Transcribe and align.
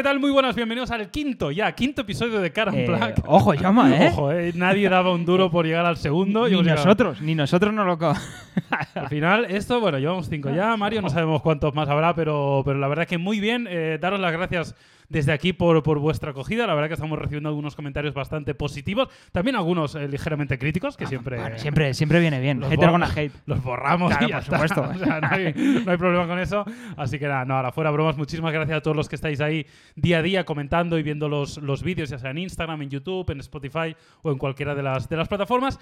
¿qué 0.00 0.04
tal? 0.04 0.18
Muy 0.18 0.30
buenas, 0.30 0.56
bienvenidos 0.56 0.90
al 0.92 1.10
quinto, 1.10 1.50
ya, 1.50 1.72
quinto 1.72 2.00
episodio 2.00 2.40
de 2.40 2.50
Cara 2.50 2.72
en 2.72 2.78
Eh, 2.78 2.86
Black. 2.86 3.22
ojo, 3.26 3.52
llama, 3.52 3.94
¿eh? 3.94 4.08
Ojo, 4.10 4.32
eh, 4.32 4.50
nadie 4.54 4.88
daba 4.88 5.12
un 5.12 5.26
duro 5.26 5.50
por 5.50 5.66
llegar 5.66 5.84
al 5.84 5.98
segundo. 5.98 6.48
Ni 6.48 6.62
nosotros, 6.62 7.20
ni 7.20 7.34
nosotros 7.34 7.70
no 7.74 7.84
lo... 7.84 7.98
Al 8.94 9.08
final, 9.10 9.44
esto, 9.50 9.78
bueno, 9.78 9.98
llevamos 9.98 10.26
cinco 10.30 10.48
ya, 10.48 10.74
Mario, 10.78 11.02
no 11.02 11.10
sabemos 11.10 11.42
cuántos 11.42 11.74
más 11.74 11.86
habrá, 11.86 12.14
pero, 12.14 12.62
pero 12.64 12.78
la 12.78 12.88
verdad 12.88 13.06
que 13.06 13.18
muy 13.18 13.40
bien. 13.40 13.66
Eh, 13.68 13.98
daros 14.00 14.20
las 14.20 14.32
gracias 14.32 14.74
desde 15.10 15.32
aquí 15.32 15.52
por, 15.52 15.82
por 15.82 15.98
vuestra 15.98 16.30
acogida. 16.30 16.66
La 16.66 16.74
verdad 16.74 16.88
que 16.88 16.94
estamos 16.94 17.18
recibiendo 17.18 17.50
algunos 17.50 17.76
comentarios 17.76 18.14
bastante 18.14 18.54
positivos, 18.54 19.08
también 19.32 19.56
algunos 19.56 19.94
eh, 19.94 20.08
ligeramente 20.08 20.58
críticos, 20.58 20.96
que 20.96 21.06
siempre... 21.06 21.38
Bueno, 21.38 21.58
siempre, 21.58 21.92
siempre 21.92 22.20
viene 22.20 22.40
bien. 22.40 22.60
Los 22.60 22.72
hate. 23.16 23.32
Los 23.46 23.62
borramos 23.62 24.10
Claro, 24.10 24.26
y 24.26 24.30
ya 24.30 24.40
por 24.40 24.44
supuesto. 24.44 24.80
O 24.90 24.98
sea, 24.98 25.20
no, 25.20 25.28
hay, 25.30 25.52
no 25.84 25.90
hay 25.90 25.96
problema 25.96 26.26
con 26.26 26.38
eso. 26.38 26.64
Así 26.96 27.18
que 27.18 27.26
nada, 27.26 27.44
no, 27.44 27.56
ahora 27.56 27.72
fuera 27.72 27.90
bromas. 27.90 28.16
Muchísimas 28.16 28.52
gracias 28.52 28.78
a 28.78 28.80
todos 28.80 28.96
los 28.96 29.08
que 29.08 29.16
estáis 29.16 29.40
ahí 29.40 29.66
día 29.96 30.18
a 30.18 30.22
día 30.22 30.44
comentando 30.44 30.98
y 30.98 31.02
viendo 31.02 31.28
los, 31.28 31.58
los 31.58 31.82
vídeos, 31.82 32.10
ya 32.10 32.18
sea 32.18 32.30
en 32.30 32.38
Instagram, 32.38 32.82
en 32.82 32.90
YouTube, 32.90 33.30
en 33.30 33.40
Spotify 33.40 33.96
o 34.22 34.30
en 34.30 34.38
cualquiera 34.38 34.74
de 34.74 34.82
las, 34.82 35.08
de 35.08 35.16
las 35.16 35.28
plataformas. 35.28 35.78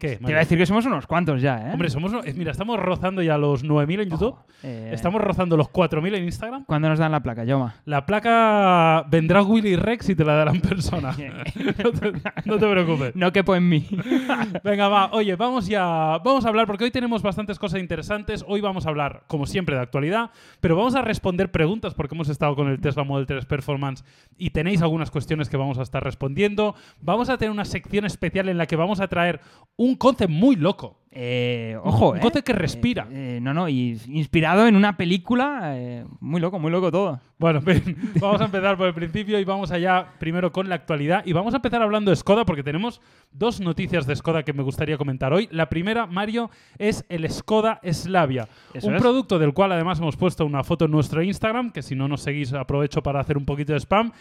¿Qué? 0.00 0.16
Te 0.16 0.30
iba 0.30 0.36
a 0.36 0.40
decir 0.40 0.56
que 0.56 0.64
somos 0.64 0.86
unos 0.86 1.06
cuantos 1.06 1.42
ya, 1.42 1.58
¿eh? 1.58 1.72
Hombre, 1.74 1.90
somos, 1.90 2.10
mira, 2.34 2.52
estamos 2.52 2.80
rozando 2.80 3.20
ya 3.20 3.36
los 3.36 3.62
9.000 3.62 4.00
en 4.04 4.08
YouTube. 4.08 4.34
Eh, 4.62 4.92
Estamos 4.94 5.20
rozando 5.20 5.58
los 5.58 5.68
4.000 5.68 6.16
en 6.16 6.24
Instagram. 6.24 6.64
¿Cuándo 6.64 6.88
nos 6.88 6.98
dan 6.98 7.12
la 7.12 7.20
placa, 7.20 7.44
Yoma? 7.44 7.74
La 7.84 8.06
placa 8.06 9.04
vendrá 9.10 9.42
Willy 9.42 9.76
Rex 9.76 10.08
y 10.08 10.14
te 10.14 10.24
la 10.24 10.36
dará 10.36 10.52
en 10.52 10.62
persona. 10.62 11.10
no, 11.84 11.92
te, 11.92 12.12
no 12.46 12.58
te 12.58 12.70
preocupes. 12.70 13.14
No 13.14 13.30
quepo 13.30 13.54
en 13.54 13.68
mí. 13.68 13.86
Venga, 14.64 14.88
va. 14.88 15.10
Oye, 15.12 15.36
vamos 15.36 15.66
ya. 15.66 15.84
Vamos 16.24 16.46
a 16.46 16.48
hablar 16.48 16.66
porque 16.66 16.84
hoy 16.84 16.90
tenemos 16.90 17.20
bastantes 17.20 17.58
cosas 17.58 17.78
interesantes. 17.78 18.42
Hoy 18.48 18.62
vamos 18.62 18.86
a 18.86 18.88
hablar, 18.88 19.24
como 19.26 19.44
siempre, 19.44 19.76
de 19.76 19.82
actualidad, 19.82 20.30
pero 20.60 20.76
vamos 20.76 20.94
a 20.94 21.02
responder 21.02 21.50
preguntas 21.50 21.92
porque 21.92 22.14
hemos 22.14 22.30
estado 22.30 22.56
con 22.56 22.68
el 22.68 22.80
Tesla 22.80 23.04
Model 23.04 23.26
3 23.26 23.44
Performance 23.44 24.02
y 24.38 24.48
tenéis 24.48 24.80
algunas 24.80 25.10
cuestiones 25.10 25.50
que 25.50 25.58
vamos 25.58 25.78
a 25.78 25.82
estar 25.82 26.02
respondiendo. 26.02 26.74
Vamos 27.02 27.28
a 27.28 27.36
tener 27.36 27.52
una 27.52 27.66
sección 27.66 28.06
especial 28.06 28.48
en 28.48 28.56
la 28.56 28.64
que 28.64 28.76
vamos 28.76 29.00
a 29.00 29.08
traer 29.08 29.40
un 29.76 29.89
concepto 29.96 30.32
muy 30.32 30.56
loco. 30.56 30.99
Eh, 31.12 31.76
ojo, 31.82 32.10
Un 32.10 32.18
¿eh? 32.18 32.20
concepto 32.20 32.44
que 32.44 32.58
respira. 32.58 33.08
Eh, 33.10 33.36
eh, 33.36 33.40
no, 33.40 33.52
no, 33.52 33.68
y 33.68 34.00
inspirado 34.08 34.66
en 34.66 34.76
una 34.76 34.96
película. 34.96 35.72
eh, 35.76 36.04
muy 36.20 36.40
loco, 36.40 36.58
muy 36.58 36.70
loco 36.70 36.90
todo. 36.90 37.20
Bueno, 37.38 37.60
vamos 38.20 38.40
a 38.40 38.44
empezar 38.44 38.76
por 38.76 38.86
el 38.86 38.94
principio 38.94 39.38
y 39.38 39.44
vamos 39.44 39.70
allá 39.72 40.06
primero 40.18 40.52
con 40.52 40.68
la 40.68 40.74
actualidad. 40.76 41.22
Y 41.24 41.32
vamos 41.32 41.54
a 41.54 41.56
empezar 41.56 41.82
hablando 41.82 42.10
de 42.10 42.16
Skoda 42.16 42.44
porque 42.44 42.62
tenemos 42.62 43.00
dos 43.32 43.60
noticias 43.60 44.06
de 44.06 44.14
Skoda 44.14 44.42
que 44.42 44.52
me 44.52 44.62
gustaría 44.62 44.98
comentar 44.98 45.32
hoy. 45.32 45.48
La 45.50 45.68
primera, 45.68 46.06
Mario, 46.06 46.50
es 46.78 47.04
el 47.08 47.28
Skoda 47.30 47.80
Slavia. 47.90 48.46
Un 48.82 48.94
es. 48.94 49.00
producto 49.00 49.38
del 49.38 49.52
cual 49.54 49.72
además 49.72 49.98
hemos 49.98 50.16
puesto 50.16 50.44
una 50.44 50.62
foto 50.62 50.84
en 50.84 50.90
nuestro 50.90 51.22
Instagram, 51.22 51.70
que 51.72 51.82
si 51.82 51.94
no 51.96 52.08
nos 52.08 52.20
seguís 52.22 52.52
aprovecho 52.52 53.02
para 53.02 53.20
hacer 53.20 53.36
un 53.36 53.46
poquito 53.46 53.72
de 53.72 53.80
spam. 53.80 54.12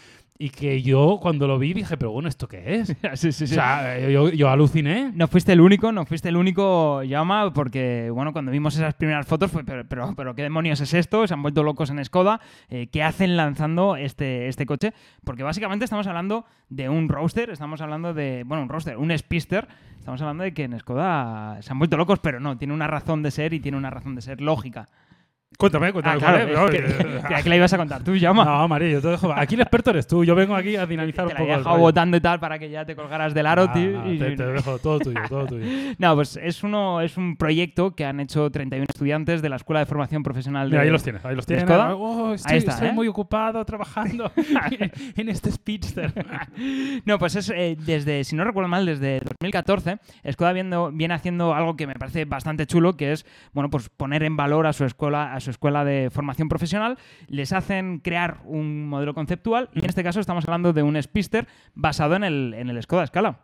Y 0.41 0.51
que 0.51 0.81
yo 0.81 1.19
cuando 1.21 1.45
lo 1.45 1.59
vi 1.59 1.73
dije, 1.73 1.97
pero 1.97 2.11
bueno, 2.11 2.29
¿esto 2.29 2.47
qué 2.47 2.75
es? 2.75 2.95
sí, 3.19 3.33
sí, 3.33 3.43
O 3.43 3.47
sea, 3.47 3.97
eh, 3.97 4.13
yo, 4.13 4.29
yo 4.29 4.49
aluciné. 4.49 5.11
No 5.13 5.27
fuiste 5.27 5.51
el 5.51 5.59
único, 5.59 5.91
no 5.91 6.05
fuiste 6.05 6.29
el 6.29 6.37
único, 6.37 6.63
Yama, 7.03 7.53
porque, 7.53 8.09
bueno, 8.13 8.33
cuando 8.33 8.51
vimos 8.51 8.75
esas 8.75 8.93
primeras 8.93 9.27
fotos 9.27 9.51
fue, 9.51 9.63
pero, 9.63 9.85
pero, 9.87 10.13
pero 10.15 10.35
¿qué 10.35 10.43
demonios 10.43 10.81
es 10.81 10.93
esto? 10.93 11.27
Se 11.27 11.33
han 11.33 11.41
vuelto 11.41 11.63
locos 11.63 11.89
en 11.89 12.03
Skoda. 12.03 12.39
Eh, 12.69 12.87
¿Qué 12.87 13.03
hacen 13.03 13.37
lanzando 13.37 13.95
este, 13.95 14.47
este 14.47 14.65
coche? 14.65 14.93
Porque 15.23 15.43
básicamente 15.43 15.85
estamos 15.85 16.07
hablando 16.07 16.45
de 16.69 16.89
un 16.89 17.09
roadster, 17.09 17.49
estamos 17.49 17.81
hablando 17.81 18.13
de, 18.13 18.43
bueno, 18.45 18.63
un 18.63 18.69
roadster, 18.69 18.97
un 18.97 19.17
speedster. 19.17 19.67
Estamos 19.97 20.21
hablando 20.21 20.43
de 20.43 20.53
que 20.53 20.63
en 20.63 20.79
Skoda 20.79 21.61
se 21.61 21.71
han 21.71 21.79
vuelto 21.79 21.97
locos, 21.97 22.19
pero 22.19 22.39
no, 22.39 22.57
tiene 22.57 22.73
una 22.73 22.87
razón 22.87 23.23
de 23.23 23.31
ser 23.31 23.53
y 23.53 23.59
tiene 23.59 23.77
una 23.77 23.89
razón 23.89 24.15
de 24.15 24.21
ser 24.21 24.41
lógica. 24.41 24.87
Cuéntame, 25.59 25.91
cuéntame. 25.91 26.15
Ah, 26.15 26.19
claro, 26.19 26.53
cuál 26.53 26.73
es. 26.75 26.81
es 26.89 26.95
que- 26.95 27.43
que 27.43 27.49
la 27.49 27.55
ibas 27.57 27.73
a 27.73 27.77
contar 27.77 28.01
tú, 28.01 28.15
Yama. 28.15 28.45
No, 28.45 28.67
Mario, 28.69 28.87
yo 28.91 29.01
te 29.01 29.09
dejo. 29.09 29.33
Aquí 29.33 29.55
el 29.55 29.61
experto 29.61 29.89
eres 29.89 30.07
tú. 30.07 30.23
Yo 30.23 30.33
vengo 30.33 30.55
aquí 30.55 30.77
a 30.77 30.85
dinamizar 30.85 31.25
te 31.27 31.33
un 31.33 31.37
poco 31.37 31.51
el 31.51 31.57
dejado 31.57 31.77
votando 31.77 32.15
y 32.15 32.21
tal 32.21 32.39
para 32.39 32.57
que 32.57 32.69
ya 32.69 32.85
te 32.85 32.95
colgaras 32.95 33.33
del 33.33 33.45
aro, 33.45 33.65
Nah, 33.65 33.73
tío. 33.73 33.91
nah, 34.01 34.07
y- 34.07 34.17
te, 34.17 34.37
te 34.37 34.45
dejo 34.45 34.79
todo 34.79 34.99
tuyo, 34.99 35.19
todo 35.27 35.47
tuyo. 35.47 35.65
No, 35.99 36.15
pues 36.15 36.39
es, 36.41 36.63
uno, 36.63 37.01
es 37.01 37.17
un 37.17 37.35
proyecto 37.35 37.93
que 37.93 38.05
han 38.05 38.21
hecho 38.21 38.49
31 38.49 38.85
estudiantes 38.89 39.41
de 39.41 39.49
la 39.49 39.57
Escuela 39.57 39.81
de 39.81 39.85
Formación 39.85 40.23
Profesional 40.23 40.69
de... 40.69 40.75
Mira, 40.77 40.83
ahí 40.83 40.89
los 40.91 41.03
tienes, 41.03 41.25
ahí 41.25 41.35
los 41.35 41.45
tienes. 41.45 41.65
Oh, 41.69 42.33
estoy, 42.35 42.57
está, 42.57 42.71
estoy 42.71 42.87
¿eh? 42.87 42.93
muy 42.93 43.09
ocupado 43.09 43.65
trabajando 43.65 44.31
en 45.17 45.27
este 45.27 45.51
speedster. 45.51 46.13
No, 47.05 47.19
pues 47.19 47.35
es 47.35 47.49
eh, 47.53 47.75
desde, 47.77 48.23
si 48.23 48.35
no 48.37 48.45
recuerdo 48.45 48.69
mal, 48.69 48.85
desde 48.85 49.19
2014, 49.19 49.97
Skoda 50.31 50.53
viendo, 50.53 50.89
viene 50.93 51.13
haciendo 51.15 51.53
algo 51.53 51.75
que 51.75 51.85
me 51.85 51.95
parece 51.95 52.23
bastante 52.23 52.65
chulo, 52.65 52.95
que 52.95 53.11
es, 53.11 53.25
bueno, 53.51 53.69
pues 53.69 53.89
poner 53.89 54.23
en 54.23 54.37
valor 54.37 54.65
a 54.65 54.71
su 54.71 54.85
escuela, 54.85 55.33
a 55.33 55.39
su 55.41 55.48
escuela 55.51 55.83
de 55.85 56.09
formación 56.11 56.49
profesional, 56.49 56.97
les 57.27 57.53
hacen 57.53 57.99
crear 57.99 58.37
un 58.45 58.87
modelo 58.87 59.13
conceptual, 59.13 59.69
y 59.73 59.79
en 59.79 59.85
este 59.85 60.03
caso 60.03 60.19
estamos 60.19 60.45
hablando 60.45 60.73
de 60.73 60.83
un 60.83 61.01
Spister 61.01 61.47
basado 61.75 62.15
en 62.15 62.23
el, 62.23 62.53
en 62.57 62.69
el 62.69 62.81
Skoda 62.81 63.05
Scala. 63.07 63.39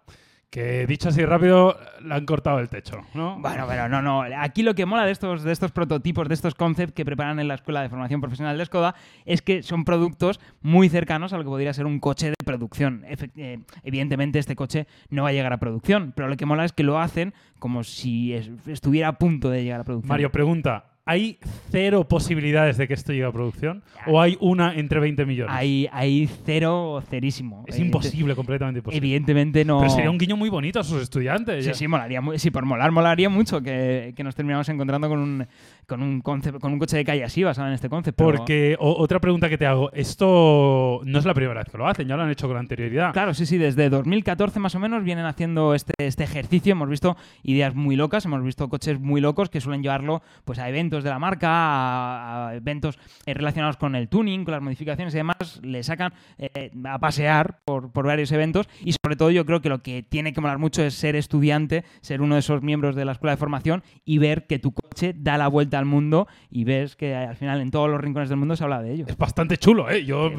que 0.52 0.86
dicho 0.88 1.10
así 1.10 1.26
rápido, 1.26 1.76
le 2.02 2.14
han 2.14 2.26
cortado 2.26 2.60
el 2.60 2.70
techo, 2.70 3.02
¿no? 3.14 3.38
Bueno, 3.42 3.66
pero 3.68 3.90
no, 3.90 4.02
no. 4.02 4.22
Aquí 4.38 4.64
lo 4.64 4.74
que 4.74 4.86
mola 4.86 5.06
de 5.06 5.12
estos, 5.12 5.44
de 5.44 5.52
estos 5.52 5.72
prototipos, 5.74 6.30
de 6.30 6.34
estos 6.34 6.56
concepts 6.56 6.94
que 6.94 7.04
preparan 7.04 7.40
en 7.42 7.50
la 7.50 7.56
Escuela 7.56 7.82
de 7.82 7.90
Formación 7.90 8.22
Profesional 8.22 8.58
de 8.58 8.64
Skoda, 8.64 8.96
es 9.26 9.42
que 9.42 9.64
son 9.64 9.84
productos 9.84 10.40
muy 10.62 10.88
cercanos 10.88 11.34
a 11.34 11.38
lo 11.38 11.44
que 11.44 11.50
podría 11.50 11.74
ser 11.74 11.86
un 11.86 12.00
coche 12.00 12.30
de 12.30 12.36
producción. 12.46 13.04
Eh, 13.06 13.60
evidentemente, 13.84 14.40
este 14.40 14.56
coche 14.56 14.88
no 15.10 15.24
va 15.24 15.30
a 15.30 15.34
llegar 15.34 15.52
a 15.52 15.58
producción, 15.58 16.14
pero 16.16 16.30
lo 16.30 16.38
que 16.38 16.46
mola 16.46 16.64
es 16.64 16.72
que 16.72 16.84
lo 16.84 17.00
hacen 17.02 17.34
como 17.60 17.84
si 17.84 18.34
es- 18.34 18.50
estuviera 18.68 19.10
a 19.10 19.18
punto 19.18 19.50
de 19.50 19.64
llegar 19.64 19.82
a 19.82 19.84
producción. 19.84 20.08
Mario, 20.10 20.32
pregunta. 20.32 20.86
¿Hay 21.08 21.38
cero 21.70 22.08
posibilidades 22.08 22.78
de 22.78 22.88
que 22.88 22.96
esto 22.96 23.14
llegue 23.14 23.26
a 23.26 23.32
producción? 23.32 23.84
¿O 24.08 24.20
hay 24.20 24.38
una 24.40 24.74
entre 24.74 25.00
20 25.00 25.24
millones? 25.28 25.56
Hay, 25.56 25.88
hay 25.92 26.28
cero 26.46 26.94
o 26.94 27.02
cerísimo. 27.02 27.64
es 27.68 27.78
imposible, 27.78 28.34
completamente 28.34 28.80
imposible. 28.80 29.06
Evidentemente 29.06 29.64
no. 29.64 29.82
Pero 29.82 29.92
sería 29.92 30.10
un 30.10 30.18
guiño 30.18 30.36
muy 30.36 30.50
bonito 30.50 30.80
a 30.80 30.84
sus 30.84 31.04
estudiantes. 31.04 31.64
Sí, 31.64 31.70
ya. 31.70 31.74
sí, 31.76 31.88
molaría 31.88 32.24
sí, 32.38 32.50
por 32.50 32.66
molar, 32.66 32.92
molaría 32.92 33.30
mucho 33.30 33.62
que, 33.62 34.14
que 34.16 34.24
nos 34.24 34.34
terminamos 34.34 34.68
encontrando 34.70 35.08
con 35.08 35.20
un, 35.20 35.48
con 35.88 36.02
un 36.02 36.22
concept- 36.22 36.60
con 36.60 36.74
un 36.74 36.80
coche 36.80 36.98
de 36.98 37.06
calle 37.06 37.24
así 37.24 37.44
basado 37.44 37.68
en 37.68 37.74
este 37.74 37.90
concepto. 37.90 38.24
Porque, 38.24 38.76
o- 38.80 38.96
otra 39.02 39.20
pregunta 39.20 39.50
que 39.50 39.58
te 39.58 39.66
hago, 39.66 39.92
esto 39.94 41.02
no 41.04 41.20
es 41.20 41.26
la 41.26 41.34
primera 41.34 41.60
vez 41.62 41.70
que 41.72 41.78
lo 41.78 41.88
hacen, 41.88 42.08
ya 42.08 42.16
lo 42.16 42.24
han 42.24 42.30
hecho 42.32 42.48
con 42.48 42.58
anterioridad. 42.58 43.14
Claro, 43.14 43.34
sí, 43.34 43.46
sí, 43.46 43.58
desde 43.58 43.90
2014 43.90 44.60
más 44.60 44.74
o 44.76 44.80
menos 44.80 45.04
vienen 45.04 45.26
haciendo 45.26 45.74
este, 45.76 45.94
este 46.00 46.24
ejercicio. 46.24 46.72
Hemos 46.72 46.90
visto 46.90 47.16
ideas 47.44 47.76
muy 47.76 47.96
locas, 47.96 48.26
hemos 48.26 48.44
visto 48.44 48.68
coches 48.70 49.00
muy 49.00 49.22
locos 49.22 49.50
que 49.50 49.62
suelen 49.62 49.82
llevarlo 49.84 50.22
pues, 50.44 50.60
a 50.60 50.70
eventos 50.70 51.04
de 51.04 51.10
la 51.10 51.20
marca, 51.20 51.50
a, 51.50 52.48
a 52.50 52.56
eventos 52.56 52.98
eh, 53.26 53.34
relacionados 53.34 53.78
con 53.78 53.96
el 53.96 54.08
tuning, 54.10 54.44
con 54.46 54.54
las 54.54 54.62
modificaciones 54.62 55.14
y 55.14 55.18
demás. 55.18 55.60
Le 55.64 55.84
sacan 55.84 56.14
eh, 56.38 56.72
a 56.86 57.00
pasear 57.00 57.60
por, 57.66 57.92
por 57.92 58.06
varios 58.08 58.32
eventos 58.32 58.68
y 58.84 58.94
sobre 58.94 59.16
todo 59.16 59.32
yo 59.32 59.46
creo 59.46 59.62
que 59.62 59.70
lo 59.70 59.82
que 59.82 60.04
tiene 60.04 60.34
que 60.34 60.42
molar 60.42 60.58
mucho 60.58 60.84
es 60.84 60.94
ser 60.96 61.16
estudiante, 61.16 61.84
ser 62.02 62.22
uno 62.22 62.36
de 62.36 62.40
esos 62.40 62.62
miembros 62.62 62.96
de 62.96 63.06
la 63.06 63.12
escuela 63.14 63.32
de 63.32 63.38
formación 63.38 63.84
y 64.04 64.18
ver 64.18 64.48
que 64.48 64.60
tu 64.60 64.72
coche 64.74 65.14
da 65.16 65.38
la 65.38 65.48
vuelta 65.48 65.75
al 65.76 65.86
mundo 65.86 66.28
y 66.50 66.64
ves 66.64 66.96
que 66.96 67.16
al 67.16 67.36
final 67.36 67.62
en 67.62 67.72
todos 67.72 67.90
los 67.90 68.00
rincones 68.02 68.30
del 68.30 68.38
mundo 68.38 68.56
se 68.56 68.64
habla 68.64 68.82
de 68.82 68.92
ello. 68.94 69.06
Es 69.08 69.18
bastante 69.18 69.58
chulo, 69.58 69.90
¿eh? 69.90 70.06
Yo, 70.06 70.30
Sí, 70.30 70.36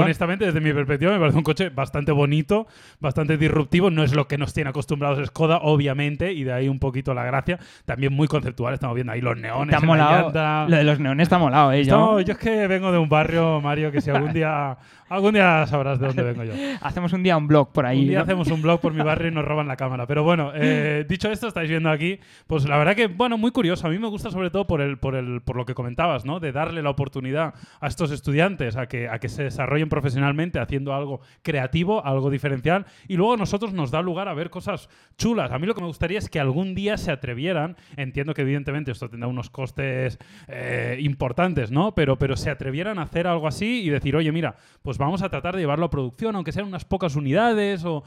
honestamente, 0.00 0.44
desde 0.46 0.60
mi 0.60 0.72
perspectiva, 0.72 1.12
me 1.12 1.18
parece 1.18 1.36
un 1.38 1.44
coche 1.44 1.68
bastante 1.70 2.12
bonito, 2.12 2.66
bastante 3.00 3.36
disruptivo. 3.36 3.90
No 3.90 4.02
es 4.02 4.14
lo 4.14 4.26
que 4.28 4.38
nos 4.38 4.52
tiene 4.54 4.70
acostumbrados 4.70 5.24
Skoda, 5.26 5.58
obviamente, 5.62 6.32
y 6.32 6.44
de 6.44 6.52
ahí 6.52 6.68
un 6.68 6.78
poquito 6.78 7.14
la 7.14 7.24
gracia. 7.24 7.58
También 7.84 8.12
muy 8.12 8.28
conceptual, 8.28 8.74
estamos 8.74 8.94
viendo 8.94 9.12
ahí 9.12 9.20
los 9.20 9.36
neones, 9.36 9.72
la 9.72 9.80
molado. 9.86 10.66
Lo 10.68 10.76
de 10.76 10.84
los 10.84 11.00
neones 11.00 11.24
está 11.24 11.38
molado, 11.38 11.72
¿eh? 11.72 11.84
Yo- 11.84 11.96
Estamos- 11.96 12.24
yo 12.24 12.32
es 12.32 12.38
que 12.38 12.66
vengo 12.66 12.92
de 12.92 12.98
un 12.98 13.08
barrio, 13.08 13.60
Mario, 13.60 13.90
que 13.92 14.00
si 14.00 14.10
algún 14.10 14.32
día, 14.32 14.76
algún 15.08 15.34
día 15.34 15.66
sabrás 15.66 15.98
de 15.98 16.06
dónde 16.06 16.22
vengo 16.22 16.44
yo. 16.44 16.52
Hacemos 16.80 17.12
un 17.12 17.22
día 17.22 17.36
un 17.36 17.46
blog 17.46 17.72
por 17.72 17.86
ahí. 17.86 18.00
Un 18.00 18.08
día 18.08 18.18
¿no? 18.18 18.24
hacemos 18.24 18.48
un 18.50 18.62
blog 18.62 18.80
por 18.80 18.92
mi 18.92 19.02
barrio 19.02 19.28
y 19.28 19.34
nos 19.34 19.44
roban 19.44 19.68
la 19.68 19.76
cámara. 19.76 20.06
Pero 20.06 20.24
bueno, 20.24 20.52
eh, 20.54 21.04
dicho 21.08 21.30
esto, 21.30 21.48
estáis 21.48 21.68
viendo 21.70 21.90
aquí, 21.90 22.18
pues 22.46 22.66
la 22.68 22.76
verdad 22.76 22.96
que, 22.96 23.06
bueno, 23.06 23.38
muy 23.38 23.50
curioso. 23.50 23.86
A 23.86 23.90
mí 23.90 23.98
me 23.98 24.08
gusta 24.08 24.30
sobre 24.30 24.50
todo 24.50 24.66
por, 24.66 24.80
el, 24.80 24.98
por, 24.98 25.14
el, 25.14 25.40
por 25.42 25.56
lo 25.56 25.64
que 25.64 25.74
comentabas, 25.74 26.24
¿no? 26.24 26.40
De 26.40 26.52
darle 26.52 26.82
la 26.82 26.90
oportunidad 26.90 27.54
a 27.80 27.86
estos 27.86 28.10
estudiantes 28.10 28.76
a 28.76 28.86
que, 28.86 29.08
a 29.08 29.18
que 29.18 29.28
se 29.28 29.44
desarrollen 29.44 29.88
profesionalmente 29.88 30.58
haciendo 30.58 30.94
algo 30.94 31.20
creativo, 31.42 32.04
algo 32.04 32.30
diferencial. 32.30 32.86
Y 33.08 33.16
luego 33.16 33.34
a 33.34 33.36
nosotros 33.36 33.72
nos 33.72 33.90
da 33.90 34.02
lugar 34.02 34.28
a 34.28 34.34
ver 34.34 34.50
cosas 34.50 34.88
chulas. 35.16 35.52
A 35.52 35.58
mí 35.58 35.66
lo 35.66 35.74
que 35.74 35.80
me 35.80 35.86
gustaría 35.86 36.18
es 36.18 36.28
que 36.28 36.40
algún 36.40 36.74
día 36.74 36.96
se 36.96 37.12
atrevieran, 37.12 37.76
entiendo 37.96 38.34
que 38.34 38.42
evidentemente 38.42 38.92
esto 38.92 39.08
tendrá 39.08 39.28
unos 39.28 39.50
costes 39.50 40.18
eh, 40.48 40.98
importantes, 41.00 41.70
¿no? 41.70 41.94
Pero, 41.94 42.18
pero 42.18 42.36
se 42.36 42.50
atrevieran 42.50 42.98
a 42.98 43.02
hacer 43.02 43.26
algo 43.26 43.46
así 43.46 43.82
y 43.84 43.90
decir, 43.90 44.16
oye, 44.16 44.32
mira, 44.32 44.56
pues 44.82 44.95
vamos 44.98 45.22
a 45.22 45.28
tratar 45.28 45.54
de 45.54 45.62
llevarlo 45.62 45.86
a 45.86 45.90
producción, 45.90 46.34
aunque 46.36 46.52
sean 46.52 46.66
unas 46.66 46.84
pocas 46.84 47.16
unidades 47.16 47.84
o 47.84 48.04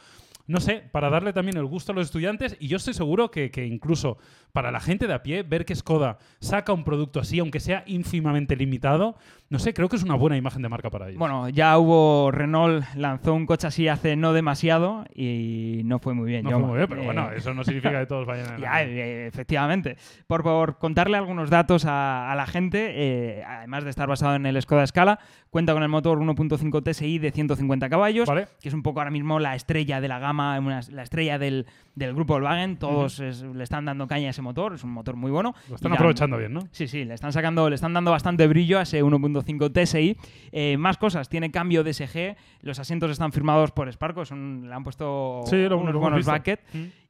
no 0.50 0.60
sé, 0.60 0.82
para 0.92 1.12
darle 1.12 1.32
también 1.32 1.58
el 1.58 1.66
gusto 1.66 1.92
a 1.92 1.96
los 1.96 2.06
estudiantes 2.06 2.58
y 2.60 2.68
yo 2.68 2.78
estoy 2.78 2.96
seguro 2.96 3.30
que, 3.30 3.52
que 3.52 3.68
incluso 3.68 4.18
para 4.52 4.72
la 4.72 4.80
gente 4.80 5.06
de 5.06 5.14
a 5.14 5.22
pie, 5.22 5.44
ver 5.44 5.64
que 5.64 5.76
Skoda 5.76 6.18
saca 6.40 6.74
un 6.74 6.84
producto 6.84 7.20
así, 7.20 7.38
aunque 7.38 7.60
sea 7.60 7.84
ínfimamente 7.86 8.56
limitado, 8.56 9.16
no 9.50 9.60
sé, 9.60 9.76
creo 9.76 9.90
que 9.90 9.96
es 9.96 10.02
una 10.04 10.16
buena 10.16 10.38
imagen 10.38 10.64
de 10.64 10.70
marca 10.70 10.90
para 10.90 11.08
ellos. 11.08 11.20
Bueno, 11.20 11.50
ya 11.50 11.78
hubo, 11.78 12.32
Renault 12.32 12.84
lanzó 12.96 13.36
un 13.36 13.46
coche 13.46 13.68
así 13.68 13.88
hace 13.88 14.16
no 14.16 14.34
demasiado 14.34 15.06
y 15.14 15.82
no 15.86 16.00
fue 16.00 16.16
muy 16.16 16.28
bien. 16.32 16.46
no 16.46 16.52
fue 16.52 16.60
muy 16.60 16.78
bien, 16.78 16.90
pero 16.90 17.02
Eh, 17.04 17.06
bueno, 17.06 17.30
eso 17.32 17.54
no 17.54 17.64
significa 17.64 18.00
que 18.00 18.08
todos 18.08 18.26
vayan 18.26 18.54
a... 18.54 18.58
Ya, 18.60 18.84
eh, 18.84 19.28
efectivamente. 19.28 19.98
Por, 20.26 20.42
por 20.42 20.80
contarle 20.80 21.18
algunos 21.18 21.52
datos 21.52 21.86
a, 21.86 22.32
a 22.32 22.36
la 22.36 22.48
gente, 22.48 22.92
eh, 22.96 23.44
además 23.44 23.84
de 23.84 23.92
estar 23.92 24.08
basado 24.08 24.36
en 24.36 24.48
el 24.48 24.60
Skoda 24.60 24.88
Scala, 24.88 25.20
cuenta 25.52 25.74
con 25.74 25.84
el 25.84 25.90
motor 25.90 26.18
1.5 26.20 26.84
TSI 26.92 27.20
de 27.20 27.32
150 27.32 27.88
caballos, 27.90 28.28
¿Vale? 28.28 28.48
que 28.60 28.70
es 28.70 28.74
un 28.74 28.82
poco 28.82 29.00
ahora 29.00 29.12
mismo 29.12 29.40
la 29.40 29.56
estrella 29.56 30.02
de 30.02 30.08
la 30.08 30.18
gama, 30.20 30.39
una- 30.60 30.82
la 30.92 31.04
estrella 31.04 31.38
del, 31.38 31.66
del 31.96 32.14
grupo 32.14 32.34
Volkswagen. 32.34 32.78
Todos 32.78 33.20
es- 33.20 33.42
le 33.44 33.64
están 33.64 33.86
dando 33.86 34.08
caña 34.08 34.28
a 34.28 34.30
ese 34.32 34.42
motor, 34.42 34.74
es 34.74 34.84
un 34.84 34.92
motor 34.92 35.16
muy 35.16 35.32
bueno. 35.32 35.54
Lo 35.70 35.76
están 35.76 35.92
aprovechando 35.94 36.38
bien, 36.38 36.54
¿no? 36.54 36.62
Sí, 36.72 36.88
sí, 36.88 37.04
le 37.06 37.14
están 37.14 37.34
sacando, 37.34 37.70
le 37.70 37.76
están 37.76 37.94
dando 37.94 38.12
bastante 38.12 38.48
brillo 38.48 38.80
a 38.80 38.84
ese 38.84 39.04
1.5 39.04 39.70
TSI. 39.72 40.18
Eh, 40.52 40.78
más 40.78 40.98
cosas, 40.98 41.30
tiene 41.30 41.52
cambio 41.52 41.84
DSG, 41.84 42.36
los 42.62 42.80
asientos 42.80 43.12
están 43.12 43.32
firmados 43.32 43.72
por 43.72 43.92
Sparco, 43.92 44.26
son, 44.26 44.68
le 44.68 44.74
han 44.74 44.84
puesto 44.84 45.42
Sí, 45.46 45.56
lo- 45.64 45.70
lo 45.70 45.78
unos 45.78 45.90
hemos 45.92 46.02
buenos 46.02 46.26
bucket. 46.26 46.60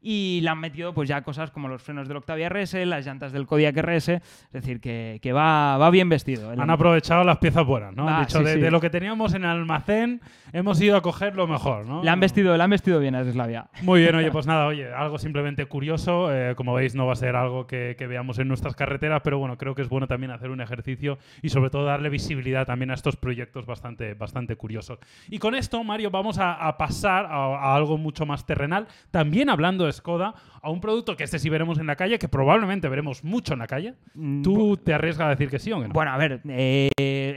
Y 0.02 0.40
le 0.42 0.50
han 0.50 0.60
metido 0.60 0.94
pues 0.94 1.10
ya 1.10 1.22
cosas 1.24 1.52
como 1.52 1.68
los 1.68 1.82
frenos 1.82 2.08
del 2.08 2.18
Octavia 2.18 2.48
RS, 2.50 2.86
las 2.86 3.06
llantas 3.06 3.32
del 3.34 3.46
Kodiak 3.46 3.76
RS, 3.78 4.10
es 4.10 4.22
decir, 4.52 4.80
que, 4.80 5.20
que 5.22 5.34
va, 5.34 5.78
va 5.78 5.90
bien 5.90 6.08
vestido. 6.10 6.54
El- 6.54 6.60
Han 6.62 6.70
aprovechado 6.70 7.24
las 7.24 7.38
piezas 7.40 7.66
buenas, 7.66 7.94
¿no? 7.96 8.08
Han 8.08 8.22
dicho, 8.26 8.40
sí, 8.40 8.44
de, 8.46 8.54
sí. 8.54 8.60
de 8.62 8.72
lo 8.72 8.80
que 8.80 8.90
teníamos 8.90 9.34
en 9.34 9.44
el 9.44 9.50
almacén, 9.50 10.22
hemos 10.54 10.80
ido 10.82 10.96
a 10.96 11.02
coger 11.02 11.36
lo 11.36 11.48
mejor, 11.48 11.86
¿no? 11.86 12.04
le 12.04 12.10
han 12.10 12.20
vestido, 12.20 12.56
le 12.56 12.64
han 12.64 12.70
vestido 12.70 13.00
bien 13.00 13.16
a 13.16 13.24
Slavia. 13.24 13.68
Muy 13.82 14.02
bien, 14.02 14.16
oye, 14.16 14.32
pues 14.32 14.48
nada, 14.48 14.68
oye, 14.68 14.92
algo 14.94 15.18
simplemente 15.20 15.66
curioso. 15.66 16.34
eh, 16.34 16.56
como 16.56 16.74
veis, 16.74 16.96
no 16.96 17.06
va 17.06 17.14
a 17.14 17.16
ser 17.18 17.36
algo 17.36 17.68
que, 17.68 17.96
que 17.98 18.08
veamos 18.08 18.40
en 18.40 18.48
nuestras 18.48 18.76
carreteras, 18.76 19.22
pero 19.24 19.38
bueno, 19.40 19.58
creo 19.58 19.76
que 19.76 19.82
es 19.82 19.90
bueno 19.90 20.08
también 20.08 20.32
hacer 20.32 20.50
un 20.50 20.62
ejercicio 20.62 21.18
y 21.42 21.50
sobre 21.50 21.70
todo 21.70 21.84
darle 21.86 22.10
visibilidad 22.10 22.66
también 22.66 22.92
a 22.92 22.94
estos 22.94 23.18
proyectos 23.18 23.66
bastante, 23.66 24.14
bastante 24.14 24.56
curiosos. 24.56 24.98
Y 25.30 25.40
con 25.40 25.56
esto, 25.56 25.84
Mario, 25.84 26.10
vamos 26.10 26.38
a, 26.40 26.54
a 26.54 26.78
pasar 26.78 27.26
a, 27.26 27.56
a 27.58 27.76
algo 27.76 27.98
mucho 27.98 28.26
más 28.26 28.46
terrenal. 28.46 28.88
También 29.12 29.50
hablando 29.50 29.86
de 29.86 29.89
Skoda, 29.92 30.34
a 30.62 30.70
un 30.70 30.82
producto 30.82 31.16
que 31.16 31.24
este 31.24 31.40
sí 31.40 31.50
veremos 31.50 31.80
en 31.80 31.88
la 31.88 31.96
calle, 31.96 32.20
que 32.20 32.28
probablemente 32.28 32.88
veremos 32.90 33.24
mucho 33.24 33.54
en 33.54 33.60
la 33.60 33.68
calle. 33.68 33.96
¿Tú 34.44 34.78
te 34.78 34.94
arriesgas 34.94 35.28
a 35.28 35.30
decir 35.32 35.50
que 35.50 35.60
sí 35.60 35.72
o 35.72 35.82
que 35.82 35.88
no? 35.88 35.94
Bueno, 35.94 36.12
a 36.12 36.18
ver, 36.18 36.42
eh, 36.48 36.90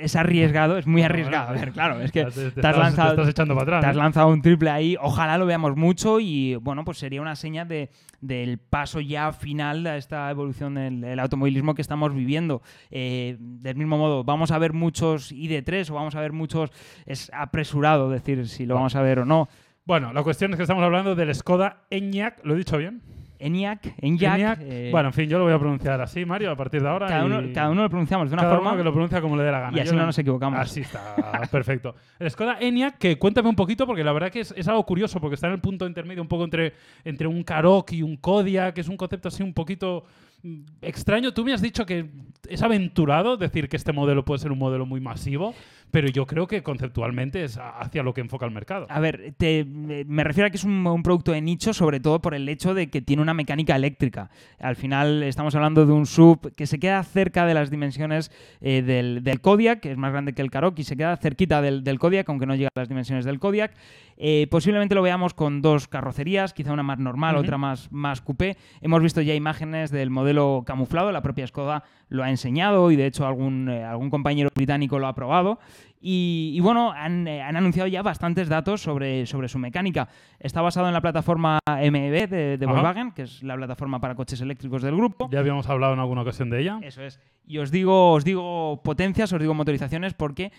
es 0.03 0.17
arriesgado, 0.17 0.79
es 0.79 0.87
muy 0.87 1.03
arriesgado. 1.03 1.51
A 1.51 1.53
ver, 1.53 1.73
claro, 1.73 2.01
es 2.01 2.13
que 2.13 2.25
te, 2.25 2.51
te 2.51 2.61
te 2.61 2.67
has 2.67 2.77
lanzado, 2.77 3.15
te 3.15 3.23
estás 3.23 3.29
echando 3.31 3.55
para 3.55 3.63
atrás. 3.65 3.81
Te 3.83 3.87
has 3.89 3.97
¿eh? 3.97 3.99
lanzado 3.99 4.29
un 4.29 4.43
triple 4.43 4.71
ahí, 4.71 4.97
ojalá 5.01 5.39
lo 5.39 5.47
veamos 5.47 5.77
mucho 5.77 6.21
y 6.21 6.57
bueno, 6.57 6.85
pues 6.85 6.99
sería 6.99 7.21
una 7.21 7.37
seña 7.37 7.65
de, 7.65 7.91
del 8.21 8.59
paso 8.59 9.01
ya 9.01 9.33
final 9.33 9.85
de 9.85 9.99
esta 9.99 10.31
evolución 10.31 10.75
del, 10.75 11.01
del 11.01 11.19
automovilismo 11.19 11.75
que 11.75 11.83
estamos 11.83 12.15
viviendo. 12.15 12.63
Eh, 12.91 13.37
del 13.39 13.77
mismo 13.77 13.99
modo, 13.99 14.25
vamos 14.25 14.51
a 14.51 14.59
ver 14.59 14.73
muchos 14.73 15.33
ID3 15.33 15.91
o 15.91 15.95
vamos 15.95 16.15
a 16.15 16.21
ver 16.21 16.33
muchos, 16.33 16.71
es 17.07 17.31
apresurado 17.35 18.11
decir 18.11 18.49
si 18.49 18.67
lo 18.67 18.75
vamos 18.75 18.97
a 18.97 19.03
ver 19.03 19.21
o 19.21 19.25
no. 19.25 19.49
Bueno, 19.85 20.13
la 20.13 20.23
cuestión 20.23 20.53
es 20.53 20.57
que 20.57 20.63
estamos 20.63 20.83
hablando 20.85 21.15
del 21.15 21.35
Skoda 21.35 21.85
Enyaq, 21.91 22.45
¿lo 22.45 22.55
he 22.55 22.59
dicho 22.59 22.79
bien? 22.79 23.03
ENIAC, 23.41 23.95
ENIAC, 23.99 24.35
Enyaq. 24.39 24.59
eh, 24.63 24.89
Bueno, 24.93 25.09
en 25.09 25.13
fin, 25.15 25.29
yo 25.29 25.37
lo 25.37 25.43
voy 25.43 25.53
a 25.53 25.59
pronunciar 25.59 26.01
así, 26.01 26.25
Mario, 26.25 26.53
a 26.53 26.57
partir 26.57 26.81
de 26.81 26.89
ahora. 26.89 27.09
cada, 27.09 27.23
y- 27.25 27.27
uno, 27.27 27.43
cada 27.53 27.71
uno 27.71 27.83
lo 27.83 27.91
pronunciamos 27.91 28.31
de 28.31 28.35
una 28.35 28.43
cada 28.45 28.55
forma 28.55 28.71
uno 28.71 28.79
que 28.79 28.85
lo 28.85 28.93
pronuncia 28.93 29.21
como 29.21 29.37
le 29.37 29.43
dé 29.43 29.51
la 29.51 29.59
gana. 29.59 29.77
y 29.77 29.81
así 29.81 29.91
Yo 29.91 29.97
no 29.97 30.07
nos 30.07 30.17
equivocamos. 30.17 30.61
Así 30.61 30.83
está, 30.83 31.17
perfecto. 31.51 31.97
El 32.21 32.31
Skoda 32.31 32.59
Enyaq, 32.61 32.99
que 32.99 33.19
cuéntame 33.19 33.49
un 33.49 33.57
poquito, 33.57 33.85
porque 33.85 34.05
la 34.05 34.13
verdad 34.13 34.31
que 34.31 34.41
es, 34.41 34.55
es 34.57 34.69
algo 34.69 34.87
curioso, 34.87 35.21
porque 35.21 35.35
está 35.35 35.49
en 35.49 35.55
el 35.55 35.61
punto 35.61 35.89
intermedio 35.89 36.23
un 36.23 36.29
poco 36.29 36.45
entre, 36.45 36.75
entre 37.05 37.27
un 37.27 37.43
Karoq 37.43 37.91
y 37.93 38.03
un 38.05 38.17
Kodiaq, 38.17 38.75
que 38.77 38.83
es 38.83 38.89
un 38.89 38.97
concepto 38.97 39.27
así 39.27 39.43
un 39.43 39.53
poquito 39.55 40.05
mm, 40.45 40.61
extraño. 40.83 41.33
Tú 41.35 41.45
me 41.45 41.53
has 41.53 41.63
dicho 41.63 41.85
que 41.85 42.11
es 42.49 42.63
aventurado 42.63 43.37
decir 43.37 43.69
que 43.69 43.77
este 43.77 43.93
modelo 43.93 44.25
puede 44.25 44.39
ser 44.39 44.53
un 44.53 44.59
modelo 44.61 44.87
muy 44.87 45.01
masivo, 45.01 45.53
pero 45.93 46.09
yo 46.09 46.27
creo 46.27 46.49
que 46.49 46.63
conceptualmente 46.65 47.45
es 47.45 47.59
hacia 47.59 48.03
lo 48.03 48.13
que 48.15 48.23
enfoca 48.23 48.45
el 48.47 48.51
mercado. 48.51 48.87
A 48.91 48.99
ver, 48.99 49.35
te- 49.37 49.65
me 49.65 50.25
refiero 50.25 50.49
a 50.49 50.51
que 50.51 50.57
es 50.57 50.65
un, 50.65 50.85
un 50.85 51.03
producto 51.05 51.31
de 51.31 51.41
nicho, 51.41 51.73
sobre 51.73 52.01
todo 52.01 52.21
por 52.21 52.35
el 52.35 52.49
hecho 52.49 52.75
de 52.75 52.91
que 52.91 53.01
tiene 53.03 53.23
una 53.23 53.35
mecánica 53.35 53.77
eléctrica. 53.77 54.31
Al 54.59 54.75
final 54.75 55.23
estamos 55.23 55.55
hablando 55.55 55.87
de 55.87 55.93
un 55.93 56.07
sub 56.07 56.53
que 56.57 56.67
se 56.67 56.81
queda 56.81 57.03
cerca 57.05 57.47
de 57.47 57.55
las 57.55 57.71
dimensiones 57.71 58.33
eh, 58.61 58.83
del, 58.83 59.23
del 59.23 59.41
Kodiak, 59.41 59.81
que 59.81 59.93
es 59.93 59.97
más 59.97 60.11
grande 60.13 60.33
que 60.33 60.43
el 60.43 60.51
Karoq, 60.51 60.79
y 60.79 60.85
se 60.85 60.97
queda 60.97 61.17
cerquita 61.19 61.63
del, 61.63 61.85
del 61.85 61.99
Kodiak, 61.99 62.29
aunque 62.29 62.47
no 62.47 62.55
llega 62.55 62.71
a 62.75 62.81
las 62.81 62.89
dimensiones 62.89 63.25
del 63.25 63.39
Kodiak. 63.39 63.73
Eh, 64.17 64.47
posiblemente 64.51 64.95
lo 64.95 65.03
veamos 65.03 65.35
con 65.35 65.63
dos 65.63 65.89
carrocerías, 65.89 66.53
quizá 66.55 66.73
una 66.73 66.83
más 66.83 66.99
normal, 66.99 67.37
otra 67.37 67.59
más, 67.59 67.91
más 67.93 68.21
coupé. 68.21 68.57
Hemos 68.81 69.03
visto 69.03 69.21
ya 69.21 69.35
imágenes 69.35 69.91
del 69.91 70.11
modelo 70.11 70.63
camuflado, 70.67 71.13
la 71.13 71.23
propia 71.23 71.47
Skoda 71.47 71.85
lo 72.09 72.23
ha 72.23 72.31
enseñado 72.31 72.91
y 72.91 72.97
de 72.97 73.07
hecho 73.07 73.27
algún, 73.27 73.69
eh, 73.69 73.85
algún 73.85 74.11
compañero 74.11 74.51
británico 74.55 74.99
lo 74.99 75.07
ha 75.07 75.15
probado. 75.15 75.59
Y, 76.01 76.53
y 76.55 76.61
bueno, 76.61 76.93
han, 76.93 77.27
eh, 77.29 77.43
han 77.43 77.57
anunciado 77.57 77.87
ya 77.89 78.03
bastantes 78.03 78.49
datos 78.49 78.81
sobre, 78.81 79.27
sobre 79.27 79.49
su 79.49 79.59
mecánica. 79.59 80.09
Está 80.39 80.61
basado 80.61 80.89
en 80.89 80.95
la 80.95 81.01
plataforma 81.01 81.59
MEB 81.67 82.29
de. 82.29 82.67
Volkswagen, 82.67 83.13
que 83.13 83.23
es 83.23 83.43
la 83.43 83.57
plataforma 83.57 84.01
para 84.01 84.15
coches 84.15 84.41
eléctricos 84.41 84.83
del 84.83 84.97
grupo. 84.97 85.29
Ya 85.31 85.41
habíamos 85.41 85.69
hablado 85.69 85.95
en 85.95 86.01
alguna 86.01 86.23
ocasión 86.23 86.51
de 86.51 86.61
ella. 86.61 86.81
Eso 86.83 87.03
es. 87.03 87.21
Y 87.47 87.59
os 87.59 87.71
digo, 87.71 88.13
os 88.13 88.25
digo 88.25 88.81
potencias, 88.83 89.33
os 89.33 89.41
digo 89.41 89.55
motorizaciones, 89.55 90.15
porque 90.15 90.53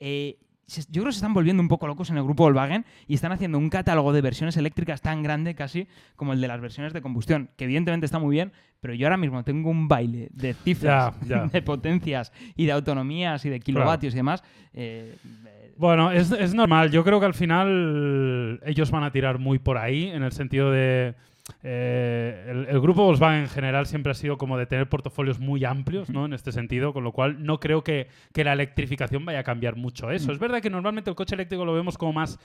eh, 0.00 0.38
yo 0.68 1.02
creo 1.02 1.04
que 1.06 1.12
se 1.12 1.16
están 1.18 1.34
volviendo 1.34 1.62
un 1.62 1.68
poco 1.68 1.86
locos 1.86 2.10
en 2.10 2.18
el 2.18 2.24
grupo 2.24 2.44
Volkswagen 2.44 2.84
y 3.06 3.14
están 3.14 3.32
haciendo 3.32 3.58
un 3.58 3.70
catálogo 3.70 4.12
de 4.12 4.20
versiones 4.20 4.56
eléctricas 4.56 5.00
tan 5.00 5.22
grande 5.22 5.54
casi 5.54 5.88
como 6.14 6.32
el 6.32 6.40
de 6.40 6.48
las 6.48 6.60
versiones 6.60 6.92
de 6.92 7.00
combustión, 7.02 7.50
que 7.56 7.64
evidentemente 7.64 8.04
está 8.06 8.18
muy 8.18 8.34
bien, 8.36 8.52
pero 8.80 8.94
yo 8.94 9.06
ahora 9.06 9.16
mismo 9.16 9.42
tengo 9.44 9.70
un 9.70 9.88
baile 9.88 10.28
de 10.32 10.54
cifras, 10.54 11.14
Ya, 11.26 11.42
ya. 11.42 11.46
de 11.52 11.62
potencias 11.62 12.32
y 12.54 12.66
de 12.66 12.72
autonomías 12.72 13.44
y 13.44 13.48
de 13.50 13.60
kilovatios 13.60 14.12
y 14.14 14.16
demás. 14.18 14.42
eh, 14.74 15.16
eh, 15.46 15.74
Bueno, 15.78 16.10
es, 16.12 16.30
es 16.32 16.54
normal. 16.54 16.90
Yo 16.90 17.02
creo 17.02 17.18
que 17.18 17.26
al 17.26 17.34
final 17.34 18.60
ellos 18.64 18.90
van 18.90 19.04
a 19.04 19.10
tirar 19.10 19.38
muy 19.38 19.58
por 19.58 19.78
ahí, 19.78 20.08
en 20.08 20.22
el 20.22 20.32
sentido 20.32 20.70
de. 20.70 21.14
Eh, 21.62 22.46
el, 22.48 22.66
el 22.66 22.80
grupo 22.80 23.04
Volkswagen 23.04 23.40
en 23.42 23.48
general 23.48 23.86
siempre 23.86 24.12
ha 24.12 24.14
sido 24.14 24.38
como 24.38 24.56
de 24.58 24.66
tener 24.66 24.88
portafolios 24.88 25.38
muy 25.38 25.64
amplios, 25.64 26.08
¿no? 26.10 26.26
En 26.26 26.32
este 26.32 26.52
sentido, 26.52 26.92
con 26.92 27.04
lo 27.04 27.12
cual 27.12 27.44
no 27.44 27.60
creo 27.60 27.82
que, 27.82 28.08
que 28.32 28.44
la 28.44 28.52
electrificación 28.52 29.24
vaya 29.24 29.40
a 29.40 29.42
cambiar 29.44 29.76
mucho 29.76 30.10
eso. 30.10 30.32
Es 30.32 30.38
verdad 30.38 30.60
que 30.60 30.70
normalmente 30.70 31.10
el 31.10 31.16
coche 31.16 31.34
eléctrico 31.34 31.64
lo 31.64 31.74
vemos 31.74 31.98
como 31.98 32.12
más. 32.12 32.38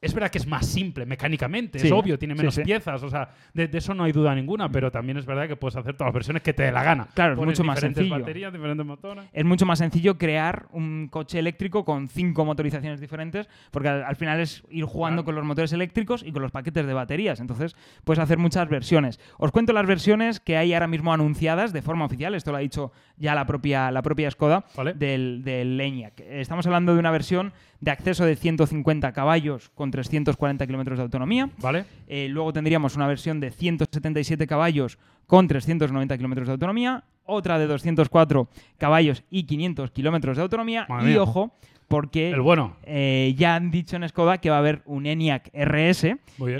Es 0.00 0.12
verdad 0.14 0.30
que 0.30 0.38
es 0.38 0.46
más 0.46 0.66
simple 0.66 1.06
mecánicamente, 1.06 1.78
Sí, 1.78 1.86
es 1.86 1.92
obvio, 1.92 2.18
tiene 2.18 2.34
menos 2.34 2.54
sí. 2.54 2.62
piezas, 2.62 3.02
o 3.02 3.08
sea, 3.08 3.30
de, 3.54 3.68
de 3.68 3.78
eso 3.78 3.94
no 3.94 4.04
hay 4.04 4.12
duda 4.12 4.34
ninguna, 4.34 4.70
pero 4.70 4.90
también 4.90 5.16
es 5.16 5.24
verdad 5.26 5.48
que 5.48 5.56
puedes 5.56 5.76
hacer 5.76 5.94
todas 5.94 6.08
las 6.08 6.14
versiones 6.14 6.42
que 6.42 6.52
te 6.52 6.62
dé 6.64 6.72
la 6.72 6.82
gana. 6.82 7.08
Claro, 7.14 7.32
es 7.32 7.38
Pones 7.38 7.58
mucho 7.58 7.64
más 7.66 7.80
sencillo. 7.80 8.10
baterías, 8.18 8.52
diferentes 8.52 8.84
motores. 8.86 9.24
es 9.32 9.44
mucho 9.44 9.64
más 9.66 9.78
sencillo 9.78 10.18
crear 10.18 10.66
un 10.72 11.08
coche 11.10 11.38
eléctrico 11.38 11.84
con 11.84 12.08
cinco 12.08 12.44
motorizaciones 12.44 13.00
diferentes, 13.00 13.48
porque 13.70 13.88
al, 13.88 14.04
al 14.04 14.16
final 14.16 14.40
es 14.40 14.62
ir 14.70 14.84
jugando 14.84 15.22
Claro. 15.22 15.24
con 15.24 15.34
los 15.36 15.44
motores 15.44 15.72
eléctricos 15.72 16.22
y 16.22 16.32
con 16.32 16.42
los 16.42 16.52
paquetes 16.52 16.86
de 16.86 16.92
baterías. 16.92 17.40
Entonces, 17.40 17.74
puedes 18.04 18.18
hacer 18.18 18.36
muchas 18.48 18.68
versiones. 18.70 19.20
Os 19.36 19.50
cuento 19.52 19.74
las 19.74 19.86
versiones 19.86 20.40
que 20.40 20.56
hay 20.56 20.72
ahora 20.72 20.86
mismo 20.86 21.12
anunciadas 21.12 21.74
de 21.74 21.82
forma 21.82 22.06
oficial. 22.06 22.34
Esto 22.34 22.50
lo 22.50 22.56
ha 22.56 22.60
dicho 22.60 22.92
ya 23.18 23.34
la 23.34 23.44
propia, 23.44 23.90
la 23.90 24.00
propia 24.00 24.30
Skoda 24.30 24.64
Vale. 24.74 24.94
del, 24.94 25.42
del. 25.44 25.78
Estamos 26.30 26.64
hablando 26.64 26.94
de 26.94 26.98
una 26.98 27.10
versión 27.10 27.52
de 27.80 27.90
acceso 27.90 28.24
de 28.24 28.36
150 28.36 29.12
caballos 29.12 29.70
con 29.74 29.90
340 29.90 30.66
kilómetros 30.66 30.96
de 30.98 31.02
autonomía. 31.02 31.50
¿Vale? 31.58 31.84
Eh, 32.06 32.28
luego 32.30 32.54
tendríamos 32.54 32.96
una 32.96 33.06
versión 33.06 33.38
de 33.38 33.50
177 33.50 34.46
caballos 34.46 34.98
con 35.28 35.46
390 35.46 36.16
kilómetros 36.16 36.48
de 36.48 36.52
autonomía, 36.52 37.04
otra 37.24 37.58
de 37.58 37.66
204 37.66 38.48
caballos 38.78 39.22
y 39.30 39.44
500 39.44 39.90
kilómetros 39.90 40.38
de 40.38 40.42
autonomía. 40.42 40.86
Madre 40.88 41.10
y 41.10 41.12
mía. 41.12 41.22
ojo, 41.22 41.52
porque 41.86 42.30
El 42.30 42.40
bueno. 42.40 42.76
eh, 42.84 43.34
ya 43.36 43.54
han 43.54 43.70
dicho 43.70 43.96
en 43.96 44.08
Skoda 44.08 44.38
que 44.38 44.48
va 44.48 44.56
a 44.56 44.60
haber 44.60 44.80
un 44.86 45.04
ENIAC 45.04 45.50
RS, 45.52 46.04
eh, 46.04 46.16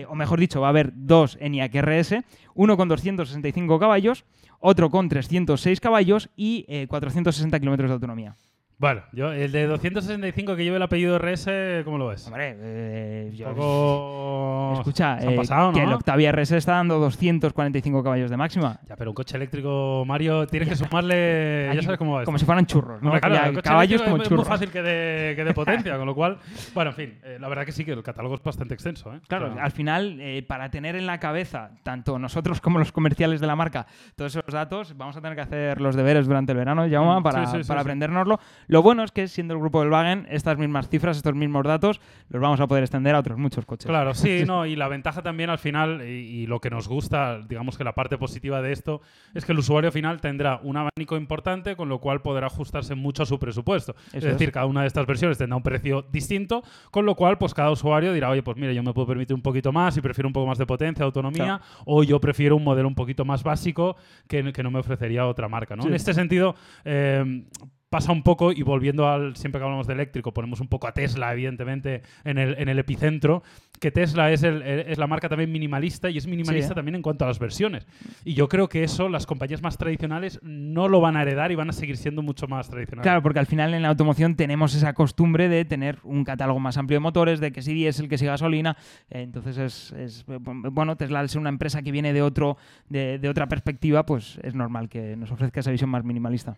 o 0.07 0.15
mejor 0.15 0.39
dicho, 0.39 0.61
va 0.61 0.69
a 0.69 0.71
haber 0.71 0.93
dos 0.95 1.39
ENIAC 1.41 1.75
RS, 1.77 2.23
uno 2.55 2.77
con 2.77 2.89
265 2.89 3.79
caballos, 3.79 4.27
otro 4.61 4.91
con 4.91 5.09
306 5.09 5.81
caballos 5.81 6.29
y 6.37 6.67
eh, 6.69 6.87
460 6.89 7.59
kilómetros 7.59 7.89
de 7.89 7.95
autonomía. 7.95 8.37
Bueno, 8.81 9.03
yo, 9.11 9.33
el 9.33 9.51
de 9.51 9.67
265 9.67 10.55
que 10.55 10.63
lleva 10.63 10.77
el 10.77 10.83
apellido 10.85 11.19
RS, 11.19 11.83
¿cómo 11.85 11.99
lo 11.99 12.07
ves? 12.07 12.25
Hombre, 12.29 12.55
eh, 12.61 13.31
yo- 13.35 13.53
poco... 13.53 14.75
escucha, 14.79 15.19
eh, 15.21 15.35
pasado, 15.35 15.73
que 15.73 15.83
el. 15.83 15.93
Octavia 15.93 16.31
RS 16.31 16.53
está 16.57 16.75
dando 16.75 17.01
245 17.01 18.05
caballos 18.05 18.31
de 18.31 18.37
máxima. 18.37 18.79
Ya, 18.89 18.95
pero 18.95 19.11
un 19.11 19.15
coche 19.17 19.37
eléctrico, 19.37 20.05
Mario, 20.07 20.47
tienes 20.47 20.69
que 20.69 20.77
sumarle... 20.77 21.73
Ya 21.75 21.83
sabes 21.83 21.99
cómo 21.99 22.13
va 22.15 22.25
Como 22.25 22.37
esto. 22.37 22.39
si 22.39 22.47
fueran 22.47 22.67
churros, 22.67 23.03
¿no? 23.03 23.09
Hombre, 23.09 23.21
claro, 23.21 23.35
Ya, 23.35 23.47
el 23.49 23.55
coche 23.57 23.69
caballos 23.69 24.03
como 24.03 24.17
es, 24.19 24.23
es 24.23 24.29
churros. 24.29 24.47
muy 24.47 24.53
fácil 24.55 24.71
que 24.71 24.83
de, 24.83 25.33
que 25.35 25.45
de 25.45 25.55
potencia, 25.55 25.97
con 25.97 26.07
lo 26.07 26.15
cual... 26.15 26.39
Bueno, 26.73 26.91
en 26.91 26.97
fin, 26.97 27.19
eh, 27.25 27.37
la 27.41 27.49
verdad 27.49 27.65
que 27.67 27.73
sí 27.73 27.85
que 27.85 27.91
el 27.91 28.05
catálogo 28.05 28.37
es 28.37 28.43
bastante 28.45 28.75
extenso, 28.75 29.13
¿eh? 29.13 29.19
Claro, 29.27 29.57
al 29.61 29.73
final, 29.73 30.19
eh, 30.21 30.45
para 30.47 30.71
tener 30.71 30.95
en 30.95 31.07
la 31.07 31.19
cabeza, 31.19 31.71
tanto 31.83 32.17
nosotros 32.21 32.61
como 32.61 32.79
los 32.79 32.93
comerciales 32.93 33.41
de 33.41 33.49
la 33.49 33.57
marca, 33.57 33.89
todos 34.15 34.37
esos 34.37 34.53
datos, 34.55 34.97
vamos 34.97 35.17
a 35.17 35.21
tener 35.21 35.35
que 35.35 35.43
hacer 35.43 35.81
los 35.81 35.97
deberes 35.97 36.29
durante 36.29 36.53
el 36.53 36.59
verano, 36.59 36.87
Jaume, 36.89 37.19
Mm, 37.19 37.23
para, 37.25 37.47
sí, 37.47 37.57
sí, 37.57 37.63
sí, 37.65 37.69
para 37.69 37.81
sí. 37.81 37.83
aprendérnoslo. 37.83 38.39
Lo 38.69 38.83
bueno 38.83 39.03
es 39.03 39.13
que 39.13 39.27
siendo 39.29 39.55
el 39.55 39.61
grupo 39.61 39.79
Volkswagen, 39.79 40.27
estas 40.31 40.59
mismas 40.59 40.89
cifras, 40.89 41.17
estos 41.17 41.35
mismos 41.35 41.65
datos, 41.65 42.01
los 42.29 42.41
vamos 42.41 42.61
a 42.61 42.67
poder 42.67 42.85
extender 42.85 43.15
a 43.15 43.21
otros 43.21 43.39
muchos 43.39 43.65
coches. 43.65 43.87
Claro, 43.87 44.15
sí, 44.15 44.43
no, 44.47 44.67
y 44.67 44.77
la 44.77 44.89
ventaja 44.89 45.23
también 45.23 45.49
al 45.49 45.59
final, 45.59 46.03
y, 46.03 46.43
y 46.43 46.47
lo 46.47 46.61
que 46.61 46.69
nos 46.69 46.87
gusta, 46.87 47.41
digamos 47.49 47.79
que 47.79 47.85
la 47.85 47.95
parte 47.95 48.19
positiva 48.19 48.61
de 48.61 48.73
esto, 48.73 49.01
es 49.35 49.45
que 49.47 49.53
el 49.53 49.59
usuario 49.59 49.91
final 49.91 50.21
tendrá 50.21 50.61
un 50.63 50.77
abanico 50.77 51.17
importante, 51.17 51.77
con 51.77 51.89
lo 51.89 51.99
cual 51.99 52.21
podrá 52.21 52.47
ajustarse 52.47 52.95
mucho 52.95 53.23
a 53.23 53.27
su 53.27 53.39
presupuesto. 53.39 53.95
es 54.13 54.23
decir, 54.23 54.49
es. 54.49 54.55
cada 54.55 54.67
una 54.67 54.83
de 54.83 54.89
estas 54.89 55.07
versiones 55.07 55.39
tendrá 55.39 55.57
un 55.57 55.63
precio 55.63 56.03
distinto, 56.13 56.63
con 56.91 57.07
lo 57.07 57.15
cual, 57.15 57.39
pues 57.39 57.55
cada 57.55 57.71
usuario 57.71 58.13
dirá, 58.13 58.29
oye, 58.29 58.43
pues 58.43 58.59
mire, 58.59 58.75
yo 58.75 58.83
me 58.83 58.93
puedo 58.93 59.07
permitir 59.07 59.35
un 59.35 59.43
poquito 59.43 59.73
más 59.73 59.97
y 59.97 60.03
prefiero 60.03 60.29
un 60.29 60.35
poco 60.35 60.47
más 60.47 60.59
de 60.59 60.67
potencia, 60.67 61.05
autonomía, 61.05 61.61
o 61.87 62.03
yo 62.03 62.21
prefiero 62.21 62.57
un 62.57 62.65
modelo 62.65 62.87
un 62.87 62.95
poquito 62.95 63.25
más 63.25 63.43
básico 63.43 63.97
que, 64.27 64.53
que 64.53 64.63
no 64.63 64.71
me 64.71 64.79
ofrecería 64.79 65.27
otra 65.27 65.49
marca. 65.49 65.75
¿no? 65.75 65.85
Sí. 65.85 65.89
En 65.89 65.95
este 65.95 66.13
sentido, 66.13 66.55
eh, 66.85 67.45
pasa 67.90 68.12
un 68.12 68.23
poco, 68.23 68.52
y 68.52 68.62
volviendo 68.62 69.09
al, 69.09 69.35
siempre 69.37 69.59
que 69.61 69.64
hablamos 69.64 69.87
de 69.87 69.95
eléctrico, 69.95 70.33
ponemos 70.35 70.61
un 70.61 70.68
poco 70.68 70.87
a 70.87 70.92
Tesla, 70.92 71.33
evidentemente, 71.33 72.02
en 72.25 72.37
el, 72.38 72.54
en 72.59 72.68
el 72.68 72.78
epicentro, 72.78 73.42
que 73.80 73.90
Tesla 73.90 74.30
es, 74.33 74.42
el- 74.42 74.62
es 74.62 74.99
la 74.99 75.07
marca 75.07 75.28
también 75.28 75.50
minimalista 75.52 76.11
y 76.11 76.18
es 76.18 76.26
minimalista 76.26 76.68
Sí, 76.68 76.73
¿eh? 76.73 76.75
también 76.75 76.97
en 76.97 77.02
cuanto 77.02 77.25
a 77.25 77.28
las 77.28 77.38
versiones. 77.38 77.87
Y 78.25 78.35
yo 78.35 78.49
creo 78.49 78.68
que 78.68 78.83
eso 78.83 79.09
las 79.09 79.25
compañías 79.25 79.62
más 79.62 79.78
tradicionales 79.78 80.40
no 80.42 80.88
lo 80.88 81.00
van 81.00 81.16
a 81.16 81.23
heredar 81.23 81.52
y 81.52 81.54
van 81.54 81.71
a 81.71 81.73
seguir 81.73 81.97
siendo 81.97 82.21
mucho 82.23 82.47
más 82.49 82.68
tradicionales. 82.68 83.04
Claro, 83.04 83.23
porque 83.23 83.38
al 83.38 83.47
final 83.47 83.73
en 83.75 83.83
la 83.83 83.88
automoción 83.88 84.35
tenemos 84.37 84.75
esa 84.75 84.92
costumbre 84.95 85.49
de 85.49 85.64
tener 85.64 85.99
un 86.02 86.25
catálogo 86.25 86.59
más 86.61 86.76
amplio 86.76 86.97
de 86.97 87.00
motores, 87.00 87.40
de 87.40 87.52
que 87.52 87.62
si 87.62 87.73
diésel, 87.73 88.09
que 88.09 88.18
si 88.18 88.26
gasolina. 88.26 88.76
Eh, 89.11 89.23
Entonces 89.23 89.57
es, 89.59 89.92
es- 89.92 90.25
bueno, 90.26 90.97
Tesla 90.97 91.21
al 91.21 91.28
ser 91.28 91.40
una 91.40 91.49
empresa 91.50 91.80
que 91.83 91.92
viene 91.92 92.12
de 92.12 92.23
otro 92.23 92.57
de, 92.88 93.18
de 93.18 93.28
otra 93.28 93.47
perspectiva, 93.47 94.04
pues 94.04 94.38
es 94.42 94.54
normal 94.54 94.88
que 94.88 95.16
nos 95.16 95.30
ofrezca 95.30 95.61
esa 95.61 95.71
visión 95.71 95.88
más 95.90 96.04
minimalista. 96.04 96.57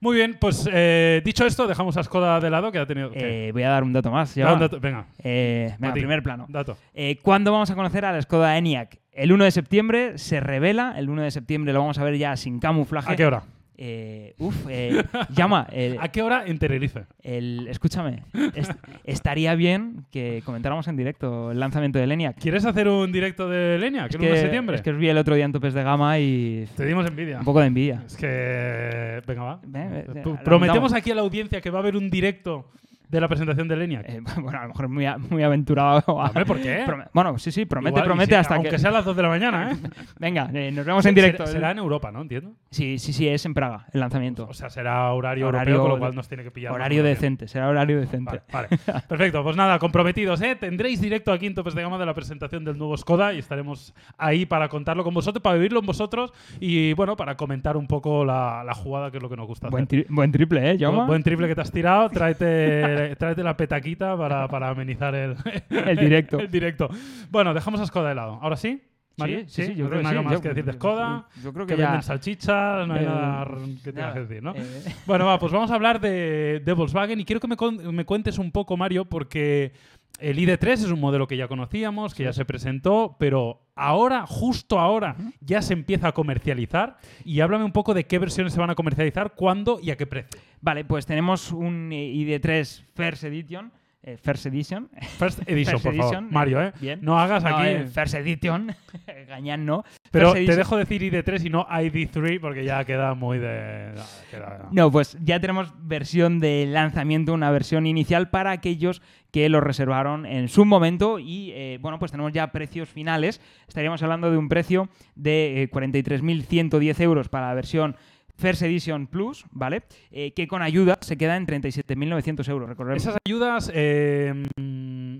Muy 0.00 0.16
bien, 0.16 0.38
pues 0.40 0.66
eh, 0.72 1.20
dicho 1.24 1.44
esto, 1.44 1.66
dejamos 1.66 1.96
a 1.98 2.02
Skoda 2.02 2.40
de 2.40 2.48
lado, 2.48 2.72
que 2.72 2.78
ha 2.78 2.86
tenido... 2.86 3.10
¿qué? 3.10 3.48
Eh, 3.48 3.52
voy 3.52 3.62
a 3.64 3.68
dar 3.68 3.82
un 3.84 3.92
dato 3.92 4.10
más. 4.10 4.34
Da 4.34 4.40
ya 4.42 4.46
un 4.48 4.54
va. 4.54 4.60
dato- 4.60 4.80
venga, 4.80 5.04
Eh, 5.22 5.66
venga, 5.78 5.88
Mati. 5.88 6.00
primer 6.00 6.22
plano. 6.22 6.46
dato. 6.48 6.76
Eh, 6.94 7.18
¿Cuándo 7.22 7.52
vamos 7.52 7.70
a 7.70 7.74
conocer 7.74 8.04
a 8.06 8.12
la 8.12 8.22
Skoda 8.22 8.56
Enyaq? 8.56 8.96
El 9.12 9.32
1 9.32 9.44
de 9.44 9.50
septiembre 9.50 10.16
se 10.18 10.40
revela, 10.40 10.94
el 10.96 11.10
1 11.10 11.22
de 11.22 11.30
septiembre 11.30 11.72
lo 11.74 11.80
vamos 11.80 11.98
a 11.98 12.04
ver 12.04 12.16
ya 12.16 12.36
sin 12.36 12.60
camuflaje. 12.60 13.12
¿A 13.12 13.16
qué 13.16 13.26
hora? 13.26 13.42
Eh, 13.82 14.34
uf, 14.36 14.66
eh, 14.68 15.02
llama. 15.34 15.66
el- 15.72 15.96
¿A 16.00 16.08
qué 16.08 16.20
hora 16.20 16.44
en 16.46 16.58
Tenerife? 16.58 17.06
el- 17.22 17.66
escúchame, 17.68 18.24
est- 18.54 18.72
estaría 19.04 19.54
bien 19.54 20.04
que 20.10 20.42
comentáramos 20.44 20.86
en 20.88 20.98
directo 20.98 21.50
el 21.50 21.58
lanzamiento 21.58 21.98
del 21.98 22.12
ENIAC. 22.12 22.36
¿Quieres 22.38 22.66
hacer 22.66 22.88
un 22.88 23.10
directo 23.10 23.48
de 23.48 23.76
Es 23.76 23.82
el 23.82 23.94
1 24.20 24.30
de 24.30 24.36
septiembre. 24.36 24.76
es 24.76 24.82
que 24.82 24.90
os 24.90 24.98
vi 24.98 25.08
el 25.08 25.16
otro 25.16 25.34
día 25.34 25.46
en 25.46 25.52
Topes 25.52 25.72
de 25.72 25.82
Gama 25.82 26.18
y 26.18 26.66
Te 26.76 26.84
dimos 26.84 27.06
envidia. 27.06 27.38
un 27.38 27.44
poco 27.46 27.60
de 27.60 27.66
envidia. 27.68 28.02
Es 28.06 28.16
que. 28.18 29.22
Venga, 29.26 29.42
va. 29.44 29.60
Ven, 29.66 30.04
ven, 30.12 30.36
Prometemos 30.44 30.92
aquí 30.92 31.10
a 31.10 31.14
la 31.14 31.22
audiencia 31.22 31.62
que 31.62 31.70
va 31.70 31.78
a 31.78 31.80
haber 31.82 31.96
un 31.96 32.10
directo 32.10 32.66
de 33.10 33.20
la 33.20 33.28
presentación 33.28 33.66
de 33.68 33.76
Leña. 33.76 34.02
Eh, 34.06 34.20
bueno, 34.40 34.58
a 34.58 34.62
lo 34.62 34.68
mejor 34.68 34.88
muy, 34.88 35.04
a- 35.06 35.18
muy 35.18 35.42
aventurado. 35.42 36.02
Hombre, 36.06 36.44
¿por 36.46 36.60
qué? 36.60 36.84
Prome- 36.86 37.08
bueno, 37.12 37.38
sí, 37.38 37.50
sí, 37.50 37.64
promete, 37.66 37.90
Igual, 37.90 38.04
promete 38.04 38.36
hasta 38.36 38.54
aunque 38.54 38.70
que... 38.70 38.78
sea 38.78 38.90
a 38.90 38.92
las 38.94 39.04
2 39.04 39.16
de 39.16 39.22
la 39.22 39.28
mañana, 39.28 39.72
¿eh? 39.72 39.76
Venga, 40.18 40.48
eh, 40.54 40.70
nos 40.72 40.84
vemos 40.86 41.04
en 41.06 41.14
directo. 41.14 41.44
Será, 41.46 41.52
será 41.58 41.70
en 41.72 41.78
Europa, 41.78 42.10
¿no? 42.12 42.22
Entiendo. 42.22 42.52
Sí, 42.70 42.98
sí, 42.98 43.12
sí, 43.12 43.26
es 43.28 43.44
en 43.46 43.54
Praga 43.54 43.86
el 43.92 44.00
lanzamiento. 44.00 44.46
O 44.48 44.54
sea, 44.54 44.70
será 44.70 45.12
horario, 45.12 45.48
Horario 45.48 45.74
europeo, 45.74 45.82
con 45.82 45.90
lo 45.90 45.98
cual 45.98 46.14
nos 46.14 46.28
tiene 46.28 46.44
que 46.44 46.50
pillar. 46.50 46.72
horario 46.72 47.02
decente, 47.02 47.48
será 47.48 47.68
horario 47.68 47.98
decente. 47.98 48.42
Vale, 48.52 48.68
vale. 48.86 49.02
Perfecto, 49.08 49.42
pues 49.42 49.56
nada, 49.56 49.78
comprometidos, 49.78 50.40
¿eh? 50.42 50.56
Tendréis 50.56 51.00
directo 51.00 51.32
aquí 51.32 51.46
en 51.46 51.54
Topes 51.54 51.74
de 51.74 51.82
Gama 51.82 51.98
de 51.98 52.06
la 52.06 52.14
presentación 52.14 52.64
del 52.64 52.78
nuevo 52.78 52.96
Skoda 52.96 53.32
y 53.34 53.38
estaremos 53.40 53.92
ahí 54.18 54.46
para 54.46 54.68
contarlo 54.68 55.02
con 55.02 55.14
vosotros, 55.14 55.42
para 55.42 55.56
vivirlo 55.56 55.80
en 55.80 55.86
vosotros 55.86 56.32
y, 56.60 56.92
bueno, 56.92 57.16
para 57.16 57.36
comentar 57.36 57.76
un 57.76 57.86
poco 57.88 58.24
la, 58.24 58.62
la 58.64 58.74
jugada, 58.74 59.10
que 59.10 59.16
es 59.16 59.22
lo 59.22 59.28
que 59.28 59.36
nos 59.36 59.46
gusta 59.48 59.68
Buen, 59.68 59.84
hacer. 59.84 60.06
tri- 60.06 60.06
buen 60.08 60.30
triple, 60.30 60.70
¿eh, 60.70 60.76
Jaume? 60.78 61.06
Buen 61.06 61.22
triple 61.22 61.48
que 61.48 61.54
te 61.54 61.60
has 61.62 61.72
tirado, 61.72 62.08
tráete, 62.10 62.99
tráete 63.16 63.42
la 63.42 63.56
petaquita 63.56 64.16
para, 64.16 64.48
para 64.48 64.68
amenizar 64.70 65.14
el, 65.14 65.36
El 65.70 65.96
directo. 65.96 66.38
el 66.40 66.50
directo. 66.50 66.88
Bueno, 67.30 67.52
dejamos 67.54 67.80
a 67.80 67.86
Skoda 67.86 68.10
de 68.10 68.14
lado. 68.14 68.38
¿Ahora 68.42 68.56
sí? 68.56 68.82
Sí, 69.18 69.44
sí, 69.48 69.62
sí, 69.66 69.74
yo 69.74 69.84
no 69.84 69.90
creo 69.90 69.98
que 70.00 70.04
nada 70.04 70.18
sí. 70.20 70.24
más 70.24 70.32
Yo- 70.34 70.40
que 70.40 70.48
decir 70.48 70.64
de 70.64 70.72
Skoda, 70.72 71.26
Yo 71.42 71.52
creo 71.52 71.66
que, 71.66 71.74
que, 71.74 71.80
ya... 71.80 71.86
venden 71.88 72.02
salchichas, 72.02 72.88
no 72.88 72.94
hay 72.94 73.02
Eh, 73.02 73.06
nada 73.06 73.46
que 73.84 73.92
tengas 73.92 74.14
que 74.14 74.20
decir, 74.20 74.42
¿no? 74.42 74.52
eh, 74.54 74.82
Bueno, 75.04 75.26
va, 75.26 75.38
pues 75.38 75.52
vamos 75.52 75.70
a 75.70 75.74
hablar 75.74 76.00
de, 76.00 76.62
de 76.64 76.72
Volkswagen 76.72 77.20
y 77.20 77.24
quiero 77.26 77.38
que 77.38 77.48
me, 77.48 77.56
con- 77.56 77.94
me 77.94 78.06
cuentes 78.06 78.38
un 78.38 78.50
poco, 78.50 78.78
Mario, 78.78 79.04
porque 79.04 79.72
el 80.20 80.38
ID3 80.38 80.68
es 80.72 80.84
un 80.90 81.00
modelo 81.00 81.26
que 81.26 81.36
ya 81.36 81.48
conocíamos, 81.48 82.14
que 82.14 82.24
ya 82.24 82.32
se 82.32 82.46
presentó, 82.46 83.16
pero 83.18 83.60
ahora, 83.80 84.26
justo 84.26 84.78
ahora, 84.78 85.16
ya 85.40 85.62
se 85.62 85.72
empieza 85.72 86.08
a 86.08 86.12
comercializar. 86.12 86.98
Y 87.24 87.40
háblame 87.40 87.64
un 87.64 87.72
poco 87.72 87.94
de 87.94 88.06
qué 88.06 88.18
versiones 88.18 88.52
se 88.52 88.60
van 88.60 88.70
a 88.70 88.74
comercializar, 88.74 89.34
cuándo 89.34 89.80
y 89.82 89.90
a 89.90 89.96
qué 89.96 90.06
precio. 90.06 90.40
Vale, 90.60 90.84
pues 90.84 91.06
tenemos 91.06 91.50
un 91.52 91.90
eh, 91.92 92.12
ID3 92.12 92.84
First 92.94 93.24
Edition. 93.24 93.72
Eh, 94.02 94.16
First 94.16 94.46
Edition. 94.46 94.88
First 95.18 95.40
Edition, 95.46 95.78
First 95.80 95.84
por 95.84 95.94
favor. 95.96 96.22
Mario, 96.22 96.62
¿eh? 96.62 96.72
bien. 96.80 97.00
No 97.02 97.18
hagas 97.20 97.42
No, 97.44 97.56
aquí... 97.56 97.68
eh, 97.68 97.86
First 97.86 98.14
Edition. 98.14 98.74
Gañán 99.28 99.64
no. 99.66 99.84
pero 100.10 100.32
te 100.32 100.56
dejo 100.56 100.76
decir 100.76 101.02
ID3 101.02 101.46
y 101.46 101.50
no 101.50 101.66
ID3 101.68 102.40
porque 102.40 102.64
ya 102.64 102.84
queda 102.84 103.14
muy 103.14 103.38
de... 103.38 103.92
no, 103.94 104.02
queda- 104.30 104.68
No, 104.72 104.90
pues 104.90 105.16
ya 105.22 105.38
tenemos 105.40 105.72
versión 105.82 106.40
de 106.40 106.66
lanzamiento, 106.66 107.32
una 107.32 107.50
versión 107.50 107.86
inicial 107.86 108.28
para 108.30 108.50
aquellos 108.50 109.02
que 109.30 109.48
lo 109.48 109.60
reservaron 109.60 110.26
en 110.26 110.48
su 110.48 110.64
momento 110.64 111.18
y 111.20 111.52
eh, 111.52 111.78
bueno, 111.80 111.98
pues 112.00 112.10
tenemos 112.10 112.32
ya 112.32 112.50
precios 112.50 112.88
finales. 112.88 113.40
Estaríamos 113.68 114.02
hablando 114.02 114.30
de 114.30 114.36
un 114.38 114.48
precio 114.48 114.88
de 115.14 115.62
eh, 115.62 115.70
43.110 115.70 117.00
euros 117.00 117.28
para 117.28 117.48
la 117.48 117.54
versión 117.54 117.96
First 118.40 118.62
Edition 118.62 119.06
Plus, 119.06 119.44
¿vale? 119.50 119.82
Eh, 120.10 120.32
que 120.32 120.48
con 120.48 120.62
ayuda 120.62 120.98
se 121.00 121.16
queda 121.16 121.36
en 121.36 121.46
37.900 121.46 122.48
euros. 122.48 122.68
Recordemos. 122.68 123.02
Esas 123.02 123.16
ayudas 123.24 123.70
eh, 123.74 124.32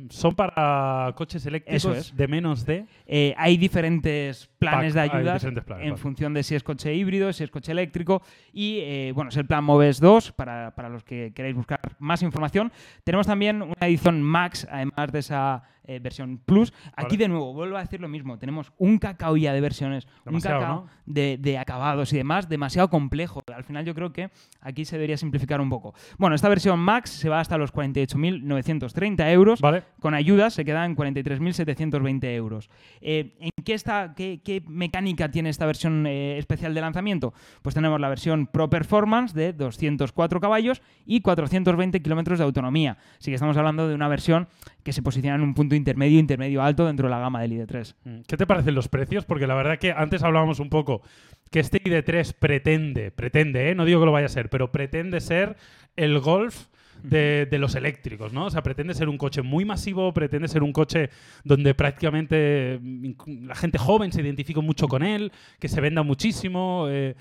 son 0.09 0.35
para 0.35 1.13
coches 1.15 1.45
eléctricos 1.47 1.97
es. 1.97 2.17
de 2.17 2.29
menos 2.29 2.65
de... 2.65 2.87
Eh, 3.07 3.35
hay 3.37 3.57
diferentes 3.57 4.49
planes 4.59 4.95
Pack, 4.95 5.13
de 5.13 5.19
ayudas 5.19 5.43
planes, 5.43 5.65
en 5.69 5.91
vale. 5.91 5.97
función 5.97 6.35
de 6.35 6.43
si 6.43 6.55
es 6.55 6.63
coche 6.63 6.95
híbrido, 6.95 7.33
si 7.33 7.45
es 7.45 7.51
coche 7.51 7.73
eléctrico 7.73 8.23
y 8.53 9.13
bueno, 9.13 9.29
es 9.29 9.37
el 9.37 9.47
plan 9.47 9.65
Moves 9.65 10.01
2 10.01 10.33
para, 10.33 10.75
para 10.75 10.89
los 10.89 11.05
que 11.05 11.33
queráis 11.35 11.55
buscar 11.55 11.81
más 11.99 12.23
información. 12.23 12.73
Tenemos 13.05 13.27
también 13.27 13.63
una 13.63 13.87
edición 13.87 14.23
Max, 14.23 14.67
además 14.71 15.13
de 15.13 15.19
esa 15.19 15.63
eh, 15.85 15.99
versión 15.99 16.39
Plus. 16.39 16.73
Aquí 16.95 17.17
Vale. 17.17 17.19
de 17.19 17.29
nuevo, 17.29 17.53
vuelvo 17.53 17.77
a 17.77 17.81
decir 17.81 18.01
lo 18.01 18.09
mismo, 18.09 18.39
tenemos 18.39 18.73
un 18.79 18.99
cacao 18.99 19.37
ya 19.37 19.53
de 19.53 19.61
versiones, 19.61 20.07
Demasiado, 20.25 20.57
un 20.57 20.63
cacao 20.63 20.75
¿no? 20.83 20.91
de, 21.07 21.39
de 21.41 21.59
acabados 21.59 22.13
y 22.13 22.17
demás, 22.17 22.49
demasiado 22.49 22.91
complejo. 22.91 23.43
Al 23.55 23.65
final 23.65 23.85
yo 23.85 23.95
creo 23.95 24.13
que 24.13 24.31
aquí 24.61 24.85
se 24.85 24.97
debería 24.97 25.17
simplificar 25.17 25.61
un 25.61 25.71
poco. 25.71 25.95
Bueno, 26.19 26.37
esta 26.37 26.49
versión 26.49 26.79
Max 26.79 27.11
se 27.11 27.29
va 27.29 27.41
hasta 27.41 27.59
los 27.59 27.73
48.930 27.73 29.31
euros. 29.33 29.61
¿Vale? 29.61 29.83
Con 30.01 30.15
ayudas 30.15 30.55
se 30.55 30.65
quedan 30.65 30.97
43.720 30.97 32.25
euros. 32.35 32.71
Eh, 33.01 33.37
¿En 33.41 33.51
qué, 33.65 33.75
está, 33.75 34.15
qué, 34.15 34.41
qué 34.45 34.63
mecánica 34.67 35.31
tiene 35.31 35.49
esta 35.49 35.67
versión 35.67 36.07
eh, 36.07 36.39
especial 36.39 36.75
de 36.75 36.81
lanzamiento? 36.81 37.33
Pues 37.63 37.75
tenemos 37.75 38.01
la 38.01 38.09
versión 38.09 38.47
Pro 38.47 38.71
Performance 38.71 39.35
de 39.35 39.53
204 39.53 40.41
caballos 40.41 40.83
y 41.07 41.21
420 41.21 42.01
kilómetros 42.03 42.39
de 42.39 42.45
autonomía. 42.45 42.99
Así 43.19 43.31
que 43.31 43.35
estamos 43.35 43.57
hablando 43.57 43.89
de 43.89 43.95
una 43.95 44.09
versión 44.09 44.49
que 44.83 44.93
se 44.93 45.03
posiciona 45.03 45.37
en 45.37 45.43
un 45.43 45.55
punto 45.55 45.70
intermedio, 45.77 46.19
intermedio 46.19 46.63
alto 46.63 46.87
dentro 46.87 47.07
de 47.07 47.11
la 47.11 47.19
gama 47.19 47.41
del 47.43 47.53
ID3. 47.53 47.95
Mm. 48.05 48.21
¿Qué 48.27 48.37
te 48.37 48.47
parecen 48.47 48.75
los 48.75 48.89
precios? 48.89 49.25
Porque 49.25 49.47
la 49.47 49.55
verdad 49.55 49.79
que 49.79 49.93
antes 49.93 50.23
hablábamos 50.23 50.61
un 50.61 50.71
poco 50.71 51.03
que 51.51 51.61
este 51.61 51.83
ID3 51.83 52.35
pretende, 52.39 53.11
pretende, 53.11 53.71
¿eh? 53.71 53.75
no 53.75 53.85
digo 53.85 54.01
que 54.01 54.07
lo 54.07 54.13
vaya 54.13 54.27
a 54.27 54.31
ser, 54.31 54.49
pero 54.51 54.71
pretende 54.71 55.21
ser 55.21 55.57
el 55.97 56.19
Golf 56.21 56.67
de, 57.03 57.47
de 57.51 57.59
los 57.59 57.75
eléctricos, 57.75 58.33
¿no? 58.33 58.47
O 58.47 58.51
sea, 58.51 58.63
pretende 58.63 58.95
ser 58.95 59.09
un 59.09 59.19
coche 59.19 59.43
muy 59.43 59.65
masivo, 59.65 60.13
pretende 60.13 60.49
ser 60.49 60.63
un 60.63 60.73
coche 60.73 61.11
donde 61.45 61.75
prácticamente 61.75 62.79
mm, 62.81 63.47
la 63.47 63.55
gente 63.55 63.79
joven 63.79 64.13
se 64.13 64.21
identifica 64.21 64.61
mucho 64.61 64.87
con 64.87 65.03
él, 65.03 65.33
que 65.59 65.69
se 65.69 65.81
venda 65.81 66.03
muchísimo. 66.03 66.87
eh. 66.89 67.15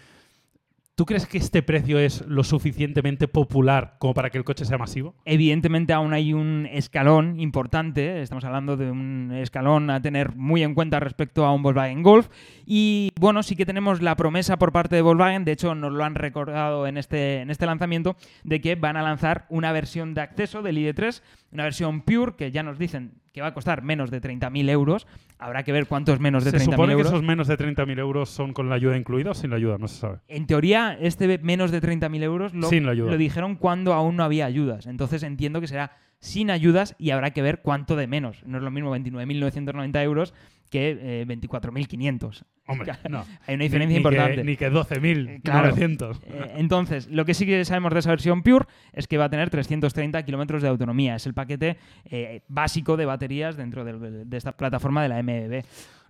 ¿Tú 0.99 1.05
crees 1.05 1.25
que 1.25 1.37
este 1.37 1.63
precio 1.63 1.97
es 1.97 2.27
lo 2.27 2.43
suficientemente 2.43 3.29
popular 3.29 3.95
como 3.99 4.13
para 4.13 4.29
que 4.29 4.37
el 4.37 4.43
coche 4.43 4.65
sea 4.65 4.77
masivo? 4.77 5.15
Evidentemente 5.23 5.93
aún 5.93 6.11
hay 6.11 6.33
un 6.33 6.67
escalón 6.69 7.39
importante, 7.39 8.21
estamos 8.21 8.43
hablando 8.43 8.75
de 8.75 8.91
un 8.91 9.31
escalón 9.31 9.91
a 9.91 10.01
tener 10.01 10.35
muy 10.35 10.61
en 10.61 10.75
cuenta 10.75 10.99
respecto 10.99 11.45
a 11.45 11.53
un 11.53 11.63
Volkswagen 11.63 12.03
Golf. 12.03 12.27
Y 12.65 13.13
bueno, 13.17 13.43
sí 13.43 13.55
que 13.55 13.65
tenemos 13.65 14.01
la 14.01 14.17
promesa 14.17 14.59
por 14.59 14.73
parte 14.73 14.97
de 14.97 15.01
Volkswagen, 15.01 15.45
de 15.45 15.53
hecho 15.53 15.73
nos 15.73 15.93
lo 15.93 16.03
han 16.03 16.15
recordado 16.15 16.85
en 16.85 16.97
este, 16.97 17.39
en 17.39 17.49
este 17.49 17.65
lanzamiento, 17.65 18.17
de 18.43 18.59
que 18.59 18.75
van 18.75 18.97
a 18.97 19.01
lanzar 19.01 19.45
una 19.47 19.71
versión 19.71 20.13
de 20.13 20.19
acceso 20.19 20.61
del 20.61 20.79
ID3, 20.79 21.21
una 21.53 21.63
versión 21.63 22.01
Pure 22.01 22.33
que 22.35 22.51
ya 22.51 22.61
nos 22.61 22.77
dicen 22.77 23.13
que 23.31 23.39
va 23.39 23.47
a 23.47 23.53
costar 23.53 23.83
menos 23.83 24.11
de 24.11 24.21
30.000 24.21 24.69
euros, 24.69 25.07
habrá 25.39 25.63
que 25.63 25.71
ver 25.71 25.87
cuánto 25.87 26.13
es 26.13 26.19
menos 26.19 26.43
de 26.43 26.51
¿Se 26.51 26.57
30.000 26.57 26.63
supone 26.65 26.87
que 26.93 26.99
euros. 26.99 27.07
esos 27.13 27.23
menos 27.23 27.47
de 27.47 27.57
30.000 27.57 27.97
euros 27.99 28.29
son 28.29 28.53
con 28.53 28.69
la 28.69 28.75
ayuda 28.75 28.97
incluida 28.97 29.31
o 29.31 29.33
sin 29.33 29.49
la 29.49 29.55
ayuda? 29.55 29.77
No 29.77 29.87
se 29.87 29.99
sabe. 29.99 30.19
En 30.27 30.45
teoría, 30.45 30.97
este 30.99 31.39
menos 31.39 31.71
de 31.71 31.81
30.000 31.81 32.21
euros 32.23 32.53
lo, 32.53 32.67
Sin 32.69 32.85
la 32.85 32.91
ayuda. 32.91 33.11
lo 33.11 33.17
dijeron 33.17 33.55
cuando 33.55 33.93
aún 33.93 34.15
no 34.17 34.23
había 34.23 34.45
ayudas. 34.45 34.85
Entonces 34.85 35.23
entiendo 35.23 35.61
que 35.61 35.67
será 35.67 35.93
sin 36.19 36.51
ayudas 36.51 36.95
y 36.99 37.11
habrá 37.11 37.31
que 37.31 37.41
ver 37.41 37.61
cuánto 37.61 37.95
de 37.95 38.05
menos. 38.07 38.43
No 38.45 38.57
es 38.57 38.63
lo 38.63 38.69
mismo 38.71 38.95
29.990 38.95 40.03
euros 40.03 40.33
que 40.69 41.25
24.500. 41.27 42.43
Hombre, 42.67 42.93
no. 43.09 43.25
Hay 43.47 43.55
una 43.55 43.63
diferencia 43.63 43.77
Ni- 43.79 43.93
ni 43.93 43.95
importante. 43.97 44.35
Que, 44.35 44.43
ni 44.43 44.55
que 44.55 44.71
12.900. 44.71 45.41
Claro. 45.41 46.45
Eh, 46.45 46.51
entonces, 46.57 47.07
lo 47.07 47.25
que 47.25 47.33
sí 47.33 47.45
que 47.45 47.65
sabemos 47.65 47.93
de 47.93 47.99
esa 47.99 48.09
versión 48.11 48.43
Pure 48.43 48.65
es 48.93 49.07
que 49.07 49.17
va 49.17 49.25
a 49.25 49.29
tener 49.29 49.49
330 49.49 50.23
kilómetros 50.23 50.61
de 50.61 50.67
autonomía. 50.67 51.15
Es 51.15 51.25
el 51.25 51.33
paquete 51.33 51.77
eh, 52.05 52.41
básico 52.47 52.97
de 52.97 53.05
baterías 53.05 53.57
dentro 53.57 53.83
de 53.83 54.37
esta 54.37 54.51
plataforma 54.53 55.01
de 55.03 55.09
la 55.09 55.23
MBB. 55.23 55.63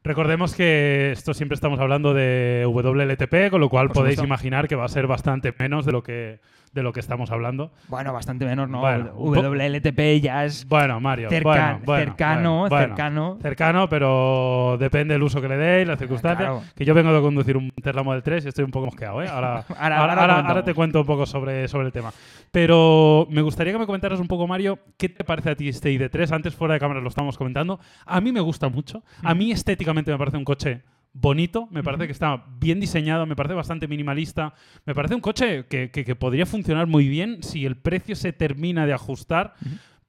Recordemos 0.03 0.55
que 0.55 1.11
esto 1.11 1.33
siempre 1.33 1.55
estamos 1.55 1.77
hablando 1.79 2.13
de 2.13 2.63
WLTP, 2.65 3.49
con 3.49 3.59
lo 3.59 3.69
cual 3.69 3.87
Por 3.87 3.97
podéis 3.97 4.15
supuesto. 4.15 4.25
imaginar 4.27 4.67
que 4.69 4.75
va 4.75 4.85
a 4.85 4.89
ser 4.89 5.07
bastante 5.07 5.53
menos 5.59 5.85
de 5.85 5.91
lo 5.91 6.03
que, 6.03 6.39
de 6.71 6.83
lo 6.83 6.93
que 6.93 6.99
estamos 6.99 7.31
hablando. 7.31 7.71
Bueno, 7.87 8.13
bastante 8.13 8.45
menos, 8.45 8.69
¿no? 8.69 8.79
Bueno, 8.81 9.11
WLTP 9.15 10.21
ya 10.21 10.45
es 10.45 10.67
Bueno, 10.67 10.99
Mario. 10.99 11.29
cerca- 11.29 11.49
bueno, 11.49 11.79
bueno, 11.85 12.05
cercano, 12.05 12.67
cercano. 12.69 13.37
Cercano, 13.41 13.89
pero 13.89 14.77
depende 14.79 15.13
del 15.15 15.23
uso 15.23 15.41
que 15.41 15.47
le 15.47 15.57
deis, 15.57 15.87
las 15.87 15.97
circunstancias. 15.99 16.49
claro. 16.49 16.63
Que 16.75 16.85
yo 16.85 16.93
vengo 16.93 17.11
de 17.13 17.21
conducir 17.21 17.57
un 17.57 17.71
Tesla 17.71 18.03
Model 18.03 18.21
3 18.23 18.45
y 18.45 18.47
estoy 18.49 18.65
un 18.65 18.71
poco 18.71 18.85
mosqueado, 18.87 19.21
¿eh? 19.23 19.27
Ahora, 19.31 19.65
Ahora- 19.79 19.97
ahora, 19.99 20.39
ahora 20.41 20.63
te 20.63 20.73
cuento 20.73 20.99
un 21.01 21.05
poco 21.05 21.25
sobre, 21.25 21.67
sobre 21.67 21.87
el 21.87 21.91
tema. 21.91 22.11
Pero 22.51 23.27
me 23.29 23.41
gustaría 23.41 23.73
que 23.73 23.79
me 23.79 23.85
comentaras 23.85 24.19
un 24.19 24.27
poco, 24.27 24.47
Mario, 24.47 24.79
¿qué 24.97 25.09
te 25.09 25.23
parece 25.23 25.51
a 25.51 25.55
ti 25.55 25.69
este 25.69 25.91
ID3? 25.91 26.31
Antes 26.31 26.55
fuera 26.55 26.73
de 26.75 26.79
cámara 26.79 26.99
lo 27.01 27.07
estábamos 27.09 27.37
comentando. 27.37 27.79
A 28.05 28.21
mí 28.21 28.31
me 28.31 28.39
gusta 28.41 28.69
mucho. 28.69 29.03
A 29.23 29.33
mí 29.33 29.51
estéticamente 29.51 30.11
me 30.11 30.17
parece 30.17 30.37
un 30.37 30.43
coche 30.45 30.81
bonito, 31.13 31.67
me 31.71 31.83
parece 31.83 32.05
que 32.05 32.11
está 32.11 32.45
bien 32.59 32.79
diseñado, 32.79 33.25
me 33.25 33.35
parece 33.35 33.55
bastante 33.55 33.87
minimalista, 33.87 34.53
me 34.85 34.93
parece 34.95 35.15
un 35.15 35.21
coche 35.21 35.65
que, 35.65 35.89
que- 35.91 36.05
que 36.05 36.15
podría 36.15 36.45
funcionar 36.45 36.87
muy 36.87 37.07
bien 37.07 37.41
si 37.43 37.65
el 37.65 37.75
precio 37.77 38.15
se 38.15 38.31
termina 38.31 38.85
de 38.85 38.93
ajustar, 38.93 39.53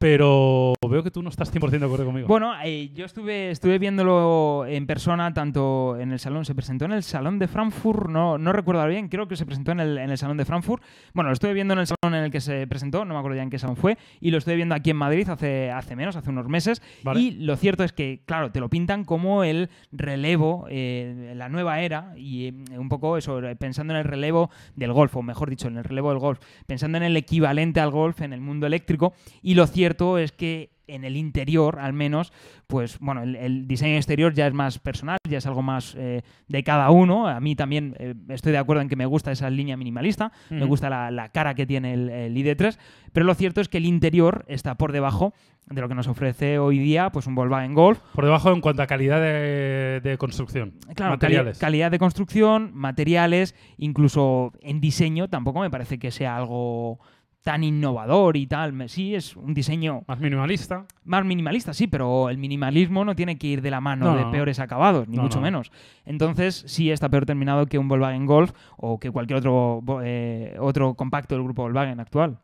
pero 0.00 0.72
veo 0.88 1.02
que 1.02 1.10
tú 1.10 1.22
no 1.22 1.28
estás 1.28 1.52
100% 1.52 1.78
de 1.78 1.84
acuerdo 1.84 2.06
conmigo. 2.06 2.26
Bueno, 2.26 2.54
eh, 2.64 2.90
yo 2.94 3.04
estuve, 3.04 3.50
estuve 3.50 3.78
viéndolo 3.78 4.64
en 4.66 4.86
persona, 4.86 5.34
tanto 5.34 5.98
en 6.00 6.10
el 6.10 6.18
salón, 6.18 6.46
se 6.46 6.54
presentó 6.54 6.86
en 6.86 6.92
el 6.92 7.02
salón 7.02 7.38
de 7.38 7.46
Frankfurt, 7.46 8.08
no, 8.08 8.38
no 8.38 8.50
recuerdo 8.54 8.86
bien, 8.86 9.08
creo 9.08 9.28
que 9.28 9.36
se 9.36 9.44
presentó 9.44 9.72
en 9.72 9.80
el, 9.80 9.98
en 9.98 10.08
el 10.08 10.16
salón 10.16 10.38
de 10.38 10.46
Frankfurt. 10.46 10.82
Bueno, 11.12 11.28
lo 11.28 11.34
estuve 11.34 11.52
viendo 11.52 11.74
en 11.74 11.80
el 11.80 11.86
salón 11.86 12.14
en 12.14 12.24
el 12.24 12.30
que 12.30 12.40
se 12.40 12.66
presentó, 12.66 13.04
no 13.04 13.12
me 13.12 13.20
acuerdo 13.20 13.36
ya 13.36 13.42
en 13.42 13.50
qué 13.50 13.58
salón 13.58 13.76
fue, 13.76 13.98
y 14.22 14.30
lo 14.30 14.38
estuve 14.38 14.56
viendo 14.56 14.74
aquí 14.74 14.88
en 14.88 14.96
Madrid 14.96 15.28
hace, 15.28 15.70
hace 15.70 15.94
menos, 15.96 16.16
hace 16.16 16.30
unos 16.30 16.48
meses. 16.48 16.80
Vale. 17.02 17.20
Y 17.20 17.32
lo 17.32 17.54
cierto 17.56 17.84
es 17.84 17.92
que, 17.92 18.22
claro, 18.24 18.50
te 18.50 18.60
lo 18.60 18.70
pintan 18.70 19.04
como 19.04 19.44
el 19.44 19.68
relevo, 19.92 20.66
eh, 20.70 21.34
la 21.36 21.50
nueva 21.50 21.80
era, 21.80 22.14
y 22.16 22.46
eh, 22.46 22.54
un 22.78 22.88
poco 22.88 23.18
eso, 23.18 23.38
pensando 23.58 23.92
en 23.92 23.98
el 23.98 24.04
relevo 24.04 24.48
del 24.76 24.94
golf, 24.94 25.14
o 25.14 25.20
mejor 25.20 25.50
dicho, 25.50 25.68
en 25.68 25.76
el 25.76 25.84
relevo 25.84 26.08
del 26.08 26.20
golf, 26.20 26.40
pensando 26.66 26.96
en 26.96 27.04
el 27.04 27.18
equivalente 27.18 27.80
al 27.80 27.90
golf 27.90 28.22
en 28.22 28.32
el 28.32 28.40
mundo 28.40 28.66
eléctrico, 28.66 29.12
y 29.42 29.56
lo 29.56 29.66
cierto 29.66 29.89
es 30.18 30.32
que 30.32 30.70
en 30.86 31.04
el 31.04 31.16
interior, 31.16 31.78
al 31.78 31.92
menos, 31.92 32.32
pues 32.66 32.98
bueno, 32.98 33.22
el, 33.22 33.36
el 33.36 33.68
diseño 33.68 33.94
exterior 33.94 34.34
ya 34.34 34.48
es 34.48 34.52
más 34.52 34.80
personal, 34.80 35.18
ya 35.28 35.38
es 35.38 35.46
algo 35.46 35.62
más 35.62 35.94
eh, 35.96 36.22
de 36.48 36.64
cada 36.64 36.90
uno. 36.90 37.28
A 37.28 37.38
mí 37.38 37.54
también 37.54 37.94
eh, 38.00 38.14
estoy 38.28 38.50
de 38.50 38.58
acuerdo 38.58 38.82
en 38.82 38.88
que 38.88 38.96
me 38.96 39.06
gusta 39.06 39.30
esa 39.30 39.48
línea 39.50 39.76
minimalista, 39.76 40.32
me 40.50 40.64
gusta 40.64 40.90
la, 40.90 41.12
la 41.12 41.28
cara 41.28 41.54
que 41.54 41.64
tiene 41.64 41.94
el, 41.94 42.10
el 42.10 42.36
ID3, 42.36 42.76
pero 43.12 43.24
lo 43.24 43.34
cierto 43.34 43.60
es 43.60 43.68
que 43.68 43.78
el 43.78 43.86
interior 43.86 44.44
está 44.48 44.74
por 44.76 44.90
debajo 44.90 45.32
de 45.68 45.80
lo 45.80 45.88
que 45.88 45.94
nos 45.94 46.08
ofrece 46.08 46.58
hoy 46.58 46.80
día 46.80 47.10
pues 47.10 47.28
un 47.28 47.36
Volkswagen 47.36 47.74
Golf. 47.74 48.00
Por 48.12 48.24
debajo 48.24 48.50
en 48.52 48.60
cuanto 48.60 48.82
a 48.82 48.88
calidad 48.88 49.20
de, 49.20 50.00
de 50.02 50.18
construcción. 50.18 50.72
Claro, 50.96 51.20
cali- 51.20 51.36
materiales. 51.36 51.58
calidad 51.58 51.92
de 51.92 52.00
construcción, 52.00 52.72
materiales, 52.74 53.54
incluso 53.78 54.52
en 54.60 54.80
diseño, 54.80 55.28
tampoco 55.28 55.60
me 55.60 55.70
parece 55.70 56.00
que 56.00 56.10
sea 56.10 56.36
algo 56.36 56.98
tan 57.42 57.64
innovador 57.64 58.36
y 58.36 58.46
tal. 58.46 58.88
Sí, 58.88 59.14
es 59.14 59.34
un 59.36 59.54
diseño 59.54 60.02
Más 60.06 60.20
minimalista. 60.20 60.84
más 61.04 61.24
minimalista, 61.24 61.72
sí, 61.72 61.86
pero 61.86 62.28
el 62.28 62.36
minimalismo 62.38 63.04
no 63.04 63.14
tiene 63.16 63.38
que 63.38 63.46
ir 63.46 63.62
de 63.62 63.70
la 63.70 63.80
mano 63.80 64.06
No, 64.12 64.16
de 64.16 64.26
peores 64.26 64.58
acabados, 64.60 65.08
ni 65.08 65.16
No, 65.16 65.22
mucho 65.22 65.38
no. 65.38 65.44
menos. 65.44 65.72
Entonces, 66.04 66.64
sí 66.66 66.90
está 66.90 67.08
peor 67.08 67.24
terminado 67.26 67.66
que 67.66 67.78
un 67.78 67.88
Volkswagen 67.88 68.26
Golf 68.26 68.52
o 68.76 68.98
que 68.98 69.10
cualquier 69.10 69.38
otro, 69.38 69.82
eh, 70.04 70.56
otro 70.60 70.94
compacto 70.94 71.34
del 71.34 71.44
grupo 71.44 71.62
Volkswagen 71.62 71.98
actual. 72.00 72.38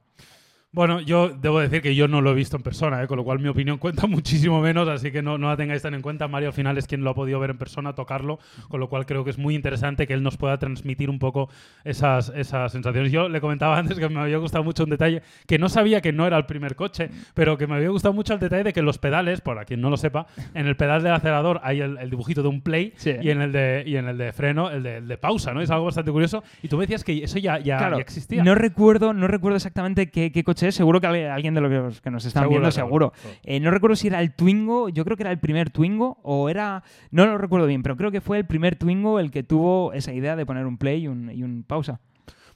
Bueno, 0.73 1.01
yo 1.01 1.31
debo 1.31 1.61
decir 1.61 1.81
que 1.81 1.95
yo 1.95 2.07
no 2.07 2.21
lo 2.21 2.33
he 2.33 2.35
visto 2.35 2.57
en 2.57 2.63
persona, 2.63 3.03
¿eh? 3.03 3.07
con 3.07 3.17
lo 3.17 3.25
cual 3.25 3.39
mi 3.39 3.49
opinión 3.49 3.79
cuenta 3.79 4.07
muchísimo 4.07 4.61
menos, 4.61 4.89
así 4.89 5.11
que 5.11 5.23
no, 5.23 5.39
no 5.39 5.49
la 5.49 5.57
tengáis 5.57 5.81
tan 5.81 5.95
en 5.95 6.03
cuenta. 6.03 6.29
Mario 6.29 6.49
al 6.49 6.53
final 6.55 6.77
es 6.77 6.87
quien 6.87 7.03
lo 7.03 7.11
ha 7.11 7.15
podido 7.15 7.41
ver 7.41 7.51
en 7.51 7.57
persona, 7.57 7.95
tocarlo, 7.95 8.39
con 8.69 8.81
lo 8.81 8.89
cual 8.89 9.07
creo 9.07 9.25
que 9.25 9.31
es 9.31 9.39
muy 9.39 9.55
interesante 9.55 10.07
que 10.07 10.13
él 10.13 10.23
nos 10.23 10.37
pueda 10.37 10.59
transmitir 10.59 11.09
un 11.09 11.19
poco 11.19 11.49
esas, 11.85 12.31
esas 12.37 12.73
sensaciones. 12.73 13.11
Yo 13.11 13.29
le 13.29 13.41
comentaba 13.41 13.79
antes 13.79 13.99
que 13.99 14.09
me 14.09 14.21
había 14.21 14.37
gustado 14.37 14.65
mucho 14.65 14.85
un 14.85 14.91
detalle, 14.91 15.23
que 15.47 15.59
no 15.59 15.69
sabía 15.71 16.03
que 16.03 16.13
no 16.13 16.27
era 16.27 16.37
el 16.37 16.45
primer 16.45 16.77
coche, 16.77 17.09
pero 17.33 17.57
que 17.57 17.67
me 17.67 17.77
había 17.77 17.89
gustado 17.89 18.13
mucho 18.13 18.35
el 18.35 18.41
detalle 18.41 18.65
de 18.65 18.73
que 18.75 18.83
los 18.83 18.99
pedales, 18.99 19.41
por 19.41 19.65
quien 19.65 19.81
no 19.81 19.89
lo 19.89 19.97
sepa, 19.97 20.27
en 20.53 20.67
el 20.67 20.77
pedal 20.77 21.03
del 21.03 21.13
acelerador 21.13 21.61
hay 21.63 21.81
el, 21.81 21.97
el 21.97 22.11
dibujito 22.11 22.43
de 22.43 22.49
un 22.49 22.61
play 22.61 22.93
Sí. 22.97 23.15
y, 23.23 23.31
en 23.31 23.41
el 23.41 23.53
de, 23.53 23.83
y 23.87 23.97
en 23.97 24.09
el 24.09 24.19
de 24.19 24.33
freno 24.33 24.71
el 24.71 24.83
de, 24.83 24.97
el 24.99 25.09
de 25.09 25.17
pausa, 25.17 25.55
¿no? 25.55 25.63
Es 25.63 25.71
algo 25.71 25.87
bastante 25.87 26.11
curioso. 26.13 26.43
Y 26.63 26.69
tú 26.69 26.77
me 26.77 26.83
decías 26.83 27.03
que 27.03 27.25
eso 27.25 27.39
ya, 27.39 27.59
ya, 27.59 27.79
Claro, 27.79 27.97
ya 27.97 28.03
existía. 28.03 28.45
No 28.45 28.55
recuerdo, 28.55 29.15
no 29.15 29.27
recuerdo 29.27 29.57
exactamente 29.57 30.11
qué, 30.11 30.31
qué 30.33 30.45
coche 30.45 30.56
Seguro 30.57 31.01
que 31.01 31.07
alguien- 31.07 31.31
alguien 31.31 31.55
de 31.55 31.61
los 31.61 32.01
que 32.01 32.11
nos 32.11 32.25
están 32.25 32.43
Seguro, 32.45 32.61
viendo, 32.61 32.71
seguro. 32.71 33.13
seguro. 33.15 33.39
Eh, 33.45 33.61
no 33.61 33.71
recuerdo 33.71 33.95
si 33.97 34.07
era 34.09 34.21
el 34.21 34.33
Twingo, 34.33 34.89
yo 34.89 35.05
creo 35.05 35.17
que 35.17 35.23
era 35.23 35.31
el 35.33 35.39
primer 35.39 35.71
Twingo 35.71 36.19
o 36.23 36.49
era... 36.49 36.83
No 37.11 37.27
lo 37.27 37.39
recuerdo 37.39 37.67
bien, 37.67 37.83
pero 37.83 37.97
creo 37.97 38.11
que 38.11 38.21
fue 38.21 38.39
el 38.39 38.47
primer 38.47 38.77
Twingo 38.77 39.21
el 39.21 39.31
que 39.31 39.43
tuvo 39.43 39.93
esa 39.93 40.13
idea 40.13 40.35
de 40.37 40.47
poner 40.47 40.67
un 40.67 40.79
play 40.79 41.03
y 41.05 41.09
un, 41.09 41.31
y 41.31 41.43
un 41.43 41.63
pausa. 41.67 42.01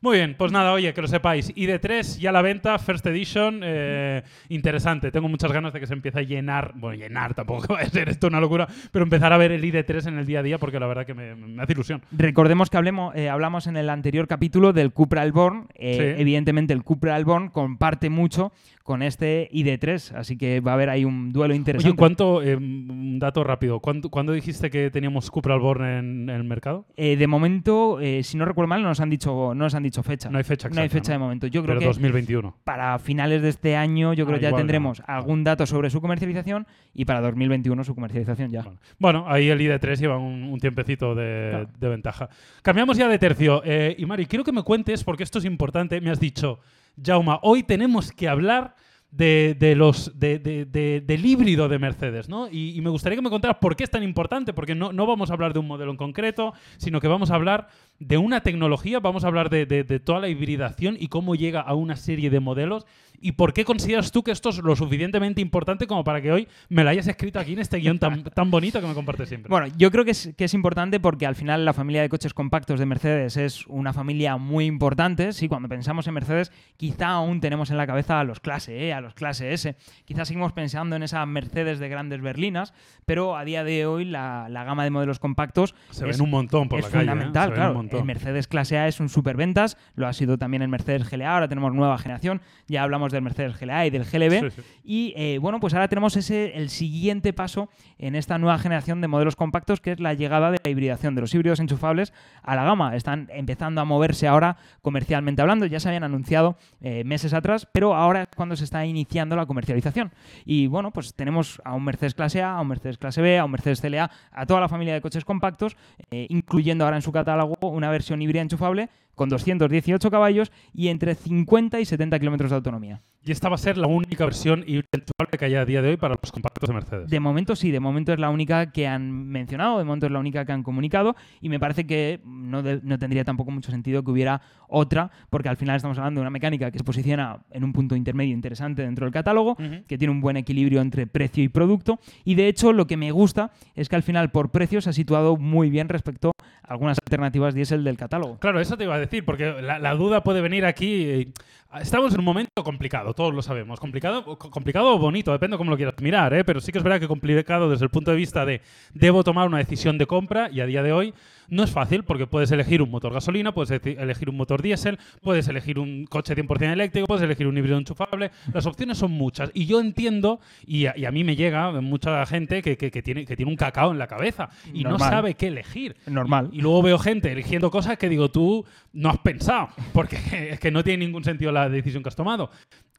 Muy 0.03 0.17
bien, 0.17 0.35
pues 0.39 0.51
nada, 0.51 0.73
oye, 0.73 0.95
que 0.95 1.03
lo 1.03 1.09
sepáis. 1.09 1.55
ID3 1.55 2.19
ya 2.19 2.31
a 2.31 2.33
la 2.33 2.41
venta, 2.41 2.79
First 2.79 3.05
Edition, 3.07 3.61
eh, 3.63 4.23
interesante. 4.49 5.11
Tengo 5.13 5.29
muchas 5.29 5.53
ganas 5.53 5.75
de 5.75 5.81
que 5.81 5.87
se 5.87 5.93
empiece 5.93 6.21
a 6.21 6.23
llenar, 6.23 6.73
bueno, 6.75 6.97
llenar 6.97 7.35
tampoco 7.35 7.67
vaya 7.75 7.87
a 7.87 7.91
ser 7.91 8.09
esto 8.09 8.29
una 8.29 8.41
locura, 8.41 8.67
pero 8.93 9.03
empezar 9.03 9.31
a 9.35 9.37
ver 9.37 9.53
el 9.53 9.63
ID3 9.63 10.09
en 10.09 10.19
el 10.19 10.25
día 10.25 10.41
a 10.41 10.43
día 10.43 10.57
porque 10.57 10.81
la 10.81 10.87
verdad 10.87 11.05
que 11.05 11.13
me, 11.13 11.35
me 11.35 11.63
hace 11.63 11.73
ilusión. 11.73 12.01
Recordemos 12.13 12.71
que 12.71 12.79
hablemos, 12.79 13.15
eh, 13.15 13.29
hablamos 13.29 13.67
en 13.67 13.77
el 13.77 13.91
anterior 13.91 14.27
capítulo 14.27 14.73
del 14.73 14.91
Cupra 14.93 15.21
Alborn. 15.21 15.69
Eh, 15.75 15.91
Sí. 16.17 16.21
Evidentemente, 16.23 16.73
el 16.73 16.83
Cupra 16.83 17.15
Alborn 17.15 17.49
comparte 17.51 18.09
mucho 18.09 18.53
con 18.91 19.03
este 19.05 19.49
ID3, 19.53 20.17
así 20.17 20.37
que 20.37 20.59
va 20.59 20.73
a 20.73 20.75
haber 20.75 20.91
ahí 20.91 21.05
un 21.05 21.31
duelo 21.33 21.55
interesante. 21.55 21.91
Oye, 21.91 21.97
¿cuánto, 21.97 22.43
eh, 22.43 22.57
un 22.57 23.21
dato 23.21 23.45
rápido, 23.45 23.79
¿cuándo, 23.79 24.09
cuándo 24.11 24.33
dijiste 24.33 24.69
que 24.69 24.91
teníamos 24.91 25.31
Cupra 25.31 25.55
Alborn 25.55 25.85
en, 25.85 26.29
en 26.29 26.31
el 26.31 26.43
mercado? 26.43 26.87
Eh, 26.97 27.15
de 27.17 27.27
momento, 27.29 28.01
eh, 28.01 28.25
si 28.25 28.37
no 28.37 28.45
recuerdo 28.45 28.67
mal, 28.67 28.83
no 28.83 28.89
nos 28.89 28.99
han 28.99 29.09
dicho, 29.09 29.31
no 29.55 29.63
nos 29.63 29.77
han 29.77 29.85
dicho 29.85 30.03
fecha. 30.03 30.29
No 30.29 30.39
hay 30.39 30.43
fecha 30.43 30.69
No 30.69 30.81
hay 30.81 30.87
exacta, 30.87 31.05
fecha 31.05 31.13
¿no? 31.13 31.19
de 31.21 31.25
momento. 31.25 31.47
Yo 31.47 31.63
creo 31.63 31.75
Pero 31.77 31.79
que 31.81 31.87
2021. 31.87 32.57
para 32.65 32.99
finales 32.99 33.43
de 33.43 33.51
este 33.51 33.77
año, 33.77 34.13
yo 34.13 34.27
creo 34.27 34.39
Ah, 34.39 34.41
que 34.41 34.51
ya 34.51 34.57
tendremos 34.57 34.99
no. 34.99 35.05
algún 35.07 35.45
dato 35.45 35.65
sobre 35.67 35.89
su 35.89 36.01
comercialización 36.01 36.67
y 36.93 37.05
para 37.05 37.21
2021 37.21 37.85
su 37.85 37.95
comercialización 37.95 38.51
ya. 38.51 38.63
Bueno, 38.63 38.81
Bueno, 38.99 39.25
ahí 39.29 39.49
el 39.51 39.61
ID3 39.61 40.01
lleva 40.01 40.19
un, 40.19 40.43
un 40.51 40.59
tiempecito 40.59 41.15
de, 41.15 41.49
Claro. 41.51 41.69
de 41.79 41.89
ventaja. 41.89 42.29
Cambiamos 42.63 42.97
ya 42.97 43.07
de 43.07 43.21
tercio. 43.21 43.63
Y 43.97 44.05
Mari, 44.05 44.27
quiero 44.27 44.43
que 44.45 44.51
me 44.51 44.65
cuentes, 44.65 45.05
porque 45.05 45.23
esto 45.23 45.39
es 45.39 45.45
importante, 45.45 46.01
me 46.01 46.11
has 46.11 46.19
dicho, 46.19 46.59
Jauma, 47.03 47.39
hoy 47.43 47.63
tenemos 47.63 48.13
que 48.13 48.29
hablar 48.29 48.75
de, 49.11 49.57
de 49.59 49.75
los, 49.75 50.19
de- 50.19 50.39
de- 50.39 50.65
de- 50.67 51.01
del 51.01 51.27
híbrido 51.27 51.69
de 51.69 51.79
Mercedes, 51.81 52.29
¿no? 52.29 52.49
Y, 52.49 52.77
y 52.77 52.81
me 52.81 52.91
gustaría 52.91 53.17
que 53.17 53.23
me 53.23 53.31
contaras 53.31 53.57
por 53.61 53.75
qué 53.75 53.83
es 53.85 53.91
tan 53.91 54.03
importante, 54.05 54.53
porque 54.53 54.75
no, 54.75 54.93
no 54.93 55.05
vamos 55.07 55.31
a 55.31 55.33
hablar 55.35 55.53
de 55.53 55.59
un 55.59 55.67
modelo 55.67 55.91
en 55.91 55.97
concreto, 55.97 56.53
sino 56.77 57.01
que 57.01 57.09
vamos 57.09 57.31
a 57.31 57.35
hablar 57.35 57.69
de 58.01 58.19
una 58.19 58.41
tecnología, 58.41 58.99
vamos 58.99 59.23
a 59.25 59.29
hablar 59.29 59.49
de, 59.51 59.67
de- 59.67 59.85
de 59.85 60.01
toda 60.01 60.19
la 60.21 60.29
hibridación 60.29 60.97
y 60.99 61.07
cómo 61.09 61.35
llega 61.37 61.61
a 61.61 61.75
una 61.75 61.95
serie 61.97 62.31
de 62.31 62.41
modelos. 62.41 62.87
¿Y 63.23 63.33
por 63.33 63.53
qué 63.53 63.67
consideras 63.67 64.13
tú 64.13 64.23
que 64.23 64.31
esto 64.31 64.49
es 64.49 64.57
lo 64.63 64.75
suficientemente 64.75 65.43
importante 65.43 65.87
como 65.87 66.03
para 66.05 66.23
que 66.23 66.33
hoy 66.33 66.49
me 66.71 66.83
lo 66.83 66.89
hayas 66.89 67.07
escrito 67.07 67.39
aquí 67.39 67.53
en 67.53 67.59
este 67.59 67.77
guion 67.77 67.99
tan, 67.99 68.25
tan 68.35 68.51
bonito 68.51 68.81
que 68.81 68.87
me 68.87 68.95
compartes 68.95 69.29
siempre? 69.29 69.51
Bueno, 69.51 69.67
yo 69.77 69.91
creo 69.91 70.07
que 70.07 70.13
es, 70.13 70.33
que 70.39 70.45
es 70.45 70.55
importante 70.55 70.99
porque 71.01 71.27
al 71.27 71.35
final 71.35 71.67
la 71.67 71.75
familia 71.75 72.01
de 72.01 72.09
coches 72.09 72.33
compactos 72.33 72.81
de 72.81 72.87
Mercedes 72.87 73.37
es 73.37 73.67
una 73.67 73.93
familia 73.93 74.39
muy 74.39 74.65
importante. 74.65 75.35
Sí, 75.35 75.49
cuando 75.49 75.69
pensamos 75.69 76.07
en 76.07 76.15
Mercedes, 76.15 76.51
quizá 76.79 77.09
aún 77.09 77.41
tenemos 77.41 77.71
en 77.71 77.77
la 77.77 77.87
cabeza 77.87 78.19
a 78.21 78.25
los 78.25 78.41
clase 78.41 78.87
E, 78.89 78.95
a 78.95 79.03
los 79.03 79.13
clase 79.13 79.53
S. 79.53 79.77
Quizás 80.07 80.27
seguimos 80.29 80.55
pensando 80.55 80.97
en 80.97 81.03
esa 81.03 81.27
Mercedes 81.27 81.79
de 81.79 81.91
grandes 81.91 82.23
berlinas, 82.23 82.73
pero 83.05 83.37
a 83.37 83.45
día 83.45 83.65
de 83.65 83.85
hoy 83.85 84.07
la, 84.07 84.47
la 84.49 84.65
gama 84.65 84.85
de 84.85 84.89
modelos 84.91 85.19
compactos 85.19 85.75
Se 85.91 86.09
es, 86.09 86.17
ven 86.17 86.25
un 86.25 86.31
montón 86.31 86.71
por 86.71 86.79
es 86.79 86.87
la 86.87 86.91
calle. 86.91 87.03
¿eh? 87.05 87.09
fundamental, 87.11 87.49
un 87.51 87.55
claro. 87.55 87.75
El 87.99 88.05
Mercedes 88.05 88.47
clase 88.47 88.79
A 88.79 88.89
es 88.89 89.01
un 89.01 89.09
superventas, 89.09 89.77
lo 89.95 90.07
ha 90.07 90.13
sido 90.13 90.39
también 90.39 90.63
el 90.63 90.69
Mercedes 90.69 91.09
GLA, 91.09 91.35
ahora 91.35 91.49
tenemos 91.49 91.73
nueva 91.75 91.99
generación, 91.99 92.41
ya 92.69 92.83
hablamos 92.83 93.13
del 93.13 93.23
Mercedes 93.23 93.59
GLA 93.59 93.87
y 93.87 93.91
del 93.91 94.05
GLB. 94.05 94.51
Sí, 94.51 94.51
sí. 94.51 94.63
Y 94.85 95.15
eh, 95.17 95.39
bueno, 95.39 95.61
pues 95.61 95.75
ahora 95.75 95.89
tenemos 95.89 96.17
ese 96.17 96.57
el 96.57 96.71
siguiente 96.71 97.33
paso 97.33 97.69
en 97.99 98.15
esta 98.15 98.39
nueva 98.39 98.59
generación 98.59 99.01
de 99.01 99.09
modelos 99.09 99.37
compactos, 99.37 99.81
que 99.81 99.93
es 99.93 100.01
la 100.01 100.15
llegada 100.15 100.51
de 100.51 100.59
la 100.63 100.71
hibridación 100.71 101.15
de 101.15 101.21
los 101.21 101.35
híbridos 101.35 101.61
enchufables 101.61 102.13
a 102.43 102.57
la 102.57 102.65
gama. 102.65 102.97
Están 102.97 103.29
empezando 103.33 103.81
a 103.81 103.85
moverse 103.85 104.27
ahora 104.29 104.57
comercialmente 104.83 105.43
hablando, 105.43 105.67
ya 105.67 105.81
se 105.81 105.89
habían 105.89 106.05
anunciado 106.05 106.57
eh, 106.81 107.05
meses 107.05 107.35
atrás, 107.35 107.67
pero 107.73 107.95
ahora 107.95 108.23
es 108.23 108.29
cuando 108.37 108.57
se 108.57 108.65
está 108.65 108.85
iniciando 108.87 109.37
la 109.37 109.47
comercialización. 109.47 110.13
Y 110.45 110.67
bueno, 110.67 110.91
pues 110.91 111.15
tenemos 111.15 111.61
a 111.65 111.75
un 111.75 111.85
Mercedes 111.85 112.15
clase 112.15 112.43
A, 112.43 112.57
a 112.57 112.61
un 112.61 112.69
Mercedes 112.69 112.99
clase 112.99 113.21
B, 113.21 113.39
a 113.39 113.45
un 113.45 113.51
Mercedes 113.51 113.81
CLA, 113.81 114.11
a 114.33 114.47
toda 114.47 114.61
la 114.61 114.69
familia 114.69 114.95
de 114.95 115.01
coches 115.01 115.25
compactos, 115.25 115.77
eh, 116.11 116.27
incluyendo 116.31 116.85
ahora 116.85 116.97
en 116.97 117.03
su 117.03 117.13
catálogo 117.13 117.57
una 117.81 117.91
versión 117.91 118.21
híbrida 118.23 118.43
enchufable 118.43 118.89
con 119.21 119.29
218 119.29 120.11
caballos 120.11 120.51
y 120.73 120.89
entre 120.89 121.15
50 121.15 121.79
y 121.79 121.85
70 121.85 122.19
kilómetros 122.19 122.53
de 122.53 122.57
autonomía. 122.57 123.03
Y 123.23 123.33
esta 123.33 123.51
va 123.51 123.57
a 123.57 123.59
ser 123.59 123.77
la 123.77 123.87
única 123.87 124.25
versión 124.25 124.65
enchufable 124.67 125.37
que 125.39 125.45
haya 125.45 125.61
a 125.61 125.65
día 125.67 125.83
de 125.83 125.91
hoy 125.91 125.97
para 125.99 126.17
los 126.23 126.33
compactos 126.33 126.67
de 126.67 126.73
Mercedes. 126.73 127.11
De 127.11 127.21
momento 127.21 127.55
sí, 127.55 127.71
de 127.71 127.81
momento 127.81 128.15
es 128.15 128.19
la 128.19 128.31
única 128.31 128.73
que 128.73 128.87
han 128.87 129.29
mencionado, 129.29 129.77
de 129.77 129.85
momento 129.85 130.07
es 130.07 130.13
la 130.13 130.21
única 130.21 130.47
que 130.47 130.53
han 130.53 130.63
comunicado 130.63 131.17
y 131.39 131.51
me 131.51 131.61
parece 131.61 131.87
que 131.87 132.23
no, 132.25 132.63
no 132.63 132.99
tendría 132.99 133.23
tampoco 133.23 133.51
mucho 133.51 133.71
sentido 133.71 134.03
que 134.03 134.11
hubiera 134.11 134.41
otra, 134.69 135.11
porque 135.29 135.51
al 135.51 135.59
final 135.59 135.77
estamos 135.77 135.99
hablando 135.99 136.21
de 136.21 136.23
una 136.23 136.31
mecánica 136.31 136.71
que 136.71 136.79
se 136.79 136.85
posiciona 136.85 137.41
en 137.51 137.63
un 137.63 137.75
punto 137.75 137.97
intermedio 137.97 138.33
interesante 138.33 138.81
dentro 138.81 139.05
del 139.05 139.13
catálogo, 139.13 139.55
que 139.87 139.99
tiene 139.99 140.13
un 140.13 140.23
buen 140.23 140.39
equilibrio 140.39 140.81
entre 140.81 141.07
precio 141.07 141.45
y 141.45 141.49
producto 141.49 141.99
y 142.25 142.37
de 142.37 142.49
hecho 142.49 142.73
lo 142.73 142.87
que 142.87 142.97
me 142.97 143.11
gusta 143.11 143.51
es 143.75 143.91
que 143.91 143.97
al 143.97 144.03
final 144.03 144.31
por 144.31 144.51
precio 144.51 144.81
se 144.81 144.89
ha 144.89 144.95
situado 144.95 145.37
muy 145.37 145.69
bien 145.69 145.91
respecto 145.91 146.33
a 146.63 146.73
algunas 146.73 146.99
alternativas 147.05 147.53
diésel 147.53 147.85
del 147.85 147.99
catálogo. 147.99 148.39
Claro, 148.39 148.61
eso 148.61 148.79
te 148.79 148.85
iba 148.85 148.95
a 148.95 148.99
decir, 148.99 149.10
porque 149.25 149.61
la, 149.61 149.79
la 149.79 149.95
duda 149.95 150.23
puede 150.23 150.41
venir 150.41 150.65
aquí. 150.65 151.33
Estamos 151.81 152.13
en 152.15 152.19
un 152.19 152.25
momento 152.25 152.65
complicado, 152.65 153.15
todos 153.15 153.33
lo 153.33 153.43
sabemos. 153.43 153.79
Complicado, 153.79 154.25
co- 154.25 154.37
complicado 154.51 154.93
o 154.93 154.99
bonito, 154.99 155.31
depende 155.31 155.55
de 155.55 155.59
cómo 155.59 155.71
lo 155.71 155.77
quieras 155.77 155.95
mirar, 156.01 156.35
¿eh? 156.35 156.43
pero 156.43 156.61
sí 156.61 156.73
que 156.73 156.79
es 156.79 156.85
verdad 156.85 156.99
que 156.99 157.07
complicado 157.07 157.71
desde 157.71 157.85
el 157.85 157.91
punto 157.91 158.11
de 158.11 158.17
vista 158.17 158.45
de 158.45 158.61
debo 158.93 159.23
tomar 159.23 159.47
una 159.47 159.59
decisión 159.59 159.97
de 159.97 160.07
compra 160.07 160.51
y 160.51 160.61
a 160.61 160.67
día 160.67 160.83
de 160.83 160.93
hoy 160.93 161.15
no 161.49 161.63
es 161.65 161.71
fácil 161.71 162.03
porque 162.05 162.27
puedes 162.27 162.51
elegir 162.53 162.81
un 162.83 162.91
motor 162.91 163.13
gasolina, 163.13 163.53
puedes 163.53 163.71
elegir 163.85 164.31
un 164.31 164.37
motor 164.37 164.63
diésel, 164.63 164.99
puedes 165.23 165.47
elegir 165.49 165.79
un 165.79 166.07
coche 166.07 166.35
100% 166.37 166.73
eléctrico, 166.73 167.07
puedes 167.07 167.23
elegir 167.25 167.47
un 167.49 167.57
híbrido 167.59 167.77
enchufable. 167.79 168.31
Las 168.53 168.67
opciones 168.67 168.99
son 168.99 169.13
muchas 169.13 169.51
y 169.55 169.67
yo 169.67 169.81
entiendo, 169.81 170.41
y 170.67 170.87
a, 170.87 170.97
y 170.97 171.05
a 171.07 171.11
mí 171.13 171.23
me 171.25 171.35
llega 171.37 171.73
mucha 171.81 172.25
gente 172.27 172.63
que, 172.63 172.77
que- 172.77 172.91
que 172.91 173.03
tiene, 173.03 173.25
que 173.27 173.37
tiene 173.37 173.51
un 173.51 173.57
cacao 173.57 173.93
en 173.93 173.99
la 173.99 174.07
cabeza 174.09 174.49
y 174.73 174.83
no 174.85 174.91
Normal. 174.91 175.11
sabe 175.11 175.35
qué 175.35 175.49
elegir. 175.49 175.97
Normal. 176.07 176.51
Y, 176.53 176.59
y 176.59 176.63
luego 176.63 176.83
veo 176.83 176.99
gente 176.99 177.31
eligiendo 177.33 177.71
cosas 177.71 177.97
que 177.97 178.09
digo, 178.09 178.29
tú 178.31 178.65
no 178.93 179.11
has 179.11 179.19
pensado, 179.19 179.69
porque 179.93 180.17
es 180.53 180.59
que 180.61 180.71
no 180.73 180.83
tiene 180.85 181.05
ningún 181.05 181.23
sentido 181.25 181.51
la 181.53 181.60
decisión 181.69 182.03
que 182.03 182.09
has 182.09 182.17
tomado. 182.17 182.51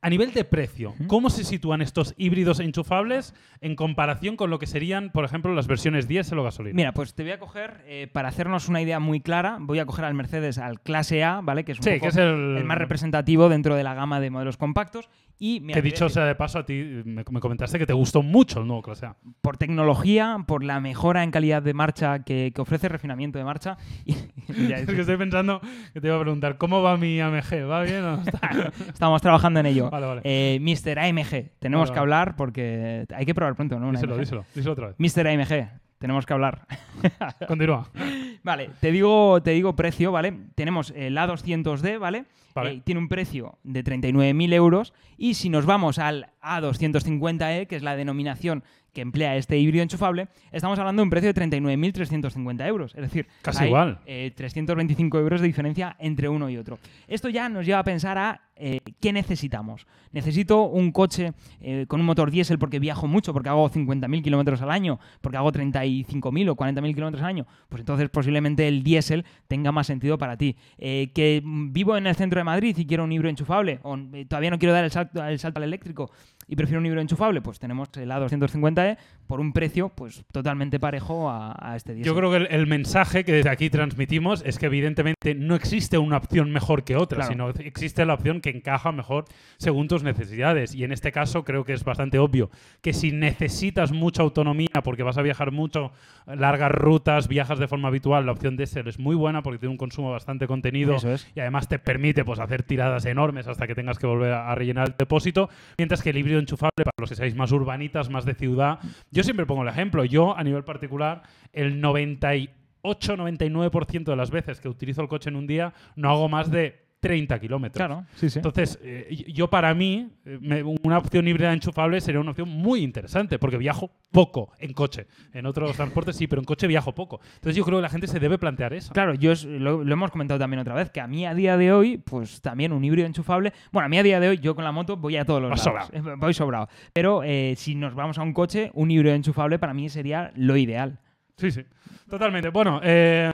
A 0.03 0.09
nivel 0.09 0.33
de 0.33 0.43
precio, 0.45 0.95
¿cómo 1.07 1.29
se 1.29 1.43
sitúan 1.43 1.81
estos 1.83 2.15
híbridos 2.17 2.59
enchufables 2.59 3.35
en 3.61 3.75
comparación 3.75 4.35
con 4.35 4.49
lo 4.49 4.57
que 4.57 4.65
serían, 4.65 5.11
por 5.11 5.25
ejemplo, 5.25 5.53
las 5.53 5.67
versiones 5.67 6.07
diésel 6.07 6.39
o 6.39 6.43
gasolina? 6.43 6.75
Mira, 6.75 6.91
pues 6.91 7.13
te 7.13 7.21
voy 7.21 7.33
a 7.33 7.39
coger, 7.39 7.83
eh, 7.85 8.07
para 8.11 8.29
hacernos 8.29 8.67
una 8.67 8.81
idea 8.81 8.99
muy 8.99 9.21
clara, 9.21 9.57
voy 9.59 9.77
a 9.77 9.85
coger 9.85 10.05
al 10.05 10.15
Mercedes 10.15 10.57
al 10.57 10.81
clase 10.81 11.23
A, 11.23 11.41
¿vale? 11.41 11.63
Que 11.63 11.73
es 11.73 11.77
un 11.77 11.83
Sí, 11.83 11.91
poco 11.91 12.01
que 12.01 12.07
es 12.09 12.17
el- 12.17 12.57
el 12.57 12.63
más 12.63 12.79
representativo 12.79 13.47
dentro 13.47 13.75
de 13.75 13.83
la 13.83 13.93
gama 13.93 14.19
de 14.19 14.31
modelos 14.31 14.57
compactos. 14.57 15.07
Y 15.37 15.59
mira, 15.59 15.73
que 15.75 15.81
dicho 15.83 16.07
sea 16.09 16.25
de 16.25 16.35
paso, 16.35 16.59
a 16.59 16.65
ti 16.65 16.73
me, 17.05 17.23
me 17.29 17.39
comentaste 17.39 17.77
que 17.79 17.85
te 17.87 17.93
gustó 17.93 18.21
mucho 18.23 18.59
el 18.61 18.67
nuevo 18.67 18.81
clase 18.83 19.05
A. 19.07 19.15
por 19.41 19.57
tecnología, 19.57 20.37
por 20.47 20.63
la 20.63 20.79
mejora 20.79 21.23
en 21.23 21.29
calidad 21.31 21.61
de 21.63 21.73
marcha 21.75 22.23
que, 22.23 22.51
que 22.53 22.61
ofrece 22.61 22.89
refinamiento 22.89 23.37
de 23.37 23.45
marcha. 23.45 23.77
Y, 24.05 24.13
ya, 24.67 24.77
Es 24.79 24.87
que 24.87 24.99
estoy 25.01 25.17
pensando 25.17 25.61
que 25.93 26.01
te 26.01 26.07
iba 26.07 26.15
a 26.17 26.19
preguntar, 26.21 26.57
¿cómo 26.57 26.81
va 26.81 26.97
mi 26.97 27.19
AMG? 27.21 27.69
¿Va 27.69 27.83
bien 27.83 28.03
o 28.03 28.17
no 28.17 28.23
está? 28.23 28.71
estamos 28.93 29.21
trabajando 29.21 29.59
en 29.59 29.67
ello. 29.67 29.90
Vale, 29.91 30.05
vale. 30.07 30.21
Eh, 30.23 30.57
Mr. 30.59 30.97
AMG, 30.97 31.51
tenemos 31.59 31.89
Vale, 31.89 31.93
que 31.93 31.99
hablar 31.99 32.35
porque 32.35 33.05
hay 33.13 33.25
que 33.25 33.35
probar 33.35 33.55
pronto, 33.55 33.77
¿no? 33.79 33.89
Una 33.89 33.99
díselo, 33.99 34.13
AMG. 34.13 34.21
díselo, 34.21 34.45
díselo 34.55 34.73
otra 34.73 34.87
vez. 34.87 34.95
Mr. 34.97 35.27
AMG, 35.27 35.69
tenemos 35.99 36.25
que 36.25 36.33
hablar. 36.33 36.65
Continúa. 37.47 37.87
Vale, 38.43 38.71
te 38.79 38.91
digo, 38.91 39.39
te 39.43 39.51
digo 39.51 39.75
precio, 39.75 40.11
¿vale? 40.11 40.33
Tenemos 40.55 40.91
el 40.95 41.15
A200D, 41.17 41.99
¿vale? 41.99 42.25
Vale. 42.55 42.71
Eh, 42.71 42.81
tiene 42.83 42.99
un 42.99 43.07
precio 43.07 43.59
de 43.63 43.83
39.000 43.83 44.53
euros. 44.53 44.93
Y 45.17 45.35
si 45.35 45.49
nos 45.49 45.65
vamos 45.67 45.99
al 45.99 46.27
A250E, 46.41 47.67
que 47.67 47.75
es 47.75 47.83
la 47.83 47.95
denominación 47.95 48.63
que 48.93 49.01
emplea 49.01 49.37
este 49.37 49.57
híbrido 49.57 49.83
enchufable, 49.83 50.27
estamos 50.51 50.77
hablando 50.79 51.01
de 51.01 51.03
un 51.03 51.09
precio 51.09 51.31
de 51.31 51.39
39.350 51.41 52.67
euros. 52.67 52.93
Es 52.95 53.01
decir, 53.01 53.27
Casi 53.41 53.63
hay, 53.63 53.69
igual. 53.69 53.99
eh, 54.05 54.31
325 54.35 55.17
euros 55.19 55.39
de 55.39 55.47
diferencia 55.47 55.95
entre 55.99 56.27
uno 56.27 56.49
y 56.49 56.57
otro. 56.57 56.77
Esto 57.07 57.29
ya 57.29 57.47
nos 57.47 57.65
lleva 57.65 57.79
a 57.79 57.83
pensar 57.83 58.17
a 58.17 58.41
eh, 58.61 58.79
qué 58.99 59.11
necesitamos. 59.11 59.87
Necesito 60.11 60.63
un 60.63 60.91
coche 60.91 61.33
eh, 61.61 61.85
con 61.87 61.99
un 61.99 62.05
motor 62.05 62.29
diésel 62.31 62.59
porque 62.59 62.79
viajo 62.79 63.07
mucho, 63.07 63.33
porque 63.33 63.49
hago 63.49 63.69
50.000 63.69 64.21
kilómetros 64.23 64.61
al 64.61 64.71
año, 64.71 64.99
porque 65.21 65.37
hago 65.37 65.51
35.000 65.51 66.49
o 66.49 66.55
40.000 66.55 66.93
kilómetros 66.93 67.21
al 67.23 67.29
año. 67.29 67.47
Pues 67.69 67.79
entonces 67.81 68.09
posiblemente 68.09 68.67
el 68.67 68.83
diésel 68.83 69.25
tenga 69.47 69.71
más 69.71 69.87
sentido 69.87 70.17
para 70.17 70.37
ti. 70.37 70.55
Eh, 70.77 71.11
que 71.13 71.41
vivo 71.43 71.97
en 71.97 72.07
el 72.07 72.15
centro 72.15 72.39
de 72.39 72.43
Madrid 72.43 72.75
y 72.77 72.85
quiero 72.85 73.03
un 73.03 73.11
híbrido 73.11 73.29
enchufable, 73.29 73.79
o 73.83 73.97
todavía 74.27 74.51
no 74.51 74.59
quiero 74.59 74.73
dar 74.73 74.83
el 74.83 74.91
salto, 74.91 75.25
el 75.25 75.39
salto 75.39 75.57
al 75.59 75.63
eléctrico 75.63 76.11
y 76.47 76.55
prefiero 76.55 76.79
un 76.79 76.85
híbrido 76.85 77.01
enchufable, 77.01 77.41
pues 77.41 77.59
tenemos 77.59 77.87
el 77.95 78.09
A250E 78.11 78.97
por 79.27 79.39
un 79.39 79.53
precio 79.53 79.89
pues 79.89 80.25
totalmente 80.33 80.79
parejo 80.79 81.29
a, 81.29 81.55
a 81.57 81.75
este 81.77 81.93
diésel. 81.93 82.11
Yo 82.11 82.17
creo 82.17 82.29
que 82.31 82.37
el, 82.37 82.47
el 82.51 82.67
mensaje 82.67 83.23
que 83.23 83.31
desde 83.31 83.49
aquí 83.49 83.69
transmitimos 83.69 84.43
es 84.45 84.59
que 84.59 84.65
evidentemente 84.65 85.33
no 85.35 85.55
existe 85.55 85.97
una 85.97 86.17
opción 86.17 86.51
mejor 86.51 86.83
que 86.83 86.97
otra, 86.97 87.25
Claro. 87.27 87.31
sino 87.31 87.49
existe 87.65 88.05
la 88.05 88.13
opción 88.15 88.41
que 88.41 88.50
encaja 88.51 88.91
mejor 88.91 89.25
según 89.57 89.87
tus 89.87 90.03
necesidades. 90.03 90.75
Y 90.75 90.83
en 90.83 90.91
este 90.91 91.11
caso 91.11 91.43
creo 91.43 91.65
que 91.65 91.73
es 91.73 91.83
bastante 91.83 92.19
obvio 92.19 92.51
que 92.81 92.93
si 92.93 93.11
necesitas 93.11 93.91
mucha 93.91 94.21
autonomía 94.21 94.67
porque 94.83 95.03
vas 95.03 95.17
a 95.17 95.21
viajar 95.21 95.51
mucho, 95.51 95.91
largas 96.25 96.71
rutas, 96.71 97.27
viajas 97.27 97.59
de 97.59 97.67
forma 97.67 97.87
habitual, 97.87 98.25
la 98.25 98.31
opción 98.31 98.57
de 98.57 98.67
ser 98.67 98.87
es 98.87 98.99
muy 98.99 99.15
buena 99.15 99.41
porque 99.41 99.59
tiene 99.59 99.71
un 99.71 99.77
consumo 99.77 100.11
bastante 100.11 100.47
contenido 100.47 100.95
es. 100.95 101.27
y 101.35 101.39
además 101.39 101.67
te 101.67 101.79
permite 101.79 102.23
pues, 102.25 102.39
hacer 102.39 102.63
tiradas 102.63 103.05
enormes 103.05 103.47
hasta 103.47 103.67
que 103.67 103.75
tengas 103.75 103.99
que 103.99 104.07
volver 104.07 104.33
a, 104.33 104.55
rellenar 104.55 104.89
el 104.89 104.95
depósito, 104.97 105.49
mientras 105.77 106.01
que 106.01 106.09
el 106.11 106.17
híbrido 106.17 106.39
enchufable, 106.39 106.83
para 106.83 106.95
los 106.97 107.09
que 107.09 107.15
seáis 107.15 107.35
más 107.35 107.51
urbanitas, 107.51 108.09
más 108.09 108.25
de 108.25 108.33
ciudad, 108.33 108.79
yo 109.11 109.23
siempre 109.23 109.45
pongo 109.45 109.61
el 109.63 109.69
ejemplo, 109.69 110.03
yo 110.05 110.37
a 110.37 110.43
nivel 110.43 110.63
particular, 110.63 111.23
el 111.53 111.81
98-99% 111.81 114.03
de 114.03 114.15
las 114.15 114.31
veces 114.31 114.59
que 114.59 114.69
utilizo 114.69 115.01
el 115.01 115.07
coche 115.07 115.29
en 115.29 115.35
un 115.35 115.47
día 115.47 115.73
no 115.95 116.09
hago 116.09 116.29
más 116.29 116.51
de 116.51 116.90
30 117.01 117.39
kilómetros. 117.39 117.77
Claro, 117.85 118.05
sí, 118.15 118.29
sí. 118.29 118.39
Entonces, 118.39 118.79
eh, 118.83 119.25
yo 119.33 119.49
para 119.49 119.73
mí, 119.73 120.07
eh, 120.23 120.37
me- 120.39 120.63
una 120.63 120.99
opción 120.99 121.27
híbrida 121.27 121.51
enchufable 121.51 121.99
sería 121.99 122.21
una 122.21 122.29
opción 122.31 122.47
muy 122.47 122.81
interesante, 122.83 123.39
porque 123.39 123.57
viajo 123.57 123.91
poco 124.11 124.53
en 124.59 124.71
coche. 124.73 125.07
En 125.33 125.45
otros 125.47 125.75
transportes 125.75 126.15
sí, 126.15 126.27
pero 126.27 126.39
en 126.41 126.45
coche 126.45 126.67
viajo 126.67 126.93
poco. 126.93 127.19
Entonces 127.35 127.55
yo 127.55 127.65
creo 127.65 127.79
que 127.79 127.81
la 127.81 127.89
gente 127.89 128.05
se 128.07 128.19
debe 128.19 128.37
plantear 128.37 128.73
eso. 128.73 128.93
Claro, 128.93 129.15
yo 129.15 129.31
es- 129.31 129.43
lo, 129.45 129.83
lo 129.83 129.93
hemos 129.93 130.11
comentado 130.11 130.39
también 130.39 130.59
otra 130.59 130.75
vez, 130.75 130.91
que 130.91 131.01
a 131.01 131.07
mí 131.07 131.25
a 131.25 131.33
día 131.33 131.57
de 131.57 131.73
hoy, 131.73 131.97
pues 131.97 132.39
también 132.41 132.71
un 132.71 132.83
híbrido 132.85 133.07
enchufable. 133.07 133.51
Bueno, 133.71 133.87
a 133.87 133.89
mí 133.89 133.97
a 133.97 134.03
día 134.03 134.19
de 134.19 134.29
hoy, 134.29 134.37
yo 134.37 134.53
con 134.53 134.63
la 134.63 134.71
moto 134.71 134.95
voy 134.95 135.17
a 135.17 135.25
todos 135.25 135.41
los 135.41 135.49
Vas 135.49 135.65
lados. 135.65 135.89
Eh, 135.91 136.01
Voy 136.17 136.33
sobrado. 136.35 136.69
Pero 136.93 137.23
eh, 137.23 137.55
si 137.57 137.73
nos 137.73 137.95
vamos 137.95 138.19
a 138.19 138.21
un 138.21 138.33
coche, 138.33 138.69
un 138.75 138.91
híbrido 138.91 139.15
enchufable 139.15 139.57
para 139.57 139.73
mí 139.73 139.89
sería 139.89 140.31
lo 140.35 140.55
ideal. 140.55 140.99
Sí, 141.37 141.49
sí. 141.49 141.63
Totalmente. 142.07 142.49
Bueno, 142.49 142.79
eh, 142.83 143.31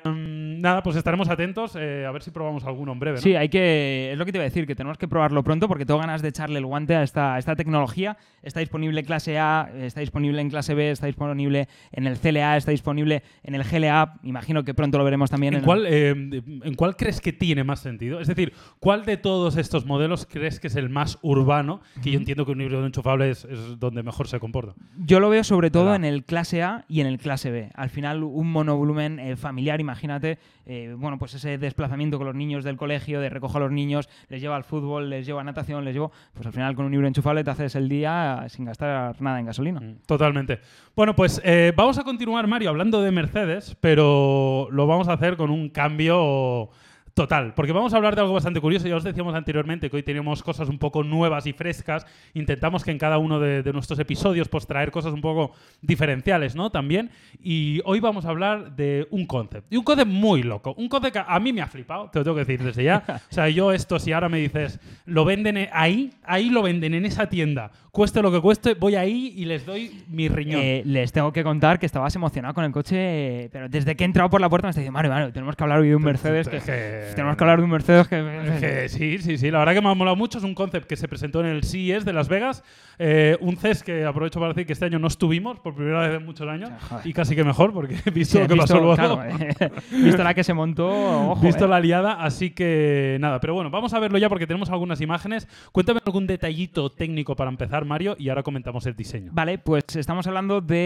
nada, 0.58 0.84
pues 0.84 0.96
estaremos 0.96 1.30
atentos. 1.30 1.76
eh, 1.76 2.06
a 2.06 2.12
ver 2.12 2.24
si 2.24 2.32
probamos 2.32 2.64
alguno 2.66 2.92
en 2.92 3.00
breve. 3.00 3.18
¿no? 3.18 3.22
Sí, 3.22 3.36
hay 3.36 3.50
que. 3.50 4.12
Es 4.12 4.18
lo 4.18 4.26
que 4.26 4.32
te 4.32 4.38
iba 4.38 4.44
a 4.44 4.50
decir, 4.50 4.66
que 4.68 4.76
tenemos 4.76 4.98
que 4.98 5.08
probarlo 5.08 5.44
pronto 5.44 5.68
porque 5.68 5.86
tengo 5.86 6.00
ganas 6.00 6.22
de 6.22 6.30
echarle 6.30 6.60
el 6.60 6.66
guante 6.66 6.96
a 6.96 7.04
esta, 7.04 7.36
a 7.36 7.40
esta 7.40 7.56
tecnología. 7.56 8.18
Está 8.42 8.60
disponible 8.60 9.00
en 9.00 9.06
clase 9.06 9.38
A, 9.40 9.70
está 9.76 10.02
disponible 10.02 10.42
en 10.42 10.50
clase 10.50 10.74
B, 10.74 10.92
está 10.92 11.08
disponible 11.08 11.68
en 11.92 12.08
el 12.08 12.18
CLA, 12.18 12.58
está 12.58 12.72
disponible 12.72 13.24
en 13.44 13.56
el 13.56 13.64
GLA. 13.64 14.20
Imagino 14.24 14.64
que 14.64 14.74
pronto 14.74 14.98
lo 14.98 15.04
veremos 15.04 15.30
también 15.30 15.54
en, 15.54 15.60
¿En 15.60 15.66
cuál, 15.66 15.86
eh, 15.88 16.10
¿En 16.12 16.76
cuál 16.76 16.96
crees 16.96 17.22
que 17.22 17.34
tiene 17.34 17.64
más 17.64 17.80
sentido? 17.80 18.20
Es 18.20 18.28
decir, 18.28 18.54
¿cuál 18.80 19.06
de 19.06 19.18
todos 19.18 19.58
estos 19.58 19.86
modelos 19.86 20.28
crees 20.30 20.60
que 20.60 20.68
es 20.68 20.76
el 20.76 20.90
más 20.90 21.18
urbano? 21.22 21.82
Que 22.04 22.12
yo 22.12 22.20
entiendo 22.20 22.46
que 22.46 22.52
un 22.52 22.62
híbrido 22.62 22.86
enchufable 22.86 23.30
es, 23.30 23.46
es 23.46 23.80
donde 23.80 24.04
mejor 24.04 24.28
se 24.28 24.40
comporta. 24.40 24.74
Yo 24.98 25.20
lo 25.20 25.30
veo 25.30 25.44
sobre 25.44 25.72
todo 25.72 25.96
en 25.96 26.06
el 26.06 26.24
clase 26.24 26.64
A 26.64 26.86
y 26.88 27.02
en 27.02 27.08
el 27.08 27.18
clase 27.18 27.52
B. 27.52 27.70
Al 27.76 27.90
final, 27.90 28.24
un 28.24 28.52
monovolumen 28.52 29.20
eh, 29.20 29.36
familiar, 29.36 29.80
imagínate, 29.80 30.40
eh, 30.66 30.96
bueno, 30.98 31.18
pues 31.18 31.34
ese 31.34 31.58
desplazamiento 31.58 32.18
con 32.18 32.28
los 32.28 32.36
niños 32.36 32.64
del 32.64 32.78
colegio, 32.78 33.22
de 33.22 33.30
recojo 33.30 33.58
a 33.58 33.62
los 33.62 33.72
niños, 33.72 34.10
les 34.30 34.42
llevo 34.42 34.54
al 34.54 34.64
fútbol, 34.64 35.10
les 35.10 35.26
llevo 35.26 35.40
a 35.40 35.44
natación, 35.44 35.86
les 35.86 35.94
llevo, 35.94 36.12
pues 36.34 36.46
al 36.46 36.54
final 36.54 36.76
con 36.76 36.86
un 36.86 36.94
híbrido 36.94 37.08
enchufable 37.08 37.44
te 37.44 37.52
haces 37.52 37.76
el 37.76 37.88
día 37.88 38.46
sin 38.50 38.66
gastar 38.66 39.22
nada 39.22 39.40
en 39.40 39.46
gasolina. 39.46 39.80
Mm, 39.80 40.00
Totalmente. 40.06 40.60
Bueno, 40.96 41.16
pues 41.16 41.42
eh, 41.44 41.74
vamos 41.76 41.98
a 41.98 42.04
continuar, 42.04 42.48
Mario, 42.48 42.70
hablando 42.70 43.02
de 43.02 43.12
Mercedes, 43.12 43.78
pero 43.80 44.68
lo 44.72 44.88
vamos 44.88 45.08
a 45.08 45.14
hacer 45.14 45.38
con 45.38 45.50
un 45.52 45.70
cambio 45.70 46.70
total, 47.18 47.56
porque 47.56 47.72
vamos 47.72 47.96
a 47.96 47.98
hablar 47.98 48.16
de 48.16 48.22
algo 48.22 48.36
bastante 48.36 48.62
curioso. 48.62 48.88
Ya 48.88 48.96
os 48.96 49.04
decíamos 49.04 49.34
anteriormente 49.34 49.90
que 49.90 49.96
hoy 49.96 50.04
tenemos 50.04 50.44
cosas 50.44 50.70
un 50.70 50.78
poco 50.78 51.04
nuevas 51.04 51.48
y 51.48 51.54
frescas. 51.54 52.06
Intentamos 52.36 52.84
que 52.84 52.92
en 52.92 53.00
cada 53.00 53.18
uno 53.18 53.40
de, 53.40 53.64
de 53.64 53.74
nuestros 53.74 53.98
episodios 53.98 54.48
pues 54.50 54.68
traer 54.68 54.92
cosas 54.92 55.14
un 55.14 55.22
poco 55.22 55.52
diferenciales, 55.82 56.56
¿no? 56.56 56.70
También. 56.70 57.10
Y 57.42 57.82
hoy 57.86 58.00
vamos 58.02 58.26
a 58.26 58.30
hablar 58.30 58.76
de 58.76 59.08
un 59.10 59.26
concept. 59.26 59.66
Y 59.74 59.78
un 59.78 59.84
concept 59.84 60.12
muy 60.12 60.44
loco. 60.44 60.76
Un 60.78 60.88
concept 60.90 61.14
que 61.14 61.24
a 61.28 61.40
mí 61.40 61.52
me 61.52 61.64
ha 61.64 61.68
flipado, 61.68 62.12
te 62.12 62.20
lo 62.20 62.24
tengo 62.24 62.36
que 62.36 62.46
decir 62.46 62.64
desde 62.64 62.84
ya. 62.84 63.04
O 63.08 63.34
sea, 63.34 63.50
yo 63.50 63.72
esto, 63.72 63.98
si 63.98 64.14
ahora 64.14 64.30
me 64.30 64.38
dices, 64.38 64.80
lo 65.06 65.26
venden 65.26 65.70
ahí, 65.72 66.12
ahí 66.24 66.52
lo 66.52 66.62
venden 66.62 66.94
en 66.94 67.04
esa 67.08 67.28
tienda. 67.30 67.72
Cueste 67.90 68.22
lo 68.22 68.32
que 68.32 68.40
cueste, 68.40 68.76
voy 68.76 68.94
ahí 68.94 69.34
y 69.36 69.46
les 69.46 69.66
doy 69.66 70.04
mi 70.08 70.30
riñón. 70.30 70.62
Eh, 70.62 70.84
les 70.86 71.12
tengo 71.12 71.34
que 71.34 71.44
contar 71.44 71.80
que 71.80 71.88
estabas 71.88 72.16
emocionado 72.16 72.54
con 72.54 72.64
el 72.64 72.72
coche, 72.72 73.50
pero 73.52 73.70
desde 73.70 73.96
que 73.96 74.04
he 74.04 74.06
entrado 74.06 74.30
por 74.30 74.40
la 74.40 74.50
puerta 74.50 74.68
me 74.68 74.70
está 74.70 74.82
diciendo, 74.82 74.94
Mario, 74.94 75.10
Mario, 75.10 75.34
tenemos 75.34 75.56
que 75.56 75.64
hablar 75.64 75.80
hoy 75.80 75.90
de 75.90 75.96
un 75.96 76.04
Mercedes 76.04 76.48
que... 76.48 77.07
Eh, 77.08 77.14
Tenemos 77.16 77.36
que 77.38 77.44
hablar 77.44 77.58
de 77.60 77.64
un 77.66 77.70
Mercedes 77.72 78.08
que... 78.08 78.58
que 78.60 78.90
sí, 78.90 79.18
sí, 79.20 79.38
sí. 79.38 79.52
La 79.52 79.60
verdad 79.60 79.74
que 79.74 79.82
me 79.82 79.90
ha 79.90 79.94
molado 79.94 80.16
mucho. 80.16 80.38
Es 80.38 80.44
un 80.44 80.54
concept 80.56 80.88
que 80.88 80.96
se 80.96 81.08
presentó 81.08 81.40
en 81.42 81.48
el 81.48 81.64
CES 81.64 82.06
de 82.06 82.14
Las 82.14 82.28
Vegas. 82.28 82.64
Eh, 83.00 83.38
un 83.42 83.58
CES 83.58 83.84
que 83.84 84.06
aprovecho 84.06 84.40
para 84.40 84.54
decir 84.54 84.66
que 84.66 84.74
este 84.74 84.86
año 84.86 84.98
no 85.00 85.08
estuvimos 85.08 85.60
por 85.60 85.76
primera 85.76 86.08
vez 86.08 86.20
en 86.20 86.26
muchos 86.26 86.48
años. 86.48 86.72
Joder. 86.90 87.06
Y 87.08 87.14
casi 87.14 87.36
que 87.36 87.44
mejor, 87.44 87.74
porque 87.74 87.96
he 88.06 88.10
visto 88.12 88.38
Sí, 88.38 88.44
lo 88.44 88.48
que 88.48 88.56
visto, 88.56 88.74
pasó 88.74 88.80
luego. 88.84 88.96
claro, 88.96 89.24
eh, 89.24 89.72
visto 89.92 90.24
la 90.24 90.34
que 90.34 90.44
se 90.44 90.54
montó, 90.54 90.88
ojo, 91.32 91.42
visto 91.46 91.66
eh. 91.66 91.68
la 91.68 91.80
liada, 91.80 92.14
así 92.24 92.50
que 92.52 93.18
nada. 93.20 93.40
Pero 93.40 93.54
bueno, 93.54 93.70
vamos 93.70 93.94
a 93.94 94.00
verlo 94.00 94.18
ya 94.18 94.30
porque 94.30 94.48
tenemos 94.48 94.70
algunas 94.70 95.00
imágenes. 95.02 95.48
Cuéntame 95.72 96.00
algún 96.06 96.26
detallito 96.26 96.92
técnico 96.92 97.36
para 97.36 97.50
empezar, 97.52 97.86
Mario, 97.86 98.16
y 98.18 98.30
ahora 98.30 98.42
comentamos 98.44 98.86
el 98.88 98.96
diseño. 98.96 99.32
Vale, 99.34 99.60
pues 99.60 99.84
estamos 99.96 100.26
hablando 100.28 100.62
de 100.62 100.78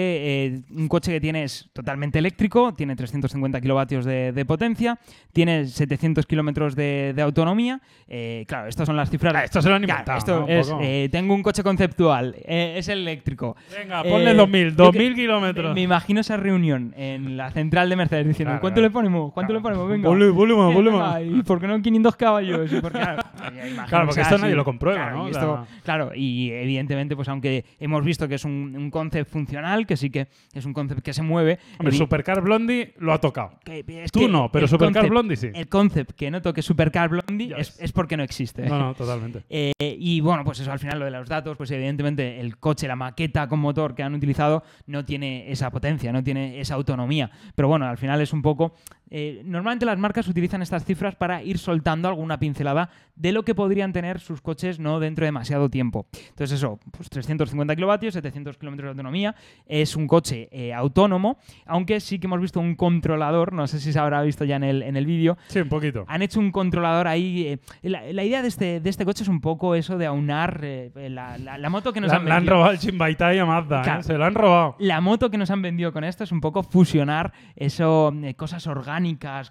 eh, 0.45 0.62
un 0.75 0.88
coche 0.89 1.12
que 1.13 1.21
tiene 1.21 1.43
es 1.43 1.69
totalmente 1.71 2.19
eléctrico, 2.19 2.73
tiene 2.73 2.95
350 2.95 3.62
kilovatios 3.62 4.03
de, 4.03 4.34
de 4.34 4.45
potencia, 4.45 4.99
tiene 5.31 5.65
700 5.65 6.11
kilómetros 6.28 6.76
de, 6.76 7.13
de 7.15 7.21
autonomía. 7.21 7.82
Eh, 8.08 8.43
claro, 8.47 8.67
estas 8.67 8.86
son 8.86 8.95
las 8.97 9.10
cifras. 9.10 9.34
Ah, 9.36 9.43
esto 9.43 9.62
se 9.62 9.69
lo 9.69 9.76
han 9.76 9.84
inventado, 9.84 10.17
esto 10.17 10.39
¿no? 10.39 10.45
Un 10.45 10.52
es, 10.52 10.67
poco. 10.69 10.82
eh, 10.84 11.10
tengo 11.12 11.34
un 11.34 11.41
coche 11.43 11.63
conceptual, 11.63 12.36
eh, 12.45 12.76
es 12.78 12.88
eléctrico. 12.89 13.56
Venga, 13.78 14.04
ponle 14.04 14.34
2000, 14.34 14.69
yo 14.71 14.76
2000 14.76 15.10
que- 15.15 15.21
kilómetros. 15.21 15.74
Me 15.76 15.82
imagino 15.82 16.19
esa 16.21 16.38
reunión 16.38 16.93
en 16.97 17.38
la 17.38 17.52
central 17.52 17.89
de 17.89 17.95
Mercedes 17.95 18.28
diciendo, 18.28 18.52
Claro, 18.52 18.62
¿cuánto 18.62 18.76
claro. 18.82 18.88
le 18.89 18.93
ponemos? 18.93 19.32
¿Cuánto 19.34 19.54
Claro. 19.54 19.60
le 19.60 19.63
ponemos? 19.63 19.89
Venga. 19.89 20.10
Venga, 20.10 20.97
más. 20.97 21.21
¿Y 21.24 21.43
por 21.43 21.60
qué 21.62 21.67
no 21.67 21.82
500 21.82 22.15
caballos? 22.15 22.71
Y 22.71 22.80
claro, 22.82 23.21
porque 24.08 24.21
esto 24.21 24.36
así. 24.36 24.41
nadie 24.41 24.56
lo 24.56 24.63
comprueba, 24.65 24.97
Claro, 25.04 25.17
¿no? 25.17 25.28
y 25.28 25.32
esto- 25.32 25.67
claro, 25.84 26.12
y 26.15 26.52
evidentemente, 26.52 27.15
pues 27.15 27.28
aunque 27.30 27.65
hemos 27.80 28.04
visto 28.04 28.28
que 28.28 28.36
es 28.36 28.45
un, 28.45 28.74
un 28.76 28.89
concept 28.91 29.30
funcional, 29.32 29.86
que 29.86 29.97
sí 29.97 30.10
que 30.10 30.28
es 30.54 30.65
un 30.65 30.74
concept 30.74 31.02
que 31.02 31.13
se 31.13 31.21
mueve. 31.21 31.60
Hombre, 31.80 31.95
Supercar 31.95 32.41
Blondie 32.41 32.93
lo 33.00 33.13
ha 33.13 33.19
tocado. 33.19 33.52
que- 33.63 33.84
Tú 34.12 34.21
que 34.21 34.28
no, 34.28 34.50
pero 34.52 34.67
Supercar 34.67 35.04
concept- 35.04 35.10
Blondie 35.10 35.36
sí. 35.36 35.50
El 35.54 35.67
concept 35.67 36.00
que 36.05 36.31
no 36.31 36.41
toque 36.41 36.61
Supercar 36.61 37.09
Blondie 37.09 37.53
es, 37.57 37.79
es 37.79 37.91
porque 37.91 38.17
no 38.17 38.23
existe. 38.23 38.67
No, 38.67 38.79
no, 38.79 38.93
totalmente. 38.93 39.43
Eh, 39.53 39.73
y 39.99 40.21
bueno, 40.21 40.43
pues 40.43 40.59
eso 40.59 40.71
al 40.71 40.79
final 40.79 40.99
lo 40.99 41.05
de 41.05 41.11
los 41.11 41.27
datos, 41.27 41.57
pues 41.57 41.69
evidentemente 41.71 42.39
el 42.39 42.57
coche, 42.57 42.87
la 42.87 42.95
maqueta 42.95 43.47
con 43.47 43.59
motor 43.59 43.95
que 43.95 44.03
han 44.03 44.13
utilizado 44.13 44.63
no 44.87 45.03
tiene 45.05 45.51
esa 45.51 45.69
potencia, 45.71 46.11
no 46.11 46.23
tiene 46.23 46.59
esa 46.59 46.75
autonomía. 46.75 47.29
Pero 47.55 47.67
bueno, 47.67 47.85
al 47.85 47.97
final 47.97 48.21
es 48.21 48.33
un 48.33 48.41
poco... 48.41 48.75
eh, 49.12 49.41
normalmente 49.45 49.86
las 49.86 49.97
marcas 50.00 50.28
utilizan 50.28 50.62
estas 50.62 50.86
cifras 50.86 51.15
para 51.15 51.43
ir 51.43 51.58
soltando 51.60 52.08
alguna 52.08 52.39
pincelada 52.39 52.89
de 53.15 53.32
lo 53.34 53.43
que 53.43 53.54
podrían 53.54 53.93
tener 53.93 54.19
sus 54.19 54.41
coches 54.41 54.80
no 54.80 55.00
dentro 55.00 55.24
de 55.24 55.28
demasiado 55.28 55.69
tiempo. 55.69 56.08
Entonces 56.30 56.54
eso, 56.58 56.80
pues 56.91 57.10
350 57.10 57.76
kilovatios, 57.76 58.13
700 58.13 58.58
kilómetros 58.58 58.88
de 58.88 58.89
autonomía, 58.91 59.36
es 59.67 59.95
un 59.95 60.08
coche 60.08 60.47
eh, 60.52 60.74
autónomo, 60.74 61.38
aunque 61.65 62.00
sí 62.00 62.17
que 62.19 62.28
hemos 62.28 62.39
visto 62.41 62.60
un 62.60 62.76
controlador, 62.76 63.54
no 63.54 63.67
sé 63.67 63.80
si 63.80 63.91
se 63.93 64.00
habrá 64.00 64.21
visto 64.24 64.45
ya 64.45 64.56
en 64.56 64.63
el, 64.63 64.82
en 64.82 64.95
el 64.95 65.06
vídeo, 65.06 65.38
Sí, 65.50 65.60
un 65.60 65.69
poquito. 65.69 66.06
han 66.08 66.21
hecho 66.21 66.39
un 66.39 66.52
controlador 66.52 67.08
ahí. 67.08 67.47
eh, 67.47 67.60
la, 67.84 68.04
la 68.13 68.24
idea 68.24 68.41
de 68.41 68.47
este, 68.47 68.80
de 68.80 68.89
este 68.89 69.06
coche 69.06 69.24
es 69.24 69.30
un 69.30 69.41
poco 69.41 69.76
eso 69.76 69.97
de 69.97 70.06
aunar 70.06 70.62
la, 70.95 71.38
la- 71.38 71.58
la 71.58 71.69
moto 71.69 71.91
que 71.93 72.00
nos 72.02 72.12
han 72.12 72.19
han, 72.21 72.26
le 72.26 72.32
han 72.32 72.38
vendido. 72.38 72.54
robado 72.56 72.71
el 72.71 72.80
Chimbaitai 72.80 73.39
a 73.39 73.45
Mazda. 73.45 73.82
Claro. 73.82 74.04
Se 74.04 74.17
lo 74.17 74.26
han 74.26 74.34
robado. 74.36 74.76
La 74.80 75.02
moto 75.02 75.30
que 75.30 75.38
nos 75.38 75.52
han 75.52 75.62
vendido 75.62 75.91
con 75.91 76.04
esto 76.06 76.24
es 76.24 76.32
un 76.32 76.39
poco 76.41 76.63
fusionar 76.63 77.34
eso, 77.56 78.13
cosas 78.38 78.65
orgánicas 78.67 79.00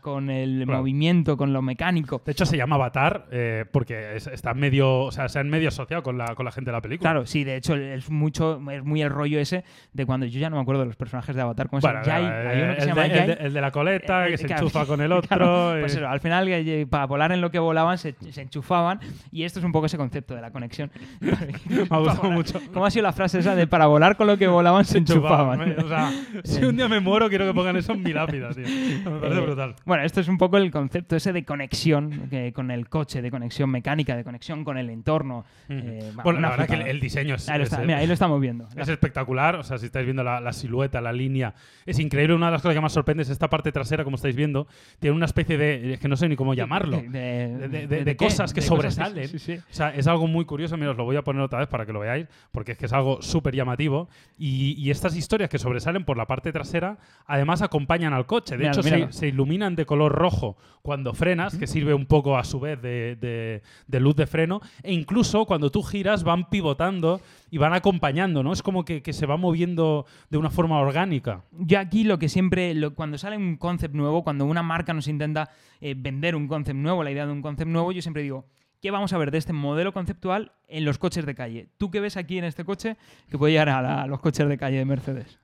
con 0.01 0.31
el 0.31 0.63
Claro. 0.65 0.79
movimiento, 0.81 1.37
con 1.37 1.53
lo 1.53 1.63
mecánico. 1.63 2.23
De 2.25 2.33
hecho, 2.33 2.47
se 2.47 2.57
llama 2.57 2.77
Avatar 2.77 3.27
eh, 3.31 3.65
porque 3.71 4.17
es- 4.17 4.27
está 4.29 4.55
medio, 4.55 5.01
o 5.05 5.11
sea, 5.13 5.29
se 5.29 5.39
han 5.39 5.49
medio 5.51 5.69
asociado 5.69 6.03
con 6.03 6.17
la, 6.19 6.35
con 6.35 6.45
la 6.45 6.53
gente 6.53 6.71
de 6.71 6.77
la 6.77 6.81
película. 6.81 7.11
Claro, 7.11 7.27
sí, 7.27 7.45
de 7.45 7.57
hecho 7.57 7.75
es 7.75 8.11
mucho, 8.11 8.61
es 8.71 8.85
muy 8.85 9.03
el 9.03 9.11
rollo 9.11 9.39
ese 9.41 9.65
de 9.93 10.07
cuando 10.07 10.27
yo 10.27 10.39
ya 10.39 10.51
no 10.51 10.57
me 10.57 10.63
acuerdo 10.63 10.81
de 10.83 10.87
los 10.87 10.97
personajes 10.97 11.35
de 11.35 11.43
Avatar, 11.43 11.69
¿cómo 11.69 11.81
se 11.81 11.89
llama? 11.89 12.03
Jai, 12.05 12.25
eh, 12.25 12.49
hay 12.49 12.63
uno 12.63 12.75
que 12.75 12.81
se 12.81 12.83
el, 12.83 12.89
llama 12.89 13.03
de, 13.03 13.09
el 13.09 13.19
Jai. 13.19 13.27
de- 13.27 13.47
el 13.47 13.53
de 13.55 13.61
la 13.61 13.71
coleta, 13.71 14.27
Eh, 14.27 14.31
que 14.33 14.39
se 14.39 14.47
claro, 14.47 14.63
enchufa 14.63 14.87
con 14.87 15.01
el 15.01 15.13
otro. 15.13 15.29
claro, 15.29 15.77
eh. 15.77 15.81
pues 15.81 15.95
eso, 15.97 16.09
al 16.09 16.21
final, 16.21 16.49
eh, 16.49 16.87
para 16.89 17.07
volar 17.07 17.33
en 17.33 17.41
lo 17.41 17.51
que 17.51 17.59
volaban, 17.59 17.99
se, 17.99 18.15
se 18.31 18.43
enchufaban. 18.43 19.01
Y 19.33 19.45
esto 19.45 19.59
es 19.59 19.65
un 19.65 19.73
poco 19.73 19.87
ese 19.87 19.97
concepto 19.97 20.35
de 20.35 20.41
la 20.43 20.51
conexión. 20.51 20.91
Me 21.21 21.83
ha 21.91 21.99
gustado 21.99 22.31
mucho. 22.31 22.61
¿Cómo 22.73 22.87
ha 22.87 22.91
sido 22.91 23.03
la 23.05 23.13
frase 23.13 23.39
esa 23.39 23.55
de 23.55 23.67
para 23.67 23.87
volar 23.87 24.17
con 24.17 24.27
lo 24.27 24.37
que 24.37 24.47
volaban 24.49 24.85
se 24.85 24.99
enchufaban? 24.99 25.61
O 25.81 25.89
sea, 25.89 26.11
si 26.45 26.65
un 26.65 26.77
día 26.77 26.89
me 26.89 27.01
muero, 27.01 27.29
quiero 27.29 27.47
que 27.47 27.55
pongan 27.55 27.77
eso 27.77 27.93
en 27.93 28.03
mi 28.03 28.13
lápida, 28.13 28.51
tío. 28.51 28.65
Me 28.67 29.19
parece 29.21 29.40
Eh, 29.43 29.47
brutal. 29.47 29.75
Bueno, 29.85 30.05
esto 30.05 30.21
es 30.21 30.29
un 30.29 30.39
poco 30.39 30.57
el 30.59 30.71
concepto 30.71 31.17
ese 31.17 31.33
de 31.33 31.45
conexión 31.45 32.29
que- 32.31 32.53
con 32.53 32.71
el 32.71 32.89
coche, 32.89 33.23
de 33.23 33.31
conexión 33.31 33.71
mecánica, 33.71 34.17
de 34.17 34.25
conexión 34.25 34.65
con 34.65 34.79
el 34.79 34.91
entorno. 34.91 35.45
Eh, 35.69 36.13
bueno, 36.23 36.41
la 36.41 36.51
verdad 36.51 36.67
que 36.67 36.75
el, 36.75 36.83
el 36.83 37.01
diseño 37.01 37.35
es, 37.35 37.49
Ahí 37.49 37.59
lo 37.59 37.65
es- 37.65 37.73
está- 37.73 37.85
mira, 37.85 37.99
ahí 37.99 38.07
lo 38.07 38.13
estamos 38.15 38.41
viendo. 38.41 38.69
es 38.77 38.89
espectacular. 38.89 39.57
O 39.57 39.63
sea, 39.63 39.79
si 39.79 39.87
estáis 39.87 40.05
viendo 40.05 40.23
la, 40.23 40.41
la 40.41 40.53
silueta, 40.53 41.01
la 41.01 41.13
línea, 41.13 41.55
es 41.87 41.99
increíble. 41.99 42.35
Una 42.35 42.47
de 42.47 42.53
las 42.53 42.63
cosas 42.63 42.75
que 42.75 42.81
más 42.81 42.93
sorprende 42.93 43.23
es 43.23 43.31
esta 43.31 43.49
parte 43.49 43.73
trasera, 43.73 44.05
como 44.05 44.17
estáis 44.17 44.37
viendo. 44.37 44.67
Tiene 44.99 45.17
una 45.17 45.27
especie 45.27 45.57
de. 45.59 45.95
Es 45.95 46.01
que 46.01 46.09
no 46.09 46.17
sé 46.17 46.29
ni 46.29 46.37
cómo 46.37 46.55
llamarlo. 46.55 46.99
De, 46.99 47.09
de- 47.09 47.59
de, 47.59 47.69
de- 47.69 47.87
de- 47.87 48.05
de 48.05 48.17
qué? 48.17 48.25
cosas 48.25 48.53
que 48.55 48.61
sobresalen. 48.61 49.29
sí, 49.29 49.39
sí. 49.39 49.55
O 49.57 49.63
sea, 49.73 49.91
es 49.95 50.07
algo 50.07 50.27
muy 50.27 50.45
curioso. 50.45 50.77
Mira, 50.77 50.91
os 50.93 50.97
lo 50.97 51.05
voy 51.05 51.17
a 51.17 51.23
poner 51.23 51.43
otra 51.43 51.59
vez 51.61 51.69
para 51.69 51.87
que 51.87 51.93
lo 51.93 52.01
veáis, 52.01 52.27
porque 52.53 52.73
es 52.73 52.79
que 52.79 52.87
es 52.87 52.93
algo 52.93 53.23
súper 53.23 53.55
llamativo. 53.55 54.09
Y, 54.39 54.75
y 54.79 54.91
estas 54.91 55.17
historias 55.17 55.51
que 55.51 55.59
sobresalen 55.59 56.05
por 56.05 56.17
la 56.17 56.27
parte 56.27 56.53
trasera, 56.53 56.99
además 57.27 57.63
acompañan 57.63 58.13
al 58.13 58.27
coche. 58.27 58.57
De 58.57 58.65
Míralo, 58.65 58.81
hecho, 58.81 58.85
míralo. 58.85 59.13
se, 59.13 59.19
se 59.21 59.30
iluminan 59.31 59.75
de 59.75 59.87
color 59.87 60.13
rojo 60.13 60.57
cuando 60.83 61.13
frenas, 61.15 61.57
que 61.57 61.67
sirve 61.67 61.95
un 61.95 62.07
poco 62.07 62.37
a 62.39 62.45
su 62.45 62.61
vez 62.61 62.81
de, 62.81 63.17
de- 63.17 63.63
de 63.87 64.01
luz 64.01 64.15
de 64.17 64.27
freno. 64.27 64.61
E 64.83 64.93
incluso 64.93 65.47
cuando 65.47 65.71
tú 65.71 65.83
giras, 65.83 66.23
van 66.23 66.49
pivotando 66.51 67.21
y 67.51 67.59
van 67.59 67.73
acompañando, 67.73 68.43
¿no? 68.43 68.53
Es 68.53 68.63
como 68.63 68.85
que, 68.85 69.03
que 69.03 69.13
se 69.13 69.27
va 69.27 69.37
moviendo 69.37 70.07
de 70.31 70.39
una 70.39 70.51
forma 70.51 70.79
orgánica. 70.79 71.43
Yo 71.53 71.79
aquí 71.79 72.05
lo 72.05 72.19
que 72.19 72.29
siempre, 72.29 72.75
lo- 72.75 72.95
cuando 72.95 73.19
sale 73.19 73.37
un 73.37 73.57
concept 73.57 73.95
nuevo, 73.95 74.23
cuando 74.23 74.45
una 74.45 74.63
marca 74.63 74.93
nos 74.95 75.09
intenta 75.09 75.51
eh, 75.81 75.95
vender 75.97 76.37
un 76.37 76.47
concept 76.49 76.77
nuevo, 76.79 77.03
la 77.03 77.11
idea 77.11 77.27
de 77.27 77.33
un 77.33 77.43
concept 77.43 77.71
nuevo, 77.71 77.93
yo 77.93 78.03
siempre 78.03 78.23
digo, 78.23 78.45
¿qué 78.83 78.91
vamos 78.91 79.13
a 79.13 79.19
ver 79.19 79.31
de 79.31 79.39
este 79.39 79.53
modelo 79.53 79.93
conceptual 79.93 80.53
en 80.69 80.85
los 80.87 80.97
coches 80.99 81.27
de 81.27 81.35
calle? 81.35 81.69
¿Tú 81.77 81.91
qué 81.91 82.01
ves 82.01 82.17
aquí 82.17 82.39
en 82.39 82.45
este 82.45 82.65
coche 82.65 82.97
que 83.29 83.37
puede 83.37 83.53
llegar 83.53 83.69
a, 83.69 83.83
la- 83.83 84.03
a 84.03 84.07
los 84.07 84.21
coches 84.21 84.49
de 84.49 84.57
calle 84.57 84.79
de 84.79 84.85
Mercedes? 84.87 85.39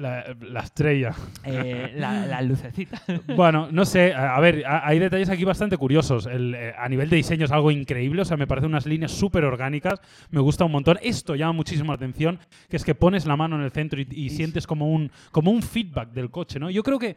La, 0.00 0.36
la 0.40 0.60
estrella. 0.60 1.14
Eh, 1.44 1.92
la, 1.96 2.26
la 2.26 2.42
lucecita. 2.42 3.02
Bueno, 3.34 3.68
no 3.70 3.84
sé, 3.84 4.14
a, 4.14 4.38
ver, 4.40 4.64
hay 4.66 4.98
detalles 4.98 5.28
aquí 5.28 5.44
bastante 5.44 5.76
curiosos. 5.76 6.26
El, 6.26 6.54
eh, 6.54 6.74
a 6.78 6.88
nivel 6.88 7.10
de 7.10 7.16
diseño 7.16 7.44
es 7.44 7.50
algo 7.50 7.70
increíble, 7.70 8.22
o 8.22 8.24
sea, 8.24 8.36
me 8.36 8.46
parecen 8.46 8.70
unas 8.70 8.86
líneas 8.86 9.12
súper 9.12 9.44
orgánicas, 9.44 10.00
me 10.30 10.40
gusta 10.40 10.64
un 10.64 10.72
montón. 10.72 10.98
Esto 11.02 11.34
llama 11.34 11.52
muchísimo 11.52 11.92
la 11.92 11.96
atención, 11.96 12.38
que 12.68 12.76
es 12.76 12.84
que 12.84 12.94
pones 12.94 13.26
la 13.26 13.36
mano 13.36 13.56
en 13.56 13.62
el 13.62 13.72
centro 13.72 14.00
y, 14.00 14.06
y 14.10 14.30
sientes 14.30 14.66
como 14.66 14.92
un, 14.92 15.10
como 15.30 15.50
un 15.50 15.62
feedback 15.62 16.10
del 16.12 16.30
coche, 16.30 16.58
¿no? 16.58 16.70
Yo 16.70 16.82
creo 16.82 16.98
que, 16.98 17.16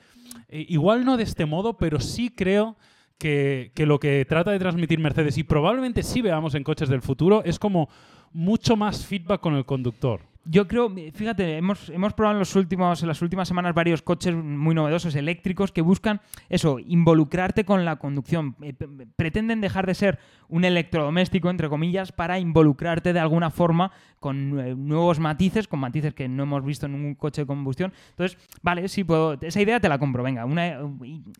eh, 0.50 0.66
igual 0.70 1.06
no 1.06 1.18
de 1.18 1.24
este 1.24 1.46
modo, 1.46 1.78
pero 1.78 2.00
sí 2.00 2.30
creo 2.36 2.78
que, 3.18 3.72
que 3.76 3.86
lo 3.86 4.00
que 4.00 4.26
trata 4.26 4.52
de 4.52 4.60
transmitir 4.60 5.00
Mercedes, 5.00 5.38
y 5.38 5.44
probablemente 5.44 6.04
sí 6.04 6.22
veamos 6.22 6.56
en 6.56 6.64
coches 6.64 6.90
del 6.90 7.02
futuro, 7.02 7.44
es 7.46 7.60
como 7.60 7.90
mucho 8.34 8.76
más 8.76 9.06
feedback 9.06 9.42
con 9.42 9.56
el 9.56 9.66
conductor. 9.66 10.31
Yo 10.44 10.68
creo, 10.68 10.92
fíjate, 11.14 11.58
hemos, 11.58 11.90
hemos 11.90 12.14
probado 12.14 12.38
en, 12.38 12.40
los 12.40 12.56
últimos, 12.56 13.02
en 13.04 13.08
las 13.08 13.22
últimas 13.22 13.48
semanas 13.48 13.76
varios 13.76 14.02
coches 14.02 14.34
muy 14.34 14.74
novedosos 14.74 15.14
eléctricos 15.14 15.72
que 15.72 15.82
buscan 15.82 16.20
eso, 16.50 16.80
involucrarte 16.80 17.64
con 17.64 17.86
la 17.86 17.98
conducción. 17.98 18.56
Eh, 18.64 18.74
pretenden 19.16 19.62
dejar 19.62 19.86
de 19.86 19.94
ser 19.94 20.20
un 20.50 20.66
electrodoméstico, 20.66 21.50
entre 21.50 21.70
comillas, 21.70 22.12
para 22.12 22.40
involucrarte 22.40 23.14
de 23.14 23.20
alguna 23.20 23.52
forma 23.52 23.92
con 24.20 24.60
eh, 24.60 24.76
nuevos 24.76 25.20
matices, 25.20 25.68
con 25.68 25.80
matices 25.80 26.14
que 26.14 26.28
no 26.28 26.44
hemos 26.44 26.66
visto 26.66 26.88
en 26.88 26.96
un 26.96 27.14
coche 27.14 27.44
de 27.44 27.46
combustión. 27.46 27.94
Entonces, 28.10 28.38
vale, 28.64 28.88
sí, 28.88 29.04
puedo, 29.04 29.38
esa 29.42 29.62
idea 29.62 29.80
te 29.80 29.90
la 29.90 30.00
compro, 30.00 30.24
venga, 30.24 30.46
una, 30.46 30.80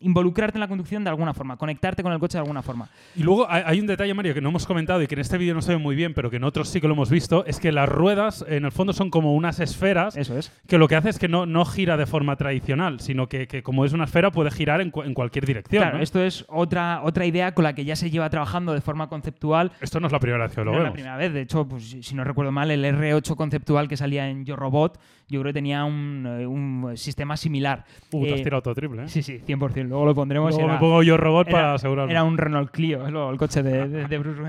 involucrarte 0.00 0.58
en 0.58 0.60
la 0.60 0.68
conducción 0.68 1.02
de 1.02 1.10
alguna 1.10 1.34
forma, 1.34 1.56
conectarte 1.56 2.04
con 2.04 2.12
el 2.12 2.20
coche 2.20 2.38
de 2.38 2.40
alguna 2.40 2.62
forma. 2.62 2.88
Y 3.16 3.22
luego 3.24 3.46
hay 3.50 3.80
un 3.80 3.86
detalle, 3.86 4.14
Mario, 4.14 4.32
que 4.32 4.40
no 4.40 4.50
hemos 4.50 4.66
comentado 4.66 5.02
y 5.02 5.08
que 5.08 5.14
en 5.16 5.20
este 5.20 5.38
vídeo 5.38 5.54
no 5.54 5.62
se 5.62 5.72
ve 5.72 5.78
muy 5.78 5.96
bien, 5.96 6.14
pero 6.14 6.30
que 6.30 6.36
en 6.36 6.44
otros 6.44 6.68
sí 6.68 6.80
que 6.80 6.86
lo 6.86 6.94
hemos 6.94 7.10
visto, 7.10 7.44
es 7.46 7.58
que 7.58 7.72
las 7.72 7.88
ruedas 7.88 8.44
en 8.48 8.64
el 8.64 8.72
fondo 8.72 8.91
son 8.92 9.10
como 9.10 9.34
unas 9.34 9.60
esferas 9.60 10.16
Eso 10.16 10.36
es. 10.38 10.52
que 10.66 10.78
lo 10.78 10.88
que 10.88 10.96
hace 10.96 11.08
es 11.10 11.18
que 11.18 11.28
no, 11.28 11.46
no 11.46 11.64
gira 11.64 11.96
de 11.96 12.06
forma 12.06 12.36
tradicional, 12.36 13.00
sino 13.00 13.28
que, 13.28 13.46
que 13.48 13.62
como 13.62 13.84
es 13.84 13.92
una 13.92 14.04
esfera 14.04 14.30
puede 14.30 14.50
girar 14.50 14.80
en, 14.80 14.90
cu- 14.90 15.02
en 15.02 15.14
cualquier 15.14 15.46
dirección. 15.46 15.80
Claro, 15.82 15.98
¿no? 15.98 16.02
esto 16.02 16.20
es 16.22 16.44
otra, 16.48 17.00
otra 17.04 17.26
idea 17.26 17.54
con 17.54 17.64
la 17.64 17.74
que 17.74 17.84
ya 17.84 17.96
se 17.96 18.10
lleva 18.10 18.28
trabajando 18.30 18.72
de 18.74 18.80
forma 18.80 19.08
conceptual 19.08 19.72
Esto 19.80 20.00
no 20.00 20.06
es 20.06 20.12
la 20.12 20.20
primera 20.20 20.44
vez 20.44 20.54
que 20.54 20.64
lo 20.64 20.66
No 20.66 20.72
es 20.72 20.76
la 20.78 20.82
vemos. 20.84 20.94
primera 20.94 21.16
vez. 21.16 21.32
De 21.32 21.40
hecho, 21.42 21.66
pues, 21.68 21.96
si 22.00 22.14
no 22.14 22.24
recuerdo 22.24 22.52
mal, 22.52 22.70
el 22.70 22.84
R8 22.84 23.34
conceptual 23.36 23.88
que 23.88 23.96
salía 23.96 24.28
en 24.28 24.44
Yo 24.44 24.56
Robot, 24.56 24.98
yo 25.32 25.40
creo 25.40 25.50
que 25.50 25.54
tenía 25.54 25.84
un, 25.84 26.24
eh, 26.26 26.46
un 26.46 26.92
sistema 26.96 27.36
similar. 27.36 27.84
Uh, 28.12 28.24
te 28.24 28.34
has 28.34 28.40
Eh, 28.40 28.44
tirado 28.44 28.62
todo 28.62 28.74
triple, 28.74 29.04
¿eh? 29.04 29.08
Sí, 29.08 29.22
sí, 29.22 29.40
100%. 29.44 29.88
Luego 29.88 30.04
lo 30.06 30.14
pondremos. 30.14 30.50
Luego 30.50 30.64
era, 30.64 30.74
me 30.74 30.78
pongo 30.80 31.02
yo 31.02 31.16
robot 31.16 31.50
para 31.50 31.74
asegurarme. 31.74 32.12
era 32.12 32.22
un 32.24 32.38
Renault 32.38 32.70
Clio, 32.70 33.06
el 33.30 33.36
coche 33.38 33.62
de, 33.62 33.88
de- 33.88 34.06
de 34.06 34.18
Bruce, 34.18 34.42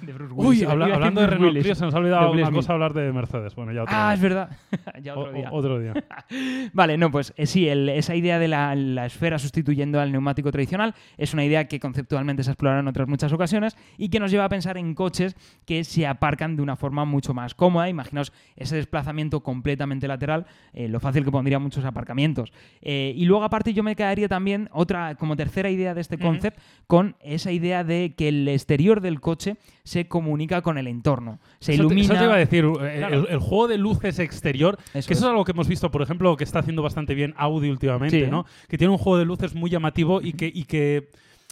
de, 0.00 0.12
Bruce 0.12 0.32
Uy, 0.34 0.46
Willis. 0.46 0.62
Habla- 0.68 0.84
decir 0.86 0.94
hablando 0.94 1.20
de 1.20 1.26
Renault 1.26 1.48
Willis. 1.50 1.62
Clio, 1.64 1.74
se 1.74 1.84
nos 1.84 1.94
ha 1.94 1.98
olvidado 1.98 2.30
una 2.32 2.50
cosa 2.50 2.72
hablar 2.72 2.92
de 2.94 3.12
Mercedes. 3.12 3.54
Bueno, 3.54 3.72
ya 3.72 3.82
otro 3.82 3.94
Ah, 3.96 4.06
día. 4.06 4.14
es 4.14 4.20
verdad. 4.20 4.56
ya 5.02 5.14
O- 5.14 5.20
otro 5.20 5.32
día. 5.32 5.48
otro 5.52 5.78
día. 5.80 5.94
Vale, 6.72 6.96
no, 6.96 7.10
pues 7.10 7.32
eh, 7.36 7.46
sí, 7.46 7.68
el- 7.68 7.88
esa 7.88 8.14
idea 8.14 8.38
de 8.38 8.48
la, 8.48 8.74
la 8.74 9.06
esfera 9.06 9.38
sustituyendo 9.38 10.00
al 10.00 10.12
neumático 10.12 10.50
tradicional 10.52 10.94
es 11.16 11.34
una 11.34 11.44
idea 11.44 11.66
que 11.68 11.80
conceptualmente 11.80 12.42
se 12.44 12.50
ha 12.50 12.52
explorado 12.52 12.80
en 12.80 12.88
otras 12.88 13.08
muchas 13.08 13.32
ocasiones 13.32 13.76
y 13.96 14.08
que 14.08 14.20
nos 14.20 14.30
lleva 14.30 14.44
a 14.44 14.48
pensar 14.48 14.76
en 14.78 14.94
coches 14.94 15.36
que 15.66 15.84
se 15.84 16.06
aparcan 16.06 16.56
de 16.56 16.62
una 16.62 16.76
forma 16.76 17.04
mucho 17.04 17.34
más 17.34 17.54
cómoda. 17.54 17.88
Imaginaos 17.88 18.32
ese 18.56 18.76
desplazamiento 18.76 19.40
completamente 19.42 20.06
lateral 20.06 20.27
eh, 20.72 20.88
lo 20.88 21.00
fácil 21.00 21.24
que 21.24 21.30
pondría 21.30 21.58
muchos 21.58 21.84
aparcamientos. 21.84 22.52
Eh, 22.82 23.12
y 23.16 23.24
luego, 23.24 23.44
aparte, 23.44 23.72
yo 23.72 23.82
me 23.82 23.96
quedaría 23.96 24.28
también 24.28 24.68
otra, 24.72 25.14
como 25.16 25.36
tercera 25.36 25.70
idea 25.70 25.94
de 25.94 26.00
este 26.00 26.18
concept, 26.18 26.58
con 26.86 27.16
esa 27.20 27.50
idea 27.52 27.84
de 27.84 28.14
que 28.16 28.28
el 28.28 28.46
exterior 28.48 29.00
del 29.00 29.20
coche 29.20 29.56
se 29.84 30.06
comunica 30.08 30.62
con 30.62 30.78
el 30.78 30.86
entorno. 30.86 31.38
Se 31.60 31.72
Eso 31.74 31.82
te- 31.82 31.86
ilumina. 31.94 32.04
Eso 32.04 32.14
te 32.14 32.24
iba 32.24 32.34
a 32.34 32.38
decir, 32.38 32.64
eh, 32.64 32.94
Claro. 32.98 33.20
el, 33.20 33.26
el 33.32 33.38
juego 33.38 33.68
de 33.68 33.78
luces 33.78 34.18
exterior, 34.18 34.76
Eso 34.78 34.92
que 34.92 34.98
eso 34.98 35.12
es. 35.12 35.18
es 35.18 35.24
algo 35.24 35.44
que 35.44 35.52
hemos 35.52 35.68
visto, 35.68 35.90
por 35.90 36.02
ejemplo, 36.02 36.36
que 36.36 36.44
está 36.44 36.58
haciendo 36.60 36.82
bastante 36.82 37.14
bien 37.14 37.34
Audi 37.36 37.70
últimamente, 37.70 38.24
Sí. 38.24 38.30
¿no? 38.30 38.44
Que 38.68 38.76
tiene 38.78 38.92
un 38.92 38.98
juego 38.98 39.18
de 39.18 39.24
luces 39.24 39.54
muy 39.54 39.70
llamativo 39.70 40.20
y 40.22 40.32
que, 40.34 40.50
y 40.52 40.64
que 40.64 41.08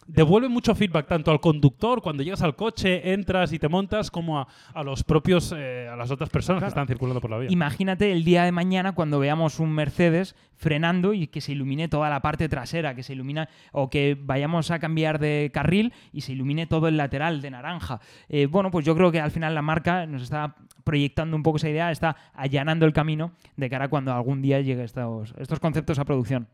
devuelve 0.07 0.49
mucho 0.49 0.75
feedback 0.75 1.07
tanto 1.09 1.31
al 1.31 1.40
conductor 1.40 2.01
cuando 2.03 2.23
llegas 2.23 2.42
al 2.42 2.55
coche, 2.57 3.12
entras 3.12 3.53
y 3.53 3.59
te 3.59 3.69
montas, 3.69 4.11
como 4.11 4.38
a, 4.38 4.49
a 4.75 4.83
los 4.83 5.03
propios, 5.05 5.53
eh, 5.57 5.88
a 5.90 5.97
las 5.97 6.11
otras 6.11 6.31
personas 6.31 6.59
que 6.61 6.66
Claro. 6.66 6.69
están 6.69 6.87
circulando 6.87 7.21
por 7.21 7.31
la 7.31 7.38
vía. 7.38 7.49
Imagínate 7.51 8.12
el 8.12 8.25
día 8.25 8.45
de 8.45 8.53
mañana 8.53 8.92
cuando 8.95 9.19
veamos 9.19 9.59
un 9.61 9.73
Mercedes 9.73 10.35
frenando 10.55 11.12
y 11.12 11.27
que 11.27 11.40
se 11.40 11.53
ilumine 11.53 11.88
toda 11.88 12.09
la 12.09 12.21
parte 12.23 12.49
trasera, 12.49 12.95
que 12.95 13.03
se 13.03 13.12
ilumina 13.12 13.49
o 13.73 13.90
que 13.90 14.16
vayamos 14.19 14.71
a 14.71 14.79
cambiar 14.79 15.19
de 15.19 15.51
carril 15.53 15.92
y 16.12 16.23
se 16.23 16.33
ilumine 16.33 16.66
todo 16.66 16.88
el 16.88 16.97
lateral 16.97 17.42
de 17.42 17.51
naranja. 17.51 18.01
Eh, 18.29 18.47
bueno, 18.47 18.71
pues 18.71 18.87
yo 18.87 18.95
creo 18.97 19.12
que 19.12 19.21
al 19.21 19.31
final 19.31 19.55
la 19.55 19.62
marca 19.62 20.07
nos 20.07 20.23
está 20.23 20.57
proyectando 20.85 21.37
un 21.37 21.42
poco 21.42 21.59
esa 21.59 21.69
idea, 21.69 21.90
está 21.90 22.16
allanando 22.33 22.87
el 22.87 22.92
camino 22.92 23.33
de 23.57 23.69
cara 23.69 23.87
a 23.87 23.88
cuando 23.88 24.12
algún 24.14 24.40
día 24.40 24.61
llegue 24.61 24.85
estos, 24.85 25.35
estos 25.37 25.61
conceptos 25.61 25.99
a 25.99 26.05
producción. 26.05 26.47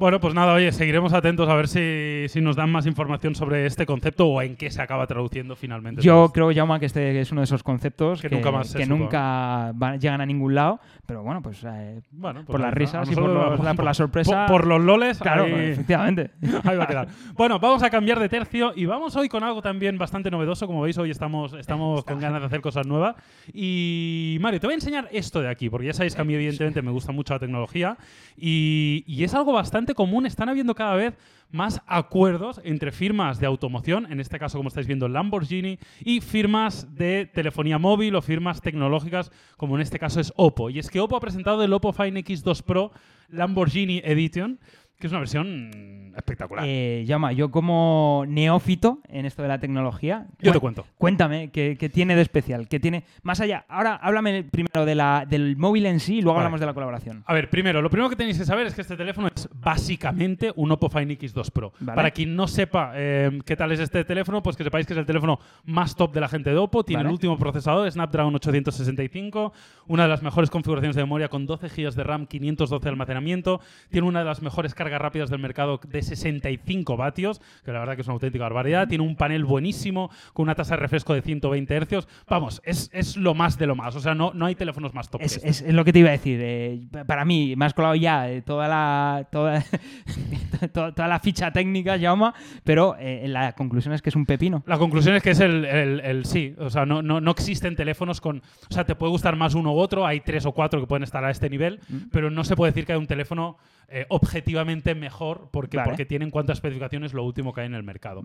Bueno, 0.00 0.18
pues 0.18 0.32
nada, 0.32 0.54
oye, 0.54 0.72
seguiremos 0.72 1.12
atentos 1.12 1.46
a 1.50 1.54
ver 1.54 1.68
si, 1.68 2.24
si 2.28 2.40
nos 2.40 2.56
dan 2.56 2.70
más 2.72 2.86
información 2.86 3.34
sobre 3.34 3.66
este 3.66 3.84
concepto 3.84 4.26
o 4.28 4.40
en 4.40 4.56
qué 4.56 4.70
se 4.70 4.80
acaba 4.80 5.06
traduciendo 5.06 5.56
finalmente. 5.56 6.00
Yo 6.00 6.30
creo, 6.32 6.50
Jauma, 6.54 6.80
que 6.80 6.86
este 6.86 7.20
es 7.20 7.30
uno 7.32 7.42
de 7.42 7.44
esos 7.44 7.62
conceptos 7.62 8.22
Que 8.22 8.30
que, 8.30 8.34
nunca 8.36 8.50
más 8.50 8.74
que 8.74 8.86
nunca 8.86 9.72
van- 9.74 10.00
llegan 10.00 10.22
a 10.22 10.24
ningún 10.26 10.54
lado, 10.54 10.80
pero 11.04 11.22
bueno, 11.22 11.42
pues 11.42 11.62
eh, 11.64 12.00
Bueno, 12.12 12.40
pues 12.46 12.46
por 12.46 12.60
las 12.60 12.72
risas 12.72 13.10
y 13.10 13.14
por, 13.14 13.24
nosotros- 13.24 13.50
los- 13.58 13.64
la, 13.66 13.74
por 13.74 13.84
la 13.84 13.92
sorpresa. 13.92 14.46
Por, 14.46 14.56
por 14.60 14.66
los 14.68 14.80
loles, 14.80 15.18
claro, 15.18 15.44
ahí- 15.44 15.52
efectivamente. 15.52 16.30
Ahí 16.64 16.78
va 16.78 16.84
a 16.84 16.86
quedar. 16.86 17.08
Bueno, 17.34 17.58
vamos 17.58 17.82
a 17.82 17.90
cambiar 17.90 18.18
de 18.20 18.30
tercio 18.30 18.72
y 18.74 18.86
vamos 18.86 19.14
hoy 19.16 19.28
con 19.28 19.44
algo 19.44 19.60
también 19.60 19.98
bastante 19.98 20.30
novedoso. 20.30 20.66
Como 20.66 20.80
veis, 20.80 20.96
hoy 20.96 21.10
estamos, 21.10 21.52
estamos 21.52 22.04
con 22.06 22.18
ganas 22.20 22.40
de 22.40 22.46
hacer 22.46 22.62
cosas 22.62 22.86
nuevas. 22.86 23.16
Y 23.52 24.38
Mario, 24.40 24.60
te 24.60 24.66
voy 24.66 24.72
a 24.72 24.76
enseñar 24.76 25.08
esto 25.12 25.42
de 25.42 25.48
aquí, 25.50 25.68
porque 25.68 25.88
ya 25.88 25.92
sabéis 25.92 26.14
que 26.14 26.22
a 26.22 26.24
mí, 26.24 26.32
evidentemente, 26.32 26.80
me 26.80 26.90
gusta 26.90 27.12
mucho 27.12 27.34
la 27.34 27.38
tecnología. 27.40 27.98
Y, 28.34 29.04
y 29.06 29.24
es 29.24 29.34
algo 29.34 29.52
bastante 29.52 29.89
común. 29.94 30.26
Están 30.26 30.48
habiendo 30.48 30.74
cada 30.74 30.94
vez 30.94 31.14
más 31.50 31.80
acuerdos 31.86 32.60
entre 32.64 32.92
firmas 32.92 33.40
de 33.40 33.46
automoción, 33.46 34.10
en 34.10 34.20
este 34.20 34.38
caso, 34.38 34.58
como 34.58 34.68
estáis 34.68 34.86
viendo, 34.86 35.08
Lamborghini, 35.08 35.78
y 36.04 36.20
firmas 36.20 36.94
de 36.94 37.28
telefonía 37.32 37.78
móvil 37.78 38.14
o 38.14 38.22
firmas 38.22 38.60
tecnológicas, 38.60 39.32
como 39.56 39.76
en 39.76 39.82
este 39.82 39.98
caso 39.98 40.20
es 40.20 40.32
Oppo. 40.36 40.70
Y 40.70 40.78
es 40.78 40.90
que 40.90 41.00
Oppo 41.00 41.16
ha 41.16 41.20
presentado 41.20 41.62
el 41.62 41.72
Oppo 41.72 41.92
Find 41.92 42.16
X2 42.18 42.62
Pro 42.62 42.92
Lamborghini 43.28 44.00
Edition, 44.04 44.58
que 45.00 45.06
es 45.06 45.12
una 45.12 45.20
versión 45.20 46.12
espectacular. 46.16 46.64
Eh, 46.66 47.04
Llama, 47.06 47.32
yo 47.32 47.50
como 47.50 48.24
neófito 48.28 48.98
en 49.08 49.24
esto 49.26 49.42
de 49.42 49.48
la 49.48 49.58
tecnología. 49.58 50.26
Yo 50.40 50.52
te 50.52 50.58
cuen- 50.58 50.60
cuento. 50.60 50.86
Cuéntame, 50.98 51.50
¿qué, 51.50 51.76
qué 51.78 51.88
tiene 51.88 52.14
de 52.16 52.22
especial? 52.22 52.68
¿Qué 52.68 52.78
tiene 52.80 53.04
más 53.22 53.40
allá? 53.40 53.64
Ahora 53.68 53.94
háblame 53.94 54.42
primero 54.44 54.84
de 54.84 54.94
la, 54.94 55.24
del 55.28 55.56
móvil 55.56 55.86
en 55.86 56.00
sí 56.00 56.16
y 56.18 56.22
luego 56.22 56.34
Vale. 56.34 56.44
hablamos 56.46 56.60
de 56.60 56.66
la 56.66 56.74
colaboración. 56.74 57.22
A 57.26 57.32
ver, 57.34 57.48
primero, 57.48 57.80
lo 57.80 57.88
primero 57.90 58.10
que 58.10 58.16
tenéis 58.16 58.38
que 58.38 58.44
saber 58.44 58.66
es 58.66 58.74
que 58.74 58.82
este 58.82 58.96
teléfono 58.96 59.28
es 59.34 59.48
básicamente 59.54 60.52
un 60.56 60.70
Oppo 60.72 60.90
Find 60.90 61.10
X2 61.12 61.50
Pro. 61.52 61.72
Vale. 61.80 61.96
Para 61.96 62.10
quien 62.10 62.36
no 62.36 62.46
sepa 62.46 62.92
eh, 62.96 63.38
qué 63.46 63.56
tal 63.56 63.72
es 63.72 63.80
este 63.80 64.04
teléfono, 64.04 64.42
pues 64.42 64.56
que 64.56 64.64
sepáis 64.64 64.86
que 64.86 64.92
es 64.92 64.98
el 64.98 65.06
teléfono 65.06 65.38
más 65.64 65.94
top 65.96 66.12
de 66.12 66.20
la 66.20 66.28
gente 66.28 66.50
de 66.50 66.56
Oppo. 66.56 66.84
Tiene 66.84 66.98
Vale. 67.04 67.08
el 67.08 67.12
último 67.14 67.38
procesador, 67.38 67.90
Snapdragon 67.90 68.34
865, 68.34 69.52
una 69.86 70.02
de 70.02 70.08
las 70.08 70.22
mejores 70.22 70.50
configuraciones 70.50 70.96
de 70.96 71.02
memoria 71.02 71.28
con 71.28 71.46
12 71.46 71.68
GB 71.68 71.94
de 71.94 72.04
RAM, 72.04 72.26
512 72.26 72.82
de 72.84 72.90
almacenamiento. 72.90 73.60
Tiene 73.90 74.06
una 74.06 74.18
de 74.20 74.24
las 74.26 74.42
mejores 74.42 74.74
cargas 74.74 74.89
rápidas 74.98 75.30
del 75.30 75.40
mercado 75.40 75.80
de 75.86 76.02
65 76.02 76.96
vatios, 76.96 77.40
que 77.64 77.72
la 77.72 77.80
verdad 77.80 77.94
que 77.96 78.02
es 78.02 78.06
una 78.06 78.14
auténtica 78.14 78.44
barbaridad. 78.44 78.88
Tiene 78.88 79.04
un 79.04 79.16
panel 79.16 79.44
buenísimo 79.44 80.10
con 80.32 80.44
una 80.44 80.54
tasa 80.54 80.74
de 80.76 80.80
refresco 80.80 81.14
de 81.14 81.22
120 81.22 81.80
Hz. 81.80 82.06
Vamos, 82.28 82.60
es, 82.64 82.90
es 82.92 83.16
lo 83.16 83.34
más 83.34 83.58
de 83.58 83.66
lo 83.66 83.74
más. 83.76 83.94
O 83.96 84.00
sea, 84.00 84.14
no, 84.14 84.32
no 84.34 84.46
hay 84.46 84.54
teléfonos 84.54 84.94
más 84.94 85.08
top. 85.10 85.20
que 85.20 85.26
Es, 85.26 85.36
este. 85.36 85.48
es- 85.48 85.72
lo 85.74 85.84
que 85.84 85.92
te 85.92 85.98
iba 86.00 86.08
a 86.08 86.12
decir. 86.12 86.38
eh, 86.42 86.80
para 87.06 87.24
mí, 87.24 87.54
me 87.56 87.64
has 87.64 87.74
colado 87.74 87.94
ya 87.94 88.30
eh, 88.30 88.42
toda 88.42 88.68
la 88.68 89.26
toda, 89.30 89.62
toda, 90.72 90.92
toda 90.94 91.08
la 91.08 91.20
ficha 91.20 91.52
técnica, 91.52 91.98
Jauma, 91.98 92.34
pero 92.64 92.96
eh, 92.98 93.26
la 93.28 93.52
conclusión 93.52 93.94
es 93.94 94.02
que 94.02 94.10
es 94.10 94.16
un 94.16 94.26
pepino. 94.26 94.62
La 94.66 94.78
conclusión 94.78 95.14
es 95.16 95.22
que 95.22 95.30
es 95.30 95.40
el, 95.40 95.64
el- 95.64 96.00
el 96.00 96.24
sí. 96.24 96.54
O 96.58 96.70
sea, 96.70 96.86
no, 96.86 97.02
no, 97.02 97.20
no 97.20 97.30
existen 97.30 97.76
teléfonos 97.76 98.20
con. 98.20 98.38
O 98.70 98.74
sea, 98.74 98.84
te 98.84 98.94
puede 98.94 99.10
gustar 99.10 99.36
más 99.36 99.54
uno 99.54 99.72
u 99.72 99.78
otro. 99.78 100.06
Hay 100.06 100.20
tres 100.20 100.46
o 100.46 100.52
cuatro 100.52 100.80
que 100.80 100.86
pueden 100.86 101.02
estar 101.02 101.24
a 101.24 101.30
este 101.30 101.48
nivel. 101.50 101.80
Mm. 101.88 101.96
Pero 102.12 102.30
no 102.30 102.44
se 102.44 102.56
puede 102.56 102.72
decir 102.72 102.86
que 102.86 102.92
hay 102.92 102.98
un 102.98 103.06
teléfono 103.06 103.56
eh, 103.90 104.06
objetivamente 104.08 104.94
mejor 104.94 105.48
porque, 105.50 105.76
Vale. 105.76 105.90
porque 105.90 106.06
tiene 106.06 106.24
en 106.24 106.30
cuanto 106.30 106.52
a 106.52 106.54
especificaciones 106.54 107.12
lo 107.12 107.24
último 107.24 107.52
que 107.52 107.62
hay 107.62 107.66
en 107.66 107.74
el 107.74 107.82
mercado. 107.82 108.24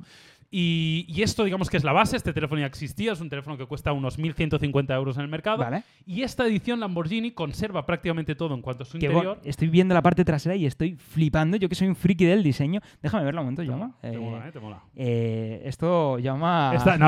Y, 0.52 1.06
y 1.10 1.24
esto, 1.24 1.44
digamos 1.44 1.70
que 1.70 1.78
es 1.78 1.84
la 1.84 1.92
base. 1.92 2.16
Este 2.16 2.32
teléfono 2.32 2.62
ya 2.62 2.68
existía. 2.68 3.12
Es 3.14 3.20
un 3.20 3.30
teléfono 3.30 3.58
que 3.58 3.66
cuesta 3.66 3.92
unos 3.92 4.20
1.150 4.20 4.94
euros 4.96 5.18
en 5.18 5.24
el 5.24 5.28
mercado. 5.28 5.58
Vale. 5.58 5.84
Y 6.06 6.22
esta 6.22 6.46
edición 6.46 6.80
Lamborghini 6.80 7.32
conserva 7.32 7.86
prácticamente 7.86 8.36
todo 8.36 8.54
en 8.54 8.62
cuanto 8.62 8.84
a 8.84 8.86
su 8.86 8.98
Que 9.00 9.08
interior. 9.08 9.42
estoy 9.44 9.68
viendo 9.70 9.94
la 9.96 10.02
parte 10.04 10.24
trasera 10.24 10.56
y 10.56 10.66
estoy 10.66 10.96
flipando. 10.96 11.58
Yo 11.58 11.68
que 11.68 11.76
soy 11.76 11.88
un 11.88 11.96
friki 11.96 12.26
del 12.26 12.44
diseño. 12.44 12.80
Déjame 13.02 13.24
verlo 13.26 13.42
un 13.42 13.48
momento, 13.48 13.66
Jauma. 13.66 13.96
Te 14.02 14.10
Eh, 14.14 14.18
mola, 14.18 14.48
¿eh? 14.48 14.52
Te 14.52 14.60
mola. 14.60 14.84
eh, 14.96 15.62
esto 15.66 16.20
llama. 16.20 16.74
Esta- 16.76 16.98
no, 16.98 17.08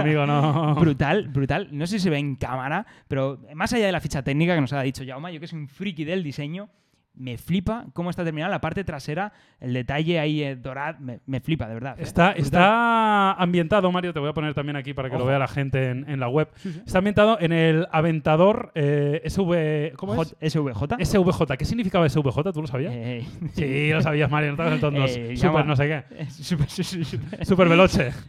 amigo, 0.00 0.26
no. 0.26 0.74
Brutal, 0.76 1.28
brutal. 1.28 1.68
No 1.72 1.86
sé 1.86 1.98
si 1.98 2.04
se 2.04 2.10
ve 2.10 2.18
en 2.18 2.36
cámara, 2.36 2.86
pero 3.08 3.40
más 3.54 3.72
allá 3.72 3.86
de 3.86 3.92
la 3.92 4.00
ficha 4.00 4.22
técnica 4.22 4.54
que 4.54 4.60
nos 4.60 4.72
ha 4.74 4.82
dicho 4.82 5.02
Jaume, 5.04 5.32
yo 5.32 5.40
que 5.40 5.46
soy 5.46 5.58
un 5.58 5.68
friki 5.68 6.04
del 6.04 6.22
diseño, 6.22 6.68
me 7.16 7.38
flipa 7.38 7.86
cómo 7.94 8.10
está 8.10 8.24
terminada 8.24 8.50
la 8.50 8.60
parte 8.60 8.84
trasera, 8.84 9.32
el 9.60 9.72
detalle 9.72 10.18
ahí 10.20 10.42
eh, 10.42 10.54
dorado, 10.56 10.98
me, 11.00 11.20
me 11.26 11.40
flipa, 11.40 11.66
de 11.66 11.74
verdad. 11.74 11.98
¿eh? 11.98 12.02
Está, 12.02 12.32
está 12.32 13.32
ambientado, 13.32 13.90
Mario, 13.90 14.12
te 14.12 14.20
voy 14.20 14.28
a 14.28 14.32
poner 14.34 14.52
también 14.54 14.76
aquí 14.76 14.92
para 14.94 15.08
que 15.10 15.16
lo 15.16 15.24
vea 15.24 15.38
la 15.38 15.48
gente 15.48 15.90
en, 15.90 16.08
en 16.10 16.20
la 16.20 16.28
web. 16.28 16.48
Sí, 16.56 16.72
sí. 16.72 16.82
Está 16.84 16.98
ambientado 16.98 17.38
en 17.40 17.52
el 17.52 17.88
Aventador 17.90 18.70
eh, 18.74 19.22
SV. 19.24 19.96
¿Cómo 19.96 20.20
es? 20.22 20.34
J- 20.38 20.50
SVJ. 20.50 21.04
SVJ. 21.04 21.56
¿Qué 21.56 21.64
significaba 21.64 22.08
SVJ? 22.08 22.52
¿Tú 22.52 22.60
lo 22.62 22.66
sabías? 22.66 22.92
Eh, 22.94 23.24
Sí, 23.54 23.90
lo 23.90 24.02
sabías, 24.02 24.30
Mario. 24.30 24.50
No 24.50 24.56
te 24.56 24.62
hagas 24.62 24.74
el 24.74 24.80
tonto. 24.80 25.00
Eh, 25.06 25.36
Super 25.36 25.64
no 25.66 25.74
sé 25.76 25.86
qué. 25.86 26.26
super- 26.30 26.68
super- 26.70 27.04
super- 27.04 27.46
Super 27.46 27.68
veloce. 27.68 28.12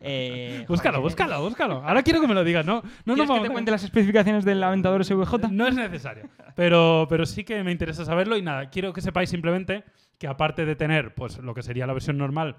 Eh, 0.00 0.64
búscalo, 0.68 1.00
búscalo, 1.00 1.40
búscalo. 1.42 1.82
Ahora 1.84 2.02
quiero 2.02 2.20
que 2.20 2.26
me 2.28 2.34
lo 2.34 2.44
digas, 2.44 2.64
¿no? 2.66 2.82
No, 3.04 3.14
no, 3.16 3.24
¿Quieres 3.24 3.30
que 3.42 3.48
te 3.48 3.52
cuente 3.52 3.70
las 3.70 3.84
especificaciones 3.84 4.44
del 4.44 4.62
Aventador 4.62 5.04
SVJ? 5.04 5.48
no 5.50 5.66
es 5.66 5.74
necesario. 5.74 6.24
Pero, 6.54 7.06
pero 7.08 7.26
sí 7.26 7.33
que 7.42 7.64
me 7.64 7.72
interesa 7.72 8.04
saberlo 8.04 8.36
y 8.36 8.42
nada, 8.42 8.70
quiero 8.70 8.92
que 8.92 9.00
sepáis 9.00 9.30
simplemente 9.30 9.82
que 10.18 10.28
aparte 10.28 10.64
de 10.64 10.76
tener 10.76 11.14
pues 11.14 11.38
lo 11.38 11.54
que 11.54 11.64
sería 11.64 11.88
la 11.88 11.92
versión 11.92 12.16
normal, 12.16 12.58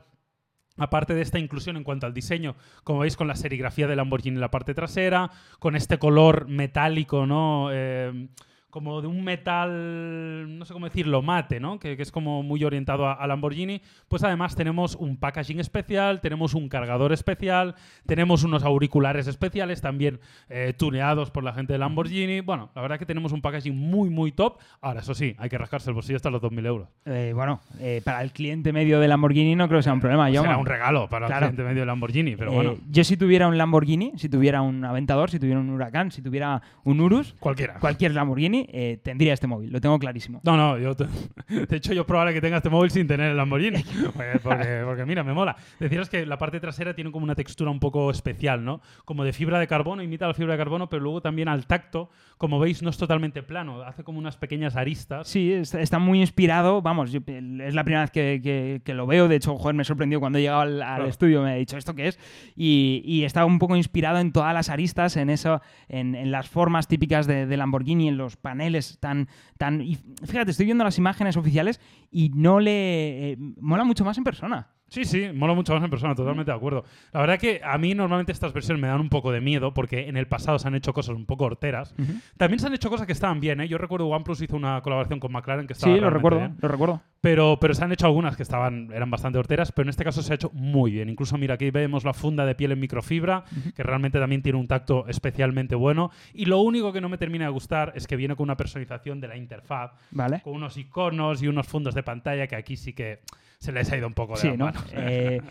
aparte 0.77 1.13
de 1.13 1.21
esta 1.21 1.39
inclusión 1.39 1.77
en 1.77 1.85
cuanto 1.85 2.05
al 2.05 2.13
diseño, 2.13 2.55
como 2.83 2.99
veis 2.99 3.15
con 3.15 3.27
la 3.27 3.35
serigrafía 3.35 3.88
de 3.88 3.95
Lamborghini 3.95 4.35
en 4.35 4.41
la 4.41 4.51
parte 4.51 4.73
trasera, 4.73 5.31
con 5.59 5.77
este 5.77 5.97
color 5.97 6.49
metálico, 6.49 7.25
¿no? 7.25 7.69
Eh, 7.71 8.27
como 8.75 9.01
de 9.01 9.07
un 9.07 9.23
metal, 9.23 10.57
no 10.59 10.65
sé 10.65 10.73
cómo 10.73 10.85
decirlo, 10.85 11.21
mate, 11.21 11.61
¿no? 11.61 11.79
Que, 11.79 11.95
que 11.95 12.03
es 12.03 12.11
como 12.11 12.43
muy 12.43 12.61
orientado 12.65 13.07
a, 13.07 13.13
a 13.13 13.25
Lamborghini. 13.25 13.81
Pues 14.09 14.21
además 14.25 14.53
tenemos 14.53 14.95
un 14.95 15.15
packaging 15.15 15.61
especial, 15.61 16.19
tenemos 16.19 16.53
un 16.53 16.67
cargador 16.67 17.13
especial, 17.13 17.75
tenemos 18.05 18.43
unos 18.43 18.63
auriculares 18.63 19.27
especiales 19.27 19.79
también 19.79 20.19
eh, 20.49 20.73
tuneados 20.77 21.31
por 21.31 21.43
la 21.45 21.53
gente 21.53 21.71
de 21.71 21.79
Lamborghini. 21.79 22.41
Bueno, 22.41 22.69
la 22.75 22.81
verdad 22.81 22.99
que 22.99 23.05
tenemos 23.05 23.31
un 23.31 23.41
packaging 23.41 23.75
muy, 23.77 24.09
muy 24.09 24.33
top. 24.33 24.57
Ahora, 24.81 24.99
eso 24.99 25.13
sí, 25.13 25.35
hay 25.38 25.47
que 25.49 25.57
rascarse 25.57 25.89
el 25.89 25.93
bolsillo 25.93 26.17
hasta 26.17 26.29
los 26.29 26.41
2.000 26.41 26.65
euros. 26.65 26.89
Eh, 27.05 27.31
bueno, 27.33 27.61
eh, 27.79 28.01
para 28.03 28.21
el 28.23 28.33
cliente 28.33 28.73
medio 28.73 28.99
de 28.99 29.07
Lamborghini 29.07 29.55
no 29.55 29.67
creo 29.69 29.79
que 29.79 29.83
sea 29.83 29.93
un 29.93 30.01
problema. 30.01 30.27
Será 30.29 30.41
Jaume. 30.43 30.57
un 30.59 30.65
regalo 30.65 31.07
para 31.07 31.27
Claro. 31.27 31.45
el 31.45 31.51
cliente 31.53 31.63
medio 31.69 31.81
de 31.83 31.85
Lamborghini, 31.85 32.35
pero 32.35 32.51
bueno, 32.51 32.75
Yo 32.91 33.05
si 33.05 33.15
tuviera 33.15 33.47
un 33.47 33.57
Lamborghini, 33.57 34.11
si 34.17 34.27
tuviera 34.27 34.61
un 34.61 34.83
Aventador, 34.83 35.29
si 35.29 35.39
tuviera 35.39 35.61
un 35.61 35.69
Huracán, 35.69 36.11
si 36.11 36.21
tuviera 36.21 36.61
un 36.83 36.99
Urus, 36.99 37.35
cualquiera. 37.39 37.75
cualquier 37.79 38.13
Lamborghini, 38.13 38.64
eh, 38.71 38.99
tendría 39.04 39.34
este 39.34 39.47
móvil, 39.47 39.71
lo 39.71 39.80
tengo 39.82 39.97
clarísimo. 39.99 40.41
No, 40.43 40.56
no, 40.58 40.78
yo 40.78 40.95
te- 40.95 41.06
de 41.67 41.78
hecho 41.78 41.93
yo 41.93 42.06
probable 42.06 42.34
que 42.34 42.41
tenga 42.41 42.58
este 42.58 42.69
móvil 42.69 42.91
sin 42.91 43.08
tener 43.08 43.32
el 43.32 43.38
Lamborghini, 43.38 43.84
porque, 44.43 44.82
porque 44.86 45.06
mira, 45.06 45.23
me 45.23 45.34
mola. 45.34 45.56
Deciros 45.80 46.10
que 46.10 46.25
la 46.25 46.38
parte 46.38 46.60
trasera 46.60 46.93
tiene 46.93 47.12
como 47.12 47.23
una 47.23 47.36
textura 47.36 47.71
un 47.71 47.80
poco 47.80 48.12
especial, 48.12 48.63
¿no? 48.63 48.82
Como 49.06 49.23
de 49.23 49.34
fibra 49.34 49.60
de 49.60 49.67
carbono, 49.67 50.01
imita 50.04 50.28
la 50.28 50.34
fibra 50.34 50.54
de 50.54 50.58
carbono, 50.58 50.89
pero 50.89 51.01
luego 51.04 51.21
también 51.21 51.47
al 51.47 51.65
tacto, 51.67 52.10
como 52.38 52.60
veis, 52.60 52.82
no 52.84 52.89
es 52.89 52.97
totalmente 52.97 53.43
plano, 53.43 53.82
hace 53.84 54.04
como 54.04 54.19
unas 54.19 54.38
pequeñas 54.38 54.75
aristas. 54.75 55.28
Sí, 55.28 55.51
está, 55.54 55.99
muy 55.99 56.19
inspirado, 56.21 56.82
vamos, 56.82 57.12
yo- 57.12 57.21
es 57.28 57.73
la 57.73 57.84
primera 57.84 58.01
vez 58.01 58.12
que, 58.12 58.39
que- 58.43 58.82
que 58.84 58.93
lo 58.93 59.08
veo, 59.08 59.28
de 59.28 59.36
hecho, 59.38 59.56
joder, 59.58 59.75
me 59.75 59.84
sorprendió 59.84 60.19
cuando 60.19 60.38
he 60.39 60.41
llegado 60.41 60.62
al, 60.62 60.82
al 60.82 60.95
Claro. 60.95 61.06
estudio, 61.10 61.41
me 61.41 61.51
ha 61.51 61.56
dicho, 61.56 61.78
¿esto 61.78 61.95
qué 61.95 62.08
es? 62.08 62.19
Y, 62.56 63.01
y 63.06 63.23
está 63.23 63.45
un 63.45 63.60
poco 63.60 63.75
inspirado 63.75 64.19
en 64.19 64.32
todas 64.32 64.54
las 64.54 64.69
aristas, 64.69 65.17
en 65.17 65.30
eso, 65.30 65.62
en, 65.89 66.15
en 66.15 66.32
las 66.32 66.49
formas 66.49 66.88
típicas 66.88 67.28
de, 67.28 67.45
de 67.45 67.58
Lamborghini, 67.58 68.08
en 68.08 68.17
los 68.17 68.36
paneles 68.38 68.54
tan, 68.99 69.27
tan... 69.57 69.81
Y 69.81 69.97
fíjate, 70.25 70.51
estoy 70.51 70.65
viendo 70.65 70.83
las 70.83 70.97
imágenes 70.97 71.37
oficiales 71.37 71.79
y 72.11 72.29
no 72.29 72.59
le... 72.59 73.31
eh, 73.31 73.37
mola 73.59 73.83
mucho 73.83 74.05
más 74.05 74.17
en 74.17 74.23
persona. 74.23 74.74
Sí, 74.88 75.04
sí, 75.04 75.30
mola 75.34 75.54
mucho 75.54 75.74
más 75.74 75.84
en 75.84 75.89
persona, 75.89 76.13
totalmente 76.15 76.52
de 76.52 76.56
acuerdo. 76.58 76.86
La 77.12 77.19
verdad 77.19 77.39
que 77.39 77.60
a 77.63 77.78
mí 77.78 77.95
normalmente 77.95 78.32
estas 78.32 78.54
versiones 78.54 78.82
me 78.82 78.88
dan 78.88 79.02
un 79.02 79.10
poco 79.10 79.32
de 79.32 79.41
miedo 79.41 79.74
porque 79.74 80.08
en 80.08 80.15
el 80.15 80.28
pasado 80.28 80.60
se 80.60 80.67
han 80.67 80.76
hecho 80.76 80.93
cosas 80.93 81.15
un 81.15 81.26
poco 81.26 81.45
horteras. 81.45 81.95
También 82.38 82.60
se 82.60 82.67
han 82.67 82.74
hecho 82.74 82.89
cosas 82.89 83.08
que 83.08 83.13
estaban 83.13 83.39
bien, 83.39 83.60
¿eh? 83.62 83.67
Yo 83.67 83.78
recuerdo 83.80 84.08
OnePlus 84.08 84.41
hizo 84.41 84.56
una 84.56 84.82
colaboración 84.82 85.19
con 85.19 85.32
McLaren 85.32 85.65
que 85.67 85.74
estaba 85.74 85.93
Sí, 85.93 86.00
lo 86.00 86.10
recuerdo, 86.12 86.39
bien. 86.39 86.56
lo 86.62 86.67
recuerdo. 86.67 87.02
Pero, 87.19 87.58
pero 87.60 87.74
se 87.74 87.84
han 87.84 87.91
hecho 87.91 88.06
algunas 88.06 88.38
que 88.38 88.43
estaban, 88.43 88.91
eran 88.93 89.10
bastante 89.10 89.39
horteras, 89.39 89.71
pero 89.71 89.86
en 89.86 89.89
este 89.89 90.04
caso 90.04 90.21
se 90.21 90.32
ha 90.32 90.36
hecho 90.36 90.52
muy 90.54 90.91
bien. 90.91 91.10
Incluso, 91.10 91.36
mira, 91.39 91.56
aquí 91.56 91.71
vemos 91.71 92.04
la 92.06 92.13
funda 92.13 92.45
de 92.45 92.54
piel 92.54 92.71
en 92.71 92.80
microfibra, 92.80 93.43
que 93.76 93.82
realmente 93.82 94.19
también 94.19 94.43
tiene 94.43 94.60
un 94.60 94.67
tacto 94.67 95.08
especialmente 95.08 95.74
bueno. 95.74 96.12
Y 96.36 96.45
lo 96.45 96.60
único 96.60 96.93
que 96.93 97.02
no 97.02 97.10
me 97.10 97.17
termina 97.17 97.46
de 97.46 97.52
gustar 97.52 97.92
es 97.96 98.06
que 98.06 98.15
viene 98.15 98.36
con 98.36 98.44
una 98.44 98.56
personalización 98.56 99.19
de 99.19 99.27
la 99.29 99.36
interfaz, 99.38 99.94
Vale. 100.12 100.42
con 100.42 100.54
unos 100.54 100.77
iconos 100.77 101.42
y 101.42 101.48
unos 101.48 101.65
fondos 101.67 101.96
de 101.96 102.04
pantalla 102.04 102.46
que 102.46 102.56
aquí 102.56 102.77
sí 102.77 102.94
que 102.94 103.21
se 103.60 103.71
les 103.71 103.91
ha 103.91 103.97
ido 103.97 104.08
un 104.08 104.13
poco 104.13 104.33
de 104.33 104.39
Sí, 104.41 104.47
las 104.49 104.58
¿no? 104.58 104.65
manos. 104.65 104.85
Eh, 104.93 105.41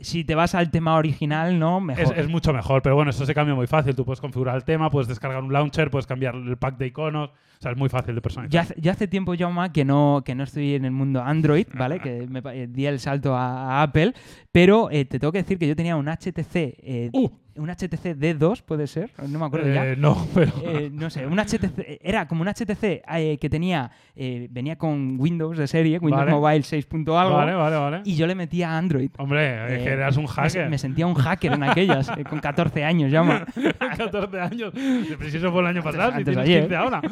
si 0.00 0.24
te 0.24 0.34
vas 0.34 0.54
al 0.56 0.70
tema 0.72 0.96
original, 0.96 1.58
¿no? 1.60 1.80
Mejor. 1.80 2.02
Es, 2.02 2.10
es 2.24 2.28
mucho 2.28 2.52
mejor, 2.52 2.82
pero 2.82 2.96
bueno, 2.96 3.10
eso 3.12 3.24
se 3.24 3.34
cambia 3.34 3.54
muy 3.54 3.68
fácil. 3.68 3.94
Tú 3.94 4.04
puedes 4.04 4.20
configurar 4.20 4.56
el 4.56 4.64
tema, 4.64 4.90
puedes 4.90 5.06
descargar 5.06 5.40
un 5.44 5.52
launcher, 5.52 5.90
puedes 5.90 6.06
cambiar 6.08 6.34
el 6.34 6.56
pack 6.56 6.76
de 6.76 6.86
iconos. 6.88 7.30
O 7.30 7.62
sea, 7.62 7.70
es 7.70 7.78
muy 7.78 7.88
fácil 7.88 8.16
de 8.16 8.20
personalizar. 8.20 8.52
Ya, 8.52 8.60
hace- 8.62 8.74
ya 8.80 8.90
hace 8.92 9.06
tiempo, 9.06 9.34
Jaume, 9.38 9.70
que 9.70 9.84
no, 9.84 10.22
que 10.24 10.34
no 10.34 10.42
estoy 10.42 10.74
en 10.74 10.84
el 10.84 10.90
mundo 10.90 11.22
Android, 11.22 11.68
¿vale? 11.74 12.00
Que 12.00 12.26
me 12.28 12.40
eh, 12.52 12.66
di 12.68 12.86
el 12.86 12.98
salto 12.98 13.36
a, 13.36 13.78
a 13.78 13.82
Apple, 13.84 14.12
pero 14.50 14.90
eh, 14.90 15.04
te 15.04 15.20
tengo 15.20 15.30
que 15.30 15.38
decir 15.42 15.58
que 15.58 15.68
yo 15.68 15.76
tenía 15.76 15.94
un 15.94 16.06
HTC, 16.08 17.10
Uh. 17.12 17.28
Un 17.56 17.68
HTC 17.68 18.16
D2, 18.16 18.62
¿puede 18.62 18.86
ser? 18.86 19.10
No 19.28 19.38
me 19.38 19.46
acuerdo 19.46 19.72
ya. 19.72 19.86
Eh, 19.88 19.96
no, 19.96 20.26
pero. 20.34 20.52
Eh, 20.64 20.90
no 20.92 21.10
sé, 21.10 21.26
un 21.26 21.38
HTC, 21.38 21.98
era 22.02 22.26
como 22.26 22.42
un 22.42 22.48
HTC 22.48 23.02
eh, 23.08 23.38
que 23.40 23.50
tenía, 23.50 23.90
eh, 24.16 24.48
venía 24.50 24.76
con 24.76 25.16
Windows 25.18 25.58
de 25.58 25.66
serie, 25.66 25.98
Windows 25.98 26.20
Vale. 26.26 26.30
Mobile 26.32 26.62
6. 26.62 26.86
punto 26.86 27.18
algo, 27.18 27.36
vale, 27.36 27.54
vale, 27.54 27.76
vale. 27.76 28.00
y 28.04 28.16
yo 28.16 28.26
le 28.26 28.34
metía 28.34 28.70
a 28.70 28.78
Android. 28.78 29.10
Hombre, 29.18 29.74
es 29.76 29.82
que 29.82 29.90
Eh, 29.90 29.92
eras 29.92 30.16
un 30.16 30.24
me- 30.24 30.28
hacker. 30.28 30.68
Me, 30.70 30.78
sentía 30.78 31.06
un 31.06 31.14
hacker 31.14 31.52
en 31.52 31.62
aquellas, 31.62 32.08
eh, 32.16 32.24
con 32.24 32.40
14 32.40 32.84
años, 32.84 33.10
llama. 33.10 33.44
14 33.96 34.40
años. 34.40 34.72
Pero 34.74 35.30
si 35.30 35.36
eso 35.36 35.50
fue 35.52 35.60
el 35.60 35.66
año 35.66 35.82
pasado, 35.82 36.10
si 36.12 36.18
antes 36.18 36.36
de 36.36 36.42
tienes 36.42 36.48
ayer. 36.48 36.60
15 36.62 36.76
ahora. 36.76 37.02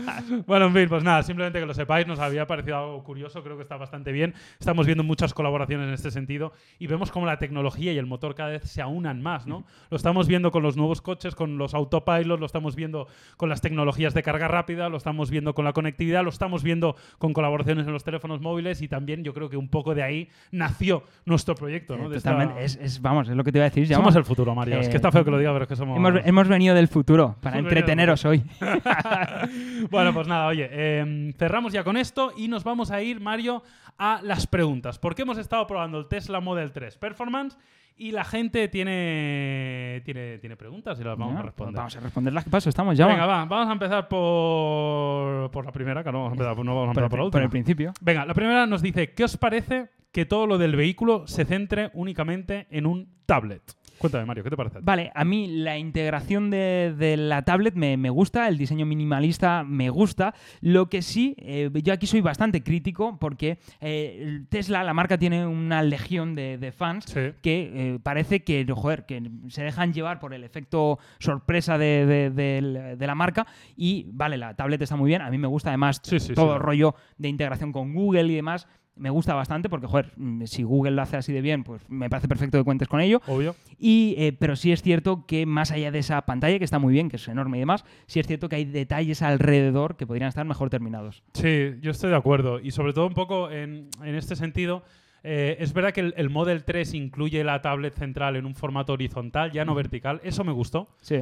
Bueno, 0.47 0.66
en 0.66 0.74
fin, 0.74 0.88
pues 0.88 1.05
nada, 1.05 1.22
simplemente 1.22 1.61
que 1.61 1.66
lo 1.66 1.74
sepáis, 1.74 2.07
nos 2.07 2.18
había 2.18 2.47
parecido 2.47 2.76
algo 2.78 3.05
curioso, 3.05 3.43
creo 3.43 3.57
que 3.57 3.62
está 3.62 3.76
bastante 3.76 4.12
bien. 4.12 4.34
Estamos 4.59 4.86
viendo 4.86 5.05
muchas 5.05 5.34
colaboraciones 5.34 5.88
en 5.88 5.95
este 5.95 6.11
sentido 6.11 6.53
y 6.78 6.86
vemos 6.86 7.11
cómo 7.11 7.26
la 7.26 7.38
tecnología 7.38 7.93
y 7.93 7.99
el 7.99 8.07
motor 8.07 8.34
cada 8.34 8.51
vez 8.51 8.62
se 8.64 8.82
aunan 8.82 9.22
más, 9.22 9.47
¿no? 9.47 9.64
Lo 9.91 9.97
estamos 9.97 10.26
viendo 10.31 10.51
con 10.53 10.62
los 10.62 10.76
nuevos 10.76 11.03
coches, 11.03 11.35
con 11.35 11.59
los 11.59 11.74
autopilots, 11.74 12.39
lo 12.41 12.47
estamos 12.47 12.76
viendo 12.76 13.09
con 13.37 13.49
las 13.49 13.61
tecnologías 13.61 14.14
de 14.14 14.22
carga 14.22 14.47
rápida, 14.49 14.89
lo 14.89 14.97
estamos 14.97 15.28
viendo 15.28 15.55
con 15.55 15.64
la 15.64 15.72
conectividad, 15.72 16.22
lo 16.22 16.31
estamos 16.31 16.62
viendo 16.62 16.95
con 17.18 17.33
colaboraciones 17.33 17.87
en 17.87 17.93
los 17.93 18.05
teléfonos 18.05 18.41
móviles 18.41 18.81
y 18.81 18.87
también 18.89 19.24
yo 19.24 19.35
creo 19.35 19.51
que 19.51 19.57
un 19.57 19.68
poco 19.68 19.95
de 19.95 20.05
ahí 20.05 20.28
nació 20.53 21.03
nuestro 21.24 21.57
proyecto. 21.57 21.97
Eh, 21.97 22.16
esta-. 22.16 22.61
Es, 22.61 22.76
es- 22.76 23.03
vamos, 23.03 23.28
es 23.28 23.35
lo 23.37 23.43
que 23.43 23.51
te 23.51 23.59
iba 23.59 23.66
a 23.66 23.70
decir, 23.70 23.87
Jaume. 23.89 23.97
Somos 24.05 24.16
el 24.16 24.24
futuro, 24.24 24.55
Mario. 24.55 24.78
es 24.78 24.89
que 24.89 24.97
está 24.97 25.11
feo 25.11 25.24
que 25.24 25.31
lo 25.33 25.39
diga, 25.39 25.53
pero 25.53 25.64
es 25.64 25.68
que 25.68 25.76
somos... 25.76 25.97
Hemos, 25.97 26.14
hemos 26.24 26.49
venido 26.49 26.74
del 26.74 26.87
futuro 26.89 27.37
para 27.43 27.59
Hemos 27.59 27.70
venido 27.70 27.87
del 27.87 28.01
entreteneros 28.01 28.24
hoy. 28.24 28.43
bueno, 29.91 30.14
pues 30.14 30.28
nada, 30.28 30.47
oye, 30.47 30.68
eh, 30.70 31.33
cerramos 31.37 31.72
ya 31.72 31.85
con 31.85 31.97
esto 31.97 32.33
y 32.37 32.49
nos 32.49 32.64
vamos 32.64 32.91
a 32.91 33.03
ir, 33.03 33.20
Mario, 33.20 33.62
a 33.99 34.20
las 34.22 34.47
preguntas. 34.47 34.99
Porque 34.99 35.22
hemos 35.22 35.39
estado 35.39 35.66
probando 35.66 35.99
el 35.99 36.07
Tesla 36.07 36.41
Model 36.41 36.72
3 36.72 36.97
Performance 36.99 37.57
y 38.01 38.12
la 38.12 38.24
gente 38.24 38.66
tiene, 38.68 40.01
tiene, 40.07 40.38
tiene 40.38 40.57
preguntas 40.57 40.98
y 40.98 41.05
las 41.05 41.18
vamos 41.18 41.38
a 41.38 41.42
responder. 41.42 41.74
Vamos 41.74 41.96
a 41.96 42.01
responderlas. 42.01 42.44
¿Qué 42.44 42.51
paso? 42.51 42.70
Estamos 42.70 42.96
ya. 42.96 43.07
Venga, 43.07 43.26
va, 43.26 43.44
vamos 43.44 43.68
a 43.68 43.72
empezar 43.72 44.09
por, 44.09 45.51
por 45.51 45.66
la 45.66 45.70
primera, 45.70 46.03
que 46.03 46.11
no 46.11 46.22
vamos 46.22 46.30
a 46.30 46.32
empezar, 46.32 46.64
no 46.64 46.74
vamos 46.74 46.90
a 46.90 46.94
por, 46.94 47.03
empezar 47.03 47.11
por 47.11 47.18
la 47.18 47.22
por 47.22 47.26
última. 47.26 47.44
el 47.44 47.51
principio. 47.51 47.92
Venga, 48.01 48.24
la 48.24 48.32
primera 48.32 48.66
nos 48.66 48.80
dice, 48.80 49.12
¿qué 49.12 49.24
os 49.24 49.36
parece 49.36 49.90
que 50.12 50.24
todo 50.24 50.46
lo 50.46 50.57
del 50.57 50.76
vehículo 50.76 51.26
se 51.26 51.44
centre 51.44 51.90
únicamente 51.92 52.66
en 52.70 52.86
un 52.86 53.12
tablet? 53.26 53.61
Cuéntame, 54.01 54.24
Mario, 54.24 54.42
¿qué 54.42 54.48
te 54.48 54.57
parece? 54.57 54.78
Vale, 54.80 55.12
a 55.14 55.24
mí 55.26 55.46
la 55.59 55.76
integración 55.76 56.48
de, 56.48 56.94
de 56.96 57.18
la 57.18 57.42
tablet 57.42 57.74
me, 57.74 57.98
me 57.98 58.09
gusta, 58.09 58.48
el 58.48 58.57
diseño 58.57 58.86
minimalista 58.86 59.62
me 59.62 59.90
gusta. 59.90 60.34
Lo 60.62 60.88
que 60.88 61.03
sí, 61.03 61.34
eh, 61.36 61.70
yo 61.84 61.92
aquí 61.92 62.07
soy 62.07 62.22
bastante 62.22 62.62
crítico 62.62 63.18
porque 63.20 63.59
eh, 63.82 64.40
Tesla, 64.48 64.82
la 64.84 64.94
marca, 64.94 65.18
tiene 65.18 65.46
una 65.46 65.82
legión 65.82 66.34
de, 66.34 66.57
de 66.57 66.72
fans 66.72 67.05
Sí. 67.05 67.20
que 67.42 67.72
eh, 67.74 67.98
parece 68.03 68.42
que, 68.42 68.66
joder, 68.74 69.05
que 69.05 69.22
se 69.48 69.62
dejan 69.64 69.92
llevar 69.92 70.18
por 70.18 70.32
el 70.32 70.44
efecto 70.44 70.98
sorpresa 71.18 71.76
de, 71.76 72.96
la 72.98 73.14
marca 73.14 73.46
y 73.76 74.07
vale, 74.12 74.38
la 74.38 74.55
tablet 74.55 74.80
está 74.80 74.96
muy 74.96 75.09
bien, 75.09 75.20
a 75.20 75.28
mí 75.30 75.36
me 75.36 75.46
gusta 75.46 75.68
además 75.68 76.01
Sí, 76.03 76.20
sí, 76.20 76.32
todo 76.32 76.55
el 76.55 76.61
rollo 76.61 76.94
de 77.18 77.28
integración 77.28 77.70
con 77.70 77.92
Google 77.92 78.32
y 78.32 78.36
demás. 78.36 78.66
Me 78.97 79.09
gusta 79.09 79.34
bastante 79.34 79.68
porque, 79.70 79.86
joder, 79.86 80.12
mm, 80.16 80.45
si 80.45 80.62
Google 80.62 80.91
lo 80.91 81.01
hace 81.03 81.16
así 81.16 81.32
de 81.32 81.41
bien, 81.41 81.64
pues 81.64 81.80
me 81.88 82.11
parece 82.11 82.28
perfecto 82.28 82.59
que 82.59 82.64
cuentes 82.64 82.86
con 82.88 83.01
ello. 83.01 83.22
Obvio. 83.26 83.57
Y, 83.78 84.14
eh, 84.18 84.32
pero 84.38 84.57
sí 84.57 84.72
es 84.72 84.82
cierto 84.82 85.24
que 85.26 85.47
más 85.47 85.70
allá 85.70 85.91
de 85.91 86.01
esa 86.01 86.20
pantalla, 86.26 86.59
que 86.59 86.64
está 86.64 86.78
muy 86.78 86.93
bien, 86.93 87.09
que 87.09 87.16
es 87.16 87.26
enorme 87.28 87.57
y 87.57 87.61
demás, 87.61 87.84
sí 88.07 88.20
es 88.20 88.26
cierto 88.26 88.49
que 88.51 88.57
hay 88.57 88.64
detalles 88.66 89.22
alrededor 89.22 89.97
que 89.97 90.07
podrían 90.07 90.28
estar 90.28 90.45
mejor 90.45 90.68
terminados. 90.68 91.22
Sí, 91.32 91.70
yo 91.80 91.91
estoy 91.93 92.11
de 92.11 92.16
acuerdo. 92.16 92.61
Y 92.61 92.72
sobre 92.72 92.93
todo 92.93 93.07
un 93.07 93.14
poco 93.14 93.51
en, 93.51 93.88
en 94.05 94.14
este 94.16 94.36
sentido, 94.36 94.82
eh, 95.22 95.57
es 95.61 95.72
verdad 95.72 95.93
que 95.93 96.01
el, 96.01 96.14
el 96.18 96.28
Model 96.28 96.64
3 96.64 96.93
incluye 96.95 97.43
la 97.43 97.62
tablet 97.62 97.95
central 97.95 98.36
en 98.36 98.45
un 98.45 98.55
formato 98.55 98.93
horizontal, 98.93 99.51
ya 99.53 99.64
no 99.64 99.74
vertical. 99.74 100.20
Eso 100.24 100.45
me 100.45 100.53
gustó. 100.53 100.88
Sí. 101.01 101.20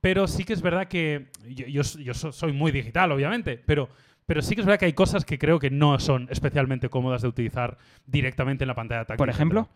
Pero 0.00 0.28
sí 0.28 0.44
que 0.44 0.52
es 0.52 0.62
verdad 0.62 0.86
que 0.86 1.26
yo, 1.48 1.66
yo, 1.66 1.82
yo 1.82 2.14
so- 2.14 2.32
soy 2.32 2.52
muy 2.52 2.70
digital, 2.72 3.10
obviamente, 3.12 3.60
pero, 3.66 3.88
pero 4.28 4.42
sí 4.42 4.54
que 4.54 4.60
es 4.60 4.66
verdad 4.66 4.78
que 4.78 4.84
hay 4.84 4.92
cosas 4.92 5.24
que 5.24 5.38
creo 5.38 5.58
que 5.58 5.70
no 5.70 5.98
son 5.98 6.28
especialmente 6.30 6.90
cómodas 6.90 7.22
de 7.22 7.28
utilizar 7.28 7.78
directamente 8.06 8.62
en 8.62 8.68
la 8.68 8.74
pantalla 8.74 9.06
táctil. 9.06 9.16
Por 9.16 9.30
ejemplo. 9.30 9.70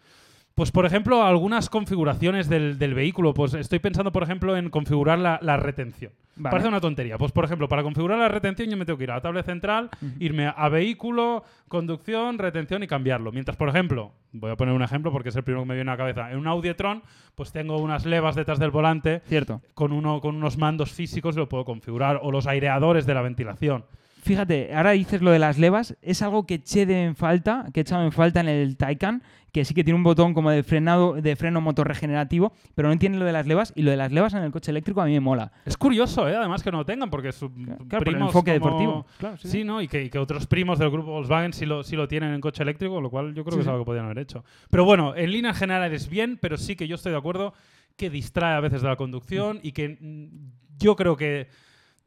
Pues, 0.55 0.70
por 0.70 0.84
ejemplo, 0.84 1.22
algunas 1.24 1.70
configuraciones 1.70 2.50
del, 2.50 2.78
del 2.78 2.92
vehículo. 2.92 3.32
Pues 3.32 3.55
estoy 3.55 3.78
pensando, 3.78 4.12
por 4.12 4.22
ejemplo, 4.22 4.55
en 4.55 4.68
configurar 4.68 5.18
la, 5.18 5.38
la 5.40 5.57
retención. 5.57 6.12
Vale. 6.36 6.50
Parece 6.50 6.68
una 6.68 6.82
tontería. 6.82 7.16
Pues, 7.16 7.32
por 7.32 7.46
ejemplo, 7.46 7.66
para 7.66 7.82
configurar 7.82 8.18
la 8.18 8.28
retención 8.28 8.68
yo 8.68 8.76
me 8.76 8.84
tengo 8.84 8.98
que 8.98 9.05
ir 9.05 9.11
a 9.11 9.14
la 9.14 9.22
tablet 9.22 9.46
central, 9.46 9.88
irme 10.18 10.53
a 10.55 10.68
vehículo, 10.68 11.44
conducción, 11.68 12.36
retención 12.36 12.82
y 12.82 12.86
cambiarlo. 12.86 13.32
Mientras, 13.32 13.57
por 13.57 13.70
ejemplo, 13.70 14.12
voy 14.32 14.50
a 14.50 14.57
poner 14.57 14.74
un 14.74 14.82
ejemplo 14.82 15.11
porque 15.11 15.30
es 15.30 15.36
el 15.36 15.44
primero 15.44 15.62
que 15.62 15.68
me 15.68 15.74
viene 15.76 15.90
a 15.90 15.94
la 15.94 15.98
cabeza. 15.98 16.30
En 16.30 16.36
un 16.36 16.46
Audiotron, 16.46 17.03
pues 17.34 17.53
tengo 17.53 17.78
unas 17.78 18.05
levas 18.05 18.34
detrás 18.34 18.59
del 18.59 18.70
volante 18.70 19.22
Cierto. 19.28 19.62
con, 19.72 19.92
uno, 19.92 20.20
con 20.20 20.36
unos 20.36 20.59
mandos 20.59 20.92
físicos 20.92 21.34
y 21.36 21.38
lo 21.38 21.48
puedo 21.48 21.64
configurar. 21.64 22.20
O 22.22 22.30
los 22.30 22.46
aireadores 22.46 23.07
de 23.07 23.14
la 23.14 23.22
ventilación. 23.22 23.86
Fíjate, 24.25 24.73
ahora 24.73 24.93
dices 24.93 25.20
lo 25.20 25.33
de 25.33 25.41
las 25.41 25.59
levas, 25.59 25.97
es 26.01 26.23
algo 26.23 26.47
que 26.47 26.55
eché 26.55 26.87
de 26.87 27.03
en 27.07 27.16
falta, 27.16 27.66
que 27.75 27.81
he 27.81 27.83
echado 27.83 28.05
en 28.05 28.12
falta 28.12 28.39
en 28.39 28.49
el 28.49 28.77
Taycan, 28.77 29.20
que 29.51 29.64
sí 29.64 29.75
que 29.75 29.83
tiene 29.83 29.97
un 29.97 30.05
botón 30.05 30.33
como 30.33 30.51
de 30.53 30.62
frenado, 30.62 31.14
de 31.14 31.35
freno 31.35 31.61
motor 31.61 31.89
regenerativo, 31.89 32.53
pero 32.77 32.89
no 32.89 32.97
tiene 32.99 33.18
lo 33.18 33.25
de 33.25 33.33
las 33.33 33.49
levas, 33.49 33.73
y 33.75 33.83
lo 33.83 33.91
de 33.91 33.97
las 33.97 34.12
levas 34.12 34.33
en 34.35 34.45
el 34.45 34.53
coche 34.53 34.70
eléctrico 34.70 35.01
a 35.03 35.07
mí 35.07 35.12
me 35.12 35.18
mola. 35.18 35.51
Es 35.66 35.77
curioso, 35.77 36.29
¿eh? 36.29 36.37
además, 36.37 36.62
que 36.62 36.70
no 36.70 36.79
lo 36.79 36.87
tengan, 36.87 37.11
porque 37.11 37.33
su 37.33 37.53
Claro, 37.53 37.79
por 37.89 37.99
el 37.99 38.05
primos 38.05 38.29
enfoque 38.29 38.59
como- 38.61 38.70
deportivo. 38.79 39.07
Claro, 39.18 39.37
sí, 39.39 39.49
Sí, 39.49 39.59
sí. 39.59 39.64
¿no? 39.64 39.83
Y 39.83 39.89
que, 39.89 40.05
y 40.05 40.09
que 40.09 40.18
otros 40.20 40.47
primos 40.47 40.79
del 40.79 40.91
grupo 40.91 41.11
Volkswagen 41.11 41.53
sí 41.53 41.66
lo, 41.66 41.83
sí 41.83 41.97
lo 41.97 42.07
tienen 42.07 42.33
en 42.33 42.41
coche 42.41 42.62
eléctrico, 42.62 43.01
lo 43.01 43.11
cual 43.11 43.35
yo 43.35 43.43
creo 43.43 43.55
Sí, 43.55 43.57
que 43.59 43.62
es 43.62 43.66
algo 43.68 43.81
que 43.81 43.87
podrían 43.87 44.05
haber 44.05 44.20
hecho. 44.20 44.45
Pero 44.70 44.85
bueno, 44.85 45.16
en 45.16 45.33
líneas 45.33 45.59
generales 45.59 46.09
bien, 46.09 46.39
pero 46.41 46.57
sí 46.59 46.77
que 46.77 46.87
yo 46.87 46.95
estoy 46.95 47.11
de 47.11 47.18
acuerdo 47.18 47.55
que 47.97 48.09
distrae 48.09 48.55
a 48.55 48.61
veces 48.61 48.83
de 48.83 48.89
la 48.89 48.95
conducción 48.97 49.59
y 49.64 49.73
que 49.73 49.99
mm, 50.01 50.79
yo 50.79 50.95
creo 50.95 51.16
que 51.16 51.49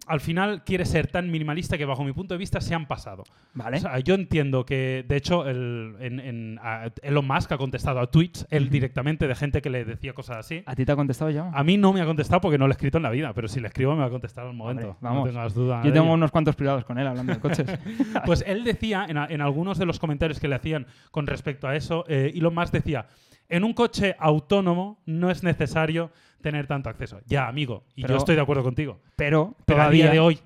al 0.07 0.19
final 0.21 0.63
quiere 0.63 0.85
ser 0.85 1.07
tan 1.07 1.31
minimalista 1.31 1.77
que 1.79 1.85
bajo 1.85 2.03
mi 2.03 2.13
punto 2.13 2.35
de 2.35 2.37
vista 2.37 2.61
se 2.61 2.75
han 2.75 2.85
pasado. 2.87 3.23
Vale. 3.55 3.77
O 3.77 3.79
sea, 3.79 3.97
yo 3.99 4.13
entiendo 4.13 4.63
que, 4.63 5.03
de 5.07 5.15
hecho, 5.17 5.47
el, 5.47 5.95
en, 5.99 6.19
en- 6.19 6.59
a- 6.61 6.91
Elon 7.01 7.25
Musk 7.25 7.51
ha 7.53 7.57
contestado 7.57 7.99
a 7.99 8.11
tweets, 8.11 8.45
él 8.51 8.69
directamente, 8.69 9.27
de 9.27 9.33
gente 9.33 9.61
que 9.63 9.71
le 9.71 9.83
decía 9.83 10.13
cosas 10.13 10.37
así. 10.37 10.61
¿A 10.67 10.75
ti 10.75 10.85
te 10.85 10.91
ha 10.91 10.95
contestado 10.95 11.31
ya? 11.31 11.49
A 11.51 11.63
mí 11.63 11.77
no 11.77 11.91
me 11.91 12.01
ha 12.01 12.05
contestado 12.05 12.39
porque 12.41 12.57
no 12.59 12.67
lo 12.67 12.71
he 12.71 12.75
escrito 12.75 12.97
en 12.97 13.03
la 13.03 13.09
vida, 13.09 13.33
pero 13.33 13.47
si 13.47 13.59
le 13.59 13.67
escribo 13.67 13.93
me 13.95 14.01
va 14.01 14.05
a 14.07 14.11
contestar 14.11 14.45
al 14.45 14.53
momento. 14.53 14.95
Vamos. 15.01 15.25
No 15.25 15.31
tengas 15.31 15.53
duda. 15.55 15.81
Yo 15.83 15.91
tengo 15.91 16.13
unos 16.13 16.29
cuantos 16.31 16.55
privados 16.55 16.85
con 16.85 16.99
él 16.99 17.07
hablando 17.07 17.33
de 17.33 17.39
coches. 17.39 17.65
Pues 18.25 18.43
él 18.45 18.63
decía, 18.63 19.05
en, 19.09 19.17
a- 19.17 19.25
en 19.27 19.41
algunos 19.41 19.79
de 19.79 19.85
los 19.87 19.97
comentarios 19.99 20.39
que 20.39 20.47
le 20.47 20.55
hacían 20.55 20.85
con 21.09 21.25
respecto 21.25 21.67
a 21.67 21.75
eso, 21.75 22.05
eh, 22.07 22.31
Elon 22.35 22.53
Musk 22.53 22.71
decía, 22.73 23.07
en 23.49 23.63
un 23.63 23.73
coche 23.73 24.15
autónomo 24.19 24.99
no 25.05 25.29
es 25.31 25.43
necesario 25.43 26.11
tener 26.45 26.67
tanto 26.67 26.89
acceso. 26.89 27.19
Ya, 27.25 27.47
amigo, 27.47 27.83
y 27.95 28.03
Pero- 28.03 28.13
yo 28.13 28.17
estoy 28.19 28.35
de 28.35 28.41
acuerdo 28.41 28.61
contigo. 28.63 29.01
Pero 29.15 29.55
Pero 29.65 29.79
a 29.79 29.83
todavía 29.85 30.03
día 30.05 30.11
de 30.13 30.19
hoy, 30.19 30.39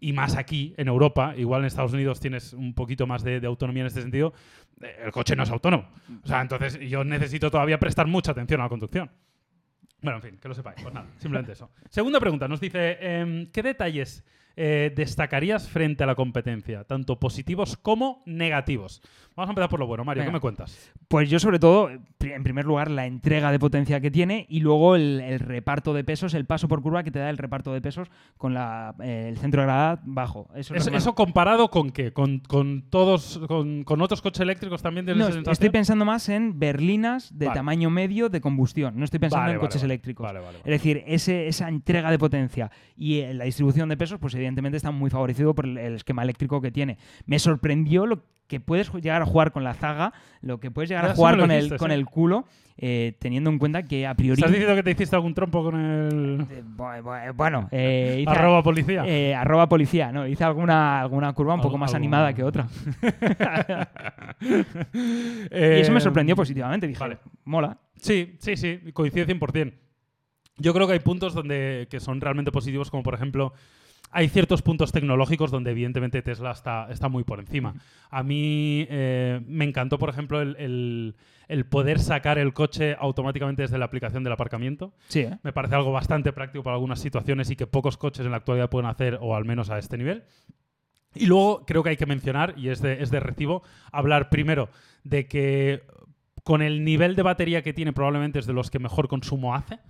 y 0.00 0.12
más 0.12 0.36
aquí 0.36 0.74
en 0.76 0.88
Europa, 0.88 1.34
igual 1.36 1.60
en 1.60 1.66
Estados 1.68 1.92
Unidos 1.92 2.18
tienes 2.18 2.52
un 2.52 2.74
poquito 2.74 3.06
más 3.06 3.22
de, 3.22 3.38
de 3.38 3.46
autonomía 3.46 3.82
en 3.82 3.86
este 3.86 4.02
sentido, 4.02 4.32
eh, 4.82 5.02
el 5.04 5.12
coche 5.12 5.36
no 5.36 5.44
es 5.44 5.50
autónomo. 5.50 5.88
O 6.24 6.26
sea, 6.26 6.40
entonces 6.42 6.80
yo 6.80 7.04
necesito 7.04 7.48
todavía 7.50 7.78
prestar 7.78 8.08
mucha 8.08 8.32
atención 8.32 8.60
a 8.60 8.64
la 8.64 8.68
conducción. 8.68 9.08
Bueno, 10.02 10.16
en 10.18 10.22
fin, 10.22 10.38
que 10.40 10.48
lo 10.48 10.54
sepáis. 10.54 10.82
Pues 10.82 10.92
nada, 10.92 11.06
simplemente 11.18 11.52
eso. 11.52 11.70
Segunda 11.90 12.18
pregunta, 12.18 12.48
nos 12.48 12.60
dice, 12.60 12.98
em, 13.00 13.46
¿qué 13.52 13.62
detalles 13.62 14.24
eh, 14.56 14.92
destacarías 14.94 15.68
frente 15.68 16.02
a 16.02 16.06
la 16.06 16.14
competencia? 16.16 16.82
Tanto 16.84 17.18
positivos 17.20 17.76
como 17.76 18.22
negativos. 18.26 19.02
Vamos 19.36 19.48
a 19.48 19.52
empezar 19.52 19.68
por 19.68 19.78
lo 19.80 19.86
bueno. 19.86 20.02
Mario, 20.02 20.24
¿qué 20.24 20.30
me 20.30 20.40
cuentas? 20.40 20.90
Pues 21.08 21.28
yo 21.28 21.38
sobre 21.38 21.58
todo, 21.58 21.90
en 21.90 22.42
primer 22.42 22.64
lugar, 22.64 22.90
la 22.90 23.04
entrega 23.06 23.52
de 23.52 23.58
potencia 23.58 24.00
que 24.00 24.10
tiene 24.10 24.46
y 24.48 24.60
luego 24.60 24.96
el, 24.96 25.20
el 25.20 25.40
reparto 25.40 25.92
de 25.92 26.04
pesos, 26.04 26.32
el 26.32 26.46
paso 26.46 26.68
por 26.68 26.80
curva 26.80 27.02
que 27.02 27.10
te 27.10 27.18
da 27.18 27.28
el 27.28 27.36
reparto 27.36 27.74
de 27.74 27.82
pesos 27.82 28.08
con 28.38 28.54
la, 28.54 28.94
eh, 29.00 29.26
el 29.28 29.36
centro 29.36 29.60
de 29.60 29.66
gravedad 29.66 30.00
bajo. 30.04 30.48
Eso, 30.54 30.74
es 30.74 31.08
comparado 31.14 31.68
con 31.68 31.90
qué? 31.90 32.12
¿Con, 32.12 32.38
con 32.40 32.82
todos, 32.88 33.38
con, 33.46 33.84
con 33.84 34.00
otros 34.00 34.22
coches 34.22 34.40
eléctricos 34.40 34.80
también 34.82 35.04
tienes 35.04 35.44
No, 35.44 35.52
estoy 35.52 35.68
pensando 35.70 36.04
más 36.06 36.28
en 36.30 36.58
berlinas 36.58 37.36
de 37.38 37.46
Vale. 37.46 37.58
tamaño 37.58 37.90
medio 37.90 38.30
de 38.30 38.40
combustión. 38.40 38.98
No 38.98 39.04
estoy 39.04 39.20
pensando 39.20 39.42
Vale, 39.42 39.52
en 39.52 39.58
vale, 39.58 39.68
coches 39.68 39.82
eléctricos. 39.82 40.24
Vale, 40.24 40.38
vale, 40.40 40.58
vale. 40.58 40.58
Es 40.60 40.82
decir, 40.82 41.02
ese- 41.06 41.46
esa 41.46 41.68
entrega 41.68 42.10
de 42.10 42.18
potencia 42.18 42.70
y 42.96 43.18
eh, 43.18 43.34
la 43.34 43.44
distribución 43.44 43.88
de 43.90 43.98
pesos, 43.98 44.18
pues 44.18 44.34
evidentemente 44.34 44.78
está 44.78 44.90
muy 44.90 45.10
favorecido 45.10 45.54
por 45.54 45.66
el, 45.66 45.76
el 45.76 45.94
esquema 45.96 46.22
eléctrico 46.22 46.62
que 46.62 46.70
tiene. 46.72 46.96
Me 47.26 47.38
sorprendió 47.38 48.06
lo 48.06 48.22
que 48.46 48.60
puedes 48.60 48.92
llegar 48.92 49.22
a 49.22 49.26
jugar 49.26 49.52
con 49.52 49.64
la 49.64 49.74
zaga, 49.74 50.12
lo 50.40 50.60
que 50.60 50.70
puedes 50.70 50.88
llegar 50.88 51.04
Ya 51.04 51.10
a 51.10 51.14
sí 51.14 51.18
jugar 51.18 51.38
con, 51.38 51.50
el, 51.50 51.76
con 51.76 51.90
sí. 51.90 51.94
el 51.94 52.06
culo, 52.06 52.44
eh, 52.78 53.14
teniendo 53.18 53.50
en 53.50 53.58
cuenta 53.58 53.82
que 53.82 54.06
a 54.06 54.14
priori... 54.14 54.40
¿Estás 54.40 54.52
diciendo 54.52 54.74
que 54.76 54.82
te 54.82 54.90
hiciste 54.92 55.16
algún 55.16 55.34
trompo 55.34 55.62
con 55.64 55.74
el 55.80 56.40
Eh, 56.50 56.62
bu- 56.76 57.02
bu- 57.02 57.32
Bueno, 57.34 57.68
eh, 57.72 58.18
hice- 58.20 58.30
arroba 58.30 58.62
policía? 58.62 59.04
eh, 59.06 59.34
arroba 59.34 59.68
policía, 59.68 60.12
¿no? 60.12 60.26
Hice 60.26 60.44
alguna, 60.44 61.00
alguna 61.00 61.32
curva 61.32 61.54
un 61.54 61.60
poco 61.62 61.78
más 61.78 61.94
animada 61.94 62.32
que 62.34 62.44
otra. 62.44 62.66
Y 64.92 65.80
eso 65.80 65.92
me 65.92 66.00
sorprendió 66.00 66.36
positivamente. 66.36 66.86
Dije, 66.86 67.00
vale. 67.00 67.18
mola. 67.44 67.78
Sí, 67.96 68.36
sí, 68.38 68.56
sí, 68.56 68.80
coincide 68.92 69.26
100%. 69.26 69.72
Yo 70.58 70.72
creo 70.72 70.86
que 70.86 70.94
hay 70.94 71.00
puntos 71.00 71.34
donde 71.34 71.86
que 71.90 72.00
son 72.00 72.20
realmente 72.20 72.50
positivos, 72.52 72.90
como 72.90 73.02
por 73.02 73.14
ejemplo, 73.14 73.52
hay 74.10 74.28
ciertos 74.28 74.62
puntos 74.62 74.92
tecnológicos 74.92 75.50
donde 75.50 75.72
evidentemente 75.72 76.22
Tesla 76.22 76.52
está, 76.52 76.88
está 76.90 77.08
muy 77.08 77.24
por 77.24 77.40
encima. 77.40 77.74
A 78.10 78.22
mí 78.22 78.86
eh, 78.88 79.40
me 79.46 79.64
encantó, 79.64 79.98
por 79.98 80.08
ejemplo, 80.08 80.40
el, 80.40 80.56
el- 80.58 81.16
el 81.48 81.64
poder 81.64 82.00
sacar 82.00 82.38
el 82.38 82.52
coche 82.52 82.96
automáticamente 82.98 83.62
desde 83.62 83.78
la 83.78 83.84
aplicación 83.84 84.24
del 84.24 84.32
aparcamiento. 84.32 84.92
Sí, 85.06 85.20
¿eh? 85.20 85.38
Me 85.44 85.52
parece 85.52 85.76
algo 85.76 85.92
bastante 85.92 86.32
práctico 86.32 86.64
para 86.64 86.74
algunas 86.74 86.98
situaciones 86.98 87.48
y 87.52 87.54
que 87.56 87.68
pocos 87.68 87.96
coches 87.96 88.24
en 88.26 88.32
la 88.32 88.38
actualidad 88.38 88.68
pueden 88.68 88.88
hacer, 88.90 89.16
o 89.20 89.36
al 89.36 89.44
menos 89.44 89.70
a 89.70 89.78
este 89.78 89.96
nivel. 89.96 90.24
Y 91.14 91.26
luego 91.26 91.64
creo 91.64 91.84
que 91.84 91.90
hay 91.90 91.96
que 91.96 92.04
mencionar, 92.04 92.54
y 92.56 92.70
es 92.70 92.82
de, 92.82 93.00
es 93.00 93.12
de 93.12 93.20
recibo, 93.20 93.62
hablar 93.92 94.28
primero 94.28 94.70
de 95.04 95.28
que 95.28 95.84
con 96.46 96.62
el 96.62 96.84
nivel 96.84 97.16
de 97.16 97.22
batería 97.22 97.60
que 97.60 97.72
tiene 97.72 97.92
probablemente 97.92 98.38
es 98.38 98.46
de 98.46 98.52
los 98.52 98.70
que 98.70 98.78
mejor 98.78 99.08
consumo 99.08 99.56
hace. 99.56 99.80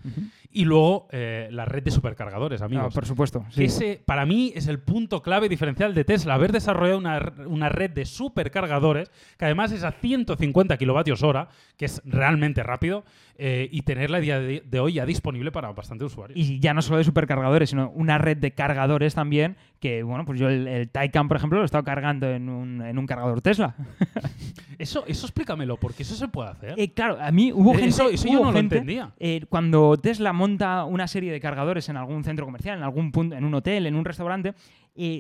Y 0.51 0.65
luego 0.65 1.07
eh, 1.13 1.51
la 1.53 1.67
red 1.67 1.83
de 1.83 1.91
supercargadores, 1.91 2.63
amigos. 2.63 2.87
Ah, 2.89 2.95
por 2.95 3.05
supuesto. 3.05 3.45
Sí. 3.51 3.65
ese, 3.65 4.01
para 4.03 4.25
mí, 4.25 4.53
es 4.55 4.67
el 4.67 4.79
punto 4.79 5.21
clave 5.21 5.51
diferencial 5.51 5.95
de 5.95 6.07
Tesla. 6.07 6.33
Haber 6.33 6.53
desarrollado 6.53 6.97
una, 6.97 7.35
una 7.47 7.69
red 7.69 7.91
de 7.91 8.07
supercargadores, 8.07 9.11
que 9.37 9.45
además 9.45 9.71
es 9.71 9.85
a 9.85 9.93
150 9.93 10.79
kilovatios 10.79 11.23
hora, 11.23 11.51
que 11.77 11.85
es 11.85 12.01
realmente 12.07 12.63
rápido, 12.63 13.05
eh, 13.39 13.69
y 13.71 13.83
tenerla 13.83 14.19
a 14.19 14.21
día 14.21 14.41
de, 14.41 14.81
hoy 14.81 14.95
ya 14.95 15.07
disponible 15.07 15.53
para 15.53 15.71
bastantes 15.73 16.07
usuarios. 16.07 16.39
Y 16.39 16.59
ya 16.59 16.73
no 16.75 16.83
solo 16.83 16.99
de 16.99 17.05
supercargadores, 17.05 17.71
sino 17.71 17.91
una 17.91 18.19
red 18.19 18.37
de 18.39 18.53
cargadores 18.53 19.15
también, 19.15 19.57
que 19.81 20.03
bueno, 20.03 20.25
pues 20.25 20.39
yo 20.41 20.49
el, 20.49 20.67
el 20.67 20.89
Taycan, 20.89 21.29
por 21.29 21.37
ejemplo, 21.37 21.59
lo 21.59 21.65
he 21.65 21.67
estado 21.67 21.85
cargando 21.85 22.29
en 22.31 22.49
un, 22.49 22.81
en 22.83 22.99
un 22.99 23.07
cargador 23.07 23.41
Tesla. 23.43 23.75
Eso, 24.79 25.05
eso 25.07 25.25
explícamelo, 25.27 25.79
porque 25.79 26.03
eso 26.03 26.15
se 26.15 26.29
puede 26.29 26.51
hacer. 26.51 26.75
Eh, 26.77 26.93
claro, 26.93 27.17
a 27.19 27.31
mí 27.33 27.51
hubo 27.51 27.71
Eh, 27.73 27.77
gente, 27.79 27.89
eso- 27.89 28.11
eso 28.11 28.27
yo 28.29 28.35
hubo 28.41 28.45
no 28.45 28.53
lo 28.53 28.59
gente, 28.59 28.75
entendía. 28.77 29.11
eh, 29.19 29.41
cuando 29.49 29.97
Tesla 29.97 30.35
monta 30.35 30.85
una 30.85 31.09
serie 31.09 31.33
de 31.33 31.41
cargadores 31.41 31.89
en 31.89 31.97
algún 31.97 32.25
centro 32.25 32.45
comercial, 32.45 32.77
en 32.77 32.85
algún 32.85 33.11
punto, 33.11 33.35
en 33.37 33.45
un 33.45 33.55
hotel, 33.55 33.87
en 33.87 33.95
un 33.95 34.05
restaurante, 34.05 34.53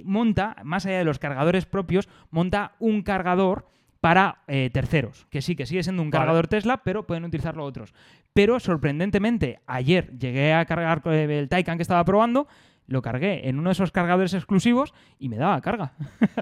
monta, 0.05 0.57
más 0.62 0.85
allá 0.85 0.99
de 0.99 1.05
los 1.05 1.19
cargadores 1.19 1.64
propios, 1.64 2.07
monta 2.31 2.73
un 2.81 3.01
cargador 3.01 3.67
para 4.07 4.37
eh, 4.47 4.71
terceros, 4.73 5.27
que 5.31 5.43
sí, 5.43 5.57
que 5.57 5.67
sigue 5.67 5.83
siendo 5.83 6.01
un 6.01 6.11
Vale. 6.13 6.21
cargador 6.21 6.47
Tesla, 6.47 6.77
pero 6.85 7.09
pueden 7.09 7.25
utilizarlo 7.25 7.65
otros. 7.65 7.93
Pero 8.33 8.61
sorprendentemente, 8.61 9.59
ayer 9.67 10.17
llegué 10.17 10.55
a 10.55 10.65
cargar 10.65 11.03
eh, 11.07 11.41
el 11.41 11.49
Taycan 11.49 11.77
que 11.77 11.83
estaba 11.83 12.05
probando, 12.05 12.47
lo 12.87 13.03
cargué 13.03 13.49
en 13.49 13.59
uno 13.59 13.71
de 13.71 13.73
esos 13.73 13.91
cargadores 13.91 14.33
exclusivos 14.33 14.95
y 15.19 15.29
me 15.29 15.39
daba 15.39 15.61
carga. 15.61 15.95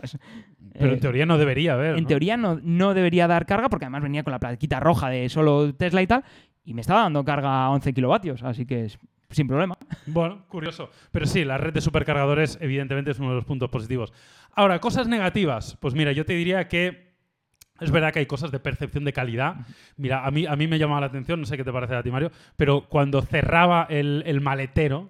Pero 0.75 0.91
Eh, 0.91 0.93
en 0.95 1.01
teoría 1.01 1.25
no 1.25 1.39
debería 1.39 1.73
haber. 1.73 1.97
en 1.97 2.03
¿no? 2.03 2.07
teoría 2.09 2.37
no, 2.37 2.61
no 2.63 2.93
debería 2.93 3.27
dar 3.29 3.47
carga 3.47 3.71
porque 3.71 3.87
además 3.87 4.03
venía 4.03 4.25
con 4.25 4.33
la 4.33 4.41
plaquita 4.41 4.79
roja 4.79 5.09
de 5.09 5.31
solo 5.31 5.75
Tesla 5.75 6.03
y 6.03 6.07
tal 6.07 6.23
y 6.67 6.75
me 6.75 6.83
estaba 6.83 7.01
dando 7.01 7.25
carga 7.25 7.65
a 7.65 7.71
11 7.71 7.95
kilovatios, 7.95 8.43
así 8.43 8.67
que 8.67 8.85
es 8.85 8.99
sin 9.31 9.49
problema. 9.49 9.79
Bueno, 10.07 10.45
curioso. 10.49 10.91
Pero 11.13 11.25
sí, 11.25 11.45
la 11.47 11.57
red 11.57 11.73
de 11.73 11.81
supercargadores 11.81 12.59
evidentemente 12.61 13.13
es 13.13 13.19
uno 13.19 13.31
de 13.31 13.37
los 13.37 13.47
puntos 13.47 13.71
positivos. 13.71 14.13
Ahora, 14.55 14.81
cosas 14.81 15.09
negativas. 15.09 15.79
Pues 15.81 15.95
mira, 15.95 16.13
yo 16.13 16.27
te 16.27 16.35
diría 16.35 16.69
que 16.69 17.14
es 17.81 17.91
verdad 17.91 18.13
que 18.13 18.21
hay 18.21 18.27
cosas 18.27 18.51
de 18.53 18.61
percepción 18.61 19.05
de 19.05 19.13
calidad. 19.13 19.57
Mira, 19.97 20.25
a 20.25 20.31
mí, 20.31 20.47
a 20.47 20.55
mí 20.57 20.67
me 20.69 20.79
llamaba 20.79 21.01
la 21.01 21.07
atención, 21.07 21.41
no 21.41 21.47
sé 21.47 21.57
qué 21.57 21.65
te 21.65 21.73
parece 21.73 21.95
a 21.97 22.03
ti, 22.03 22.11
Mario, 22.11 22.31
pero 22.57 22.83
cuando 22.89 23.21
cerraba 23.23 23.87
el, 23.91 24.23
el 24.27 24.41
maletero, 24.41 25.09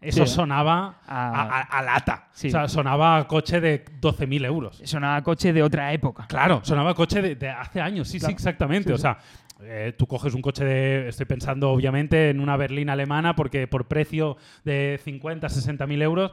eso 0.00 0.26
Sí. 0.26 0.34
sonaba 0.34 0.96
a, 1.06 1.30
A- 1.42 1.60
a- 1.60 1.78
a 1.78 1.82
lata. 1.82 2.26
Sí. 2.32 2.48
O 2.48 2.50
sea, 2.50 2.68
sonaba 2.68 3.16
a 3.16 3.26
coche 3.28 3.60
de 3.60 3.84
12.000 4.00 4.44
euros. 4.44 4.80
Sonaba 4.84 5.22
coche 5.22 5.52
de 5.52 5.62
otra 5.62 5.92
época. 5.92 6.26
Claro, 6.28 6.60
sonaba 6.64 6.94
coche 6.94 7.22
de, 7.22 7.34
de 7.36 7.48
hace 7.48 7.80
años, 7.80 8.08
sí, 8.08 8.20
sí, 8.20 8.30
exactamente. 8.30 8.88
Sí, 8.88 8.92
o 8.94 8.98
sea, 8.98 9.18
eh, 9.64 9.94
tú 9.96 10.06
coges 10.08 10.34
un 10.34 10.42
coche 10.42 10.64
de. 10.64 11.08
Estoy 11.08 11.24
pensando, 11.26 11.70
obviamente, 11.70 12.30
en 12.30 12.40
una 12.40 12.56
berlina 12.56 12.94
alemana, 12.94 13.36
porque 13.36 13.68
por 13.68 13.86
precio 13.86 14.36
de 14.64 15.00
50, 15.04 15.48
60 15.48 15.86
mil 15.86 16.02
euros, 16.02 16.32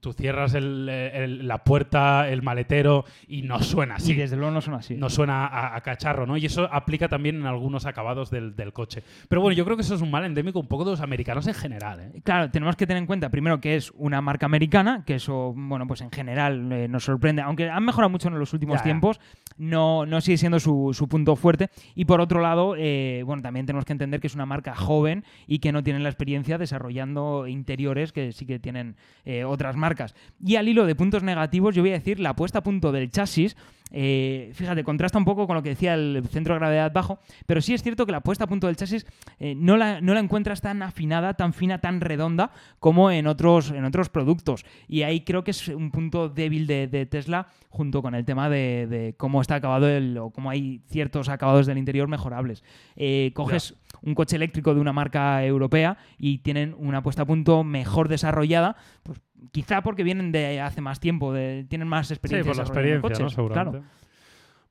tú 0.00 0.12
cierras 0.12 0.54
el- 0.54 0.88
el- 0.88 1.46
la 1.46 1.64
puerta, 1.64 2.28
el 2.28 2.42
maletero 2.42 3.04
y 3.28 3.42
no 3.42 3.60
suena 3.62 3.96
así. 3.96 4.12
Y 4.12 4.16
desde 4.16 4.36
luego 4.36 4.50
no 4.52 4.60
son 4.60 4.74
así. 4.74 4.94
No 4.96 5.10
suena 5.10 5.46
a, 5.46 5.76
a 5.76 5.80
cacharro, 5.82 6.26
¿no? 6.26 6.36
Y 6.36 6.46
eso 6.46 6.68
aplica 6.72 7.08
también 7.08 7.36
en 7.36 7.46
algunos 7.46 7.84
acabados 7.86 8.30
del, 8.30 8.56
del 8.56 8.72
coche. 8.72 9.02
Pero 9.28 9.40
bueno, 9.42 9.54
yo 9.56 9.64
creo 9.64 9.76
que 9.76 9.82
eso 9.82 9.94
es 9.94 10.00
un 10.00 10.10
mal 10.10 10.24
endémico 10.24 10.60
un 10.60 10.66
poco 10.68 10.84
de 10.84 10.92
los 10.92 11.00
americanos 11.00 11.46
en 11.46 11.54
general, 11.54 12.00
¿eh? 12.00 12.20
Claro, 12.24 12.50
tenemos 12.50 12.76
que 12.76 12.86
tener 12.86 13.00
en 13.02 13.06
cuenta 13.06 13.28
primero 13.28 13.60
que 13.60 13.76
es 13.76 13.92
una 13.96 14.20
marca 14.22 14.46
americana, 14.46 15.04
que 15.04 15.16
eso, 15.16 15.52
bueno, 15.56 15.86
pues 15.86 16.00
en 16.00 16.10
general 16.10 16.72
eh, 16.72 16.88
nos 16.88 17.04
sorprende, 17.04 17.42
aunque 17.42 17.68
han 17.68 17.84
mejorado 17.84 18.10
mucho 18.10 18.28
en 18.28 18.38
los 18.38 18.52
últimos 18.52 18.78
Ya, 18.78 18.84
tiempos, 18.84 19.20
no, 19.58 20.06
no 20.06 20.20
sigue 20.20 20.38
siendo 20.38 20.58
su, 20.60 20.90
su 20.94 21.08
punto 21.08 21.36
fuerte. 21.36 21.68
Y 21.94 22.06
por 22.06 22.20
otro 22.20 22.40
lado, 22.40 22.74
eh, 22.78 23.22
bueno, 23.26 23.42
también 23.42 23.66
tenemos 23.66 23.84
que 23.84 23.92
entender 23.92 24.20
que 24.20 24.26
es 24.26 24.34
una 24.34 24.46
marca 24.46 24.74
joven 24.74 25.24
y 25.46 25.58
que 25.58 25.72
no 25.72 25.82
tienen 25.82 26.02
la 26.02 26.08
experiencia 26.08 26.56
desarrollando 26.58 27.46
interiores 27.46 28.12
que 28.12 28.32
sí 28.32 28.46
que 28.46 28.58
tienen 28.58 28.96
eh, 29.24 29.44
marcas. 29.76 30.14
Y 30.44 30.56
al 30.56 30.68
hilo 30.68 30.86
de 30.86 30.94
puntos 30.94 31.22
negativos, 31.22 31.74
yo 31.74 31.82
voy 31.82 31.90
a 31.90 31.94
decir 31.94 32.20
la 32.20 32.36
puesta 32.36 32.58
a 32.58 32.62
punto 32.62 32.92
del 32.92 33.10
chasis. 33.10 33.56
Eh, 33.92 34.50
fíjate, 34.54 34.82
contrasta 34.84 35.18
un 35.18 35.24
poco 35.24 35.46
con 35.46 35.54
lo 35.54 35.62
que 35.62 35.68
decía 35.68 35.94
el 35.94 36.22
centro 36.30 36.54
de 36.54 36.60
gravedad 36.60 36.90
bajo, 36.92 37.18
pero 37.46 37.60
sí 37.60 37.74
es 37.74 37.82
cierto 37.82 38.06
que 38.06 38.12
la 38.12 38.22
puesta 38.22 38.44
a 38.44 38.46
punto 38.46 38.66
del 38.66 38.76
chasis 38.76 39.06
eh, 39.38 39.54
no, 39.54 39.76
la, 39.76 40.00
no 40.00 40.14
la 40.14 40.20
encuentras 40.20 40.60
tan 40.60 40.82
afinada, 40.82 41.34
tan 41.34 41.52
fina, 41.52 41.78
tan 41.80 42.00
redonda 42.00 42.50
como 42.80 43.10
en 43.10 43.26
otros, 43.26 43.70
en 43.70 43.84
otros 43.84 44.08
productos. 44.08 44.64
Y 44.88 45.02
ahí 45.02 45.20
creo 45.20 45.44
que 45.44 45.50
es 45.52 45.68
un 45.68 45.90
punto 45.90 46.28
débil 46.28 46.66
de, 46.66 46.86
de 46.88 47.06
Tesla 47.06 47.46
junto 47.68 48.02
con 48.02 48.14
el 48.14 48.24
tema 48.24 48.48
de, 48.48 48.86
de 48.88 49.14
cómo 49.16 49.40
está 49.40 49.56
acabado 49.56 49.88
el, 49.88 50.16
o 50.18 50.30
cómo 50.30 50.50
hay 50.50 50.80
ciertos 50.88 51.28
acabados 51.28 51.66
del 51.66 51.78
interior 51.78 52.08
mejorables. 52.08 52.62
Eh, 52.96 53.30
coges 53.34 53.74
un 54.02 54.14
coche 54.14 54.36
eléctrico 54.36 54.74
de 54.74 54.80
una 54.80 54.92
marca 54.92 55.44
europea 55.44 55.96
y 56.18 56.38
tienen 56.38 56.74
una 56.78 57.02
puesta 57.02 57.22
a 57.22 57.26
punto 57.26 57.62
mejor 57.62 58.08
desarrollada, 58.08 58.76
pues 59.02 59.20
quizá 59.52 59.82
porque 59.82 60.02
vienen 60.02 60.32
de 60.32 60.60
hace 60.60 60.80
más 60.80 60.98
tiempo, 61.00 61.32
de- 61.32 61.66
tienen 61.68 61.88
más 61.88 62.08
Sí, 62.08 62.14
experiencia. 62.14 62.50
por 62.50 62.56
la 62.56 62.62
experiencia, 62.62 63.08
¿no? 63.10 63.24
coches. 63.26 63.52
Claro. 63.52 63.81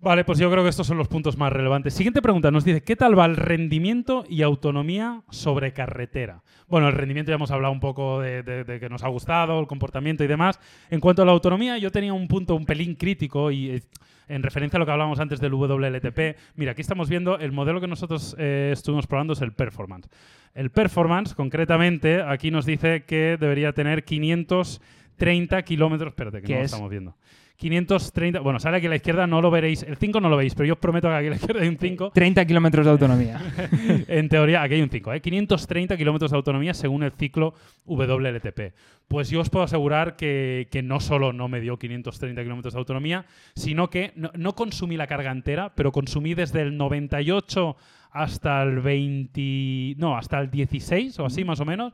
Vale, 0.03 0.23
pues 0.25 0.39
yo 0.39 0.49
creo 0.49 0.63
que 0.63 0.69
estos 0.69 0.87
son 0.87 0.97
los 0.97 1.07
puntos 1.07 1.37
más 1.37 1.53
relevantes. 1.53 1.93
Siguiente 1.93 2.23
pregunta, 2.23 2.49
nos 2.49 2.65
dice, 2.65 2.81
¿qué 2.81 2.95
tal 2.95 3.17
va 3.17 3.25
el 3.25 3.35
rendimiento 3.37 4.25
y 4.27 4.41
autonomía 4.41 5.21
sobre 5.29 5.73
carretera? 5.73 6.41
Bueno, 6.67 6.87
el 6.87 6.93
rendimiento 6.95 7.29
ya 7.31 7.35
hemos 7.35 7.51
hablado 7.51 7.71
un 7.71 7.79
poco 7.79 8.19
de, 8.19 8.41
de- 8.41 8.63
de 8.63 8.79
que 8.79 8.89
nos 8.89 9.03
ha 9.03 9.09
gustado, 9.09 9.59
el 9.59 9.67
comportamiento 9.67 10.23
y 10.23 10.27
demás. 10.27 10.59
En 10.89 10.99
cuanto 11.01 11.21
a 11.21 11.25
la 11.25 11.31
autonomía, 11.33 11.77
yo 11.77 11.91
tenía 11.91 12.13
un 12.13 12.27
punto 12.27 12.55
un 12.55 12.65
pelín 12.65 12.95
crítico 12.95 13.51
y 13.51 13.69
eh, 13.69 13.81
en 14.27 14.41
referencia 14.41 14.77
a 14.77 14.79
lo 14.79 14.87
que 14.87 14.91
hablábamos 14.91 15.19
antes 15.19 15.39
del 15.39 15.53
WLTP. 15.53 16.35
Mira, 16.55 16.71
aquí 16.71 16.81
estamos 16.81 17.07
viendo 17.07 17.37
el 17.37 17.51
modelo 17.51 17.79
que 17.79 17.87
nosotros 17.87 18.35
eh, 18.39 18.71
estuvimos 18.73 19.05
probando 19.05 19.33
es 19.33 19.41
el 19.41 19.51
Performance. 19.53 20.09
El 20.55 20.71
Performance, 20.71 21.35
concretamente, 21.35 22.23
aquí 22.23 22.49
nos 22.49 22.65
dice 22.65 23.03
que 23.05 23.37
debería 23.39 23.71
tener 23.73 24.03
530 24.03 25.61
kilómetros. 25.61 26.09
Espérate, 26.09 26.41
que 26.41 26.47
¿Qué 26.47 26.53
no 26.53 26.59
lo 26.59 26.65
es? 26.65 26.71
estamos 26.71 26.89
viendo. 26.89 27.15
530. 27.61 28.39
Bueno, 28.39 28.59
sale 28.59 28.77
aquí 28.77 28.87
a 28.87 28.89
la 28.89 28.95
izquierda, 28.95 29.27
no 29.27 29.39
lo 29.39 29.51
veréis. 29.51 29.83
El 29.83 29.95
5 29.95 30.19
no 30.19 30.29
lo 30.29 30.37
veis, 30.37 30.55
pero 30.55 30.65
yo 30.65 30.73
os 30.73 30.79
prometo 30.79 31.07
que 31.09 31.13
aquí 31.13 31.27
a 31.27 31.29
la 31.29 31.35
izquierda 31.35 31.61
hay 31.61 31.67
un 31.67 31.77
5. 31.77 32.09
30 32.11 32.45
kilómetros 32.47 32.85
de 32.85 32.91
autonomía. 32.91 33.39
en 34.07 34.29
teoría, 34.29 34.63
aquí 34.63 34.73
hay 34.73 34.81
un 34.81 34.89
5, 34.89 35.13
¿eh? 35.13 35.21
530 35.21 35.95
kilómetros 35.95 36.31
de 36.31 36.37
autonomía 36.37 36.73
según 36.73 37.03
el 37.03 37.11
ciclo 37.11 37.53
WLTP. 37.85 38.73
Pues 39.07 39.29
yo 39.29 39.41
os 39.41 39.51
puedo 39.51 39.63
asegurar 39.63 40.15
que, 40.15 40.69
que 40.71 40.81
no 40.81 40.99
solo 40.99 41.33
no 41.33 41.47
me 41.49 41.61
dio 41.61 41.77
530 41.77 42.41
kilómetros 42.41 42.73
de 42.73 42.79
autonomía, 42.79 43.25
sino 43.53 43.91
que 43.91 44.11
no, 44.15 44.31
no 44.33 44.55
consumí 44.55 44.97
la 44.97 45.05
carga 45.05 45.31
entera, 45.31 45.71
pero 45.75 45.91
consumí 45.91 46.33
desde 46.33 46.63
el 46.63 46.75
98 46.75 47.75
hasta 48.09 48.63
el 48.63 48.79
20. 48.79 49.95
No, 49.99 50.17
hasta 50.17 50.39
el 50.39 50.49
16 50.49 51.19
o 51.19 51.27
así 51.27 51.43
más 51.43 51.59
o 51.59 51.65
menos. 51.65 51.93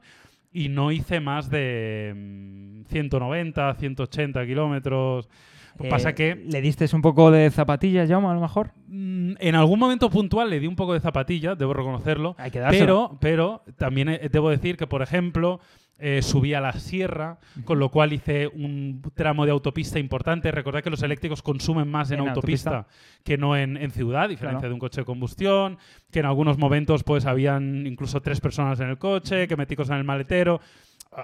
y 0.53 0.69
no 0.69 0.93
hice 0.93 1.19
más 1.19 1.49
de 1.49 2.13
mm, 2.15 2.85
190, 2.85 3.73
180 3.73 4.45
kilómetros. 4.45 5.27
Eh, 5.79 5.89
Pasa 5.89 6.13
que 6.13 6.35
¿Le 6.35 6.61
diste 6.61 6.87
un 6.93 7.01
poco 7.01 7.29
de 7.31 7.49
zapatillas, 7.51 8.09
Jaume, 8.09 8.27
a 8.27 8.33
lo 8.33 8.41
mejor? 8.41 8.71
mm, 8.87 9.33
en 9.39 9.55
algún 9.55 9.79
momento 9.79 10.09
puntual 10.09 10.49
le 10.49 10.59
di 10.59 10.67
un 10.67 10.75
poco 10.75 10.93
de 10.93 10.99
zapatilla, 10.99 11.55
debo 11.55 11.73
reconocerlo. 11.73 12.35
Hay 12.37 12.51
que. 12.51 12.61
Pero, 12.69 13.17
pero 13.19 13.63
también 13.77 14.09
eh, 14.09 14.29
debo 14.31 14.49
decir 14.49 14.77
que, 14.77 14.87
por 14.87 15.01
ejemplo, 15.01 15.59
eh, 15.99 16.21
subí 16.21 16.53
a 16.53 16.61
la 16.61 16.73
sierra, 16.73 17.39
con 17.65 17.79
lo 17.79 17.89
cual 17.89 18.13
hice 18.13 18.47
un 18.47 19.01
tramo 19.15 19.45
de 19.45 19.51
autopista 19.51 19.97
importante. 19.97 20.51
Recordad 20.51 20.83
que 20.83 20.91
los 20.91 21.01
eléctricos 21.01 21.41
consumen 21.41 21.87
más 21.87 22.11
en, 22.11 22.19
En 22.19 22.27
autopista, 22.29 22.87
que 23.23 23.37
no 23.37 23.55
en, 23.57 23.77
en 23.77 23.89
ciudad, 23.91 24.23
a 24.23 24.27
diferencia 24.27 24.59
Claro. 24.59 24.69
de 24.69 24.73
un 24.75 24.79
coche 24.79 25.01
de 25.01 25.05
combustión, 25.05 25.77
que 26.11 26.19
en 26.19 26.25
algunos 26.27 26.57
momentos 26.59 27.03
pues 27.03 27.25
habían 27.25 27.87
incluso 27.87 28.21
tres 28.21 28.39
personas 28.39 28.79
en 28.79 28.89
el 28.89 28.97
coche, 28.99 29.47
que 29.47 29.55
metí 29.55 29.75
cosas 29.75 29.93
en 29.93 29.97
el 29.99 30.03
maletero. 30.03 30.61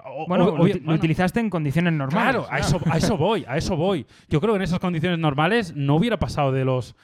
O- 0.05 0.25
Bueno, 0.27 0.45
o- 0.45 0.57
lo, 0.57 0.63
oye, 0.63 0.73
uti- 0.73 0.79
lo 0.79 0.85
bueno, 0.85 0.97
utilizaste 0.99 1.39
en 1.39 1.49
condiciones 1.49 1.93
normales. 1.93 2.31
Claro, 2.35 2.47
a 2.49 2.59
eso, 2.59 2.79
a 2.89 2.97
eso 2.97 3.17
voy, 3.17 3.45
a 3.47 3.57
eso 3.57 3.75
voy. 3.77 4.05
Yo 4.29 4.41
creo 4.41 4.53
que 4.53 4.57
en 4.57 4.61
esas 4.63 4.79
condiciones 4.79 5.19
normales 5.19 5.75
no 5.75 5.95
hubiera 5.95 6.17
pasado 6.17 6.51
de 6.51 6.65
los 6.65 6.95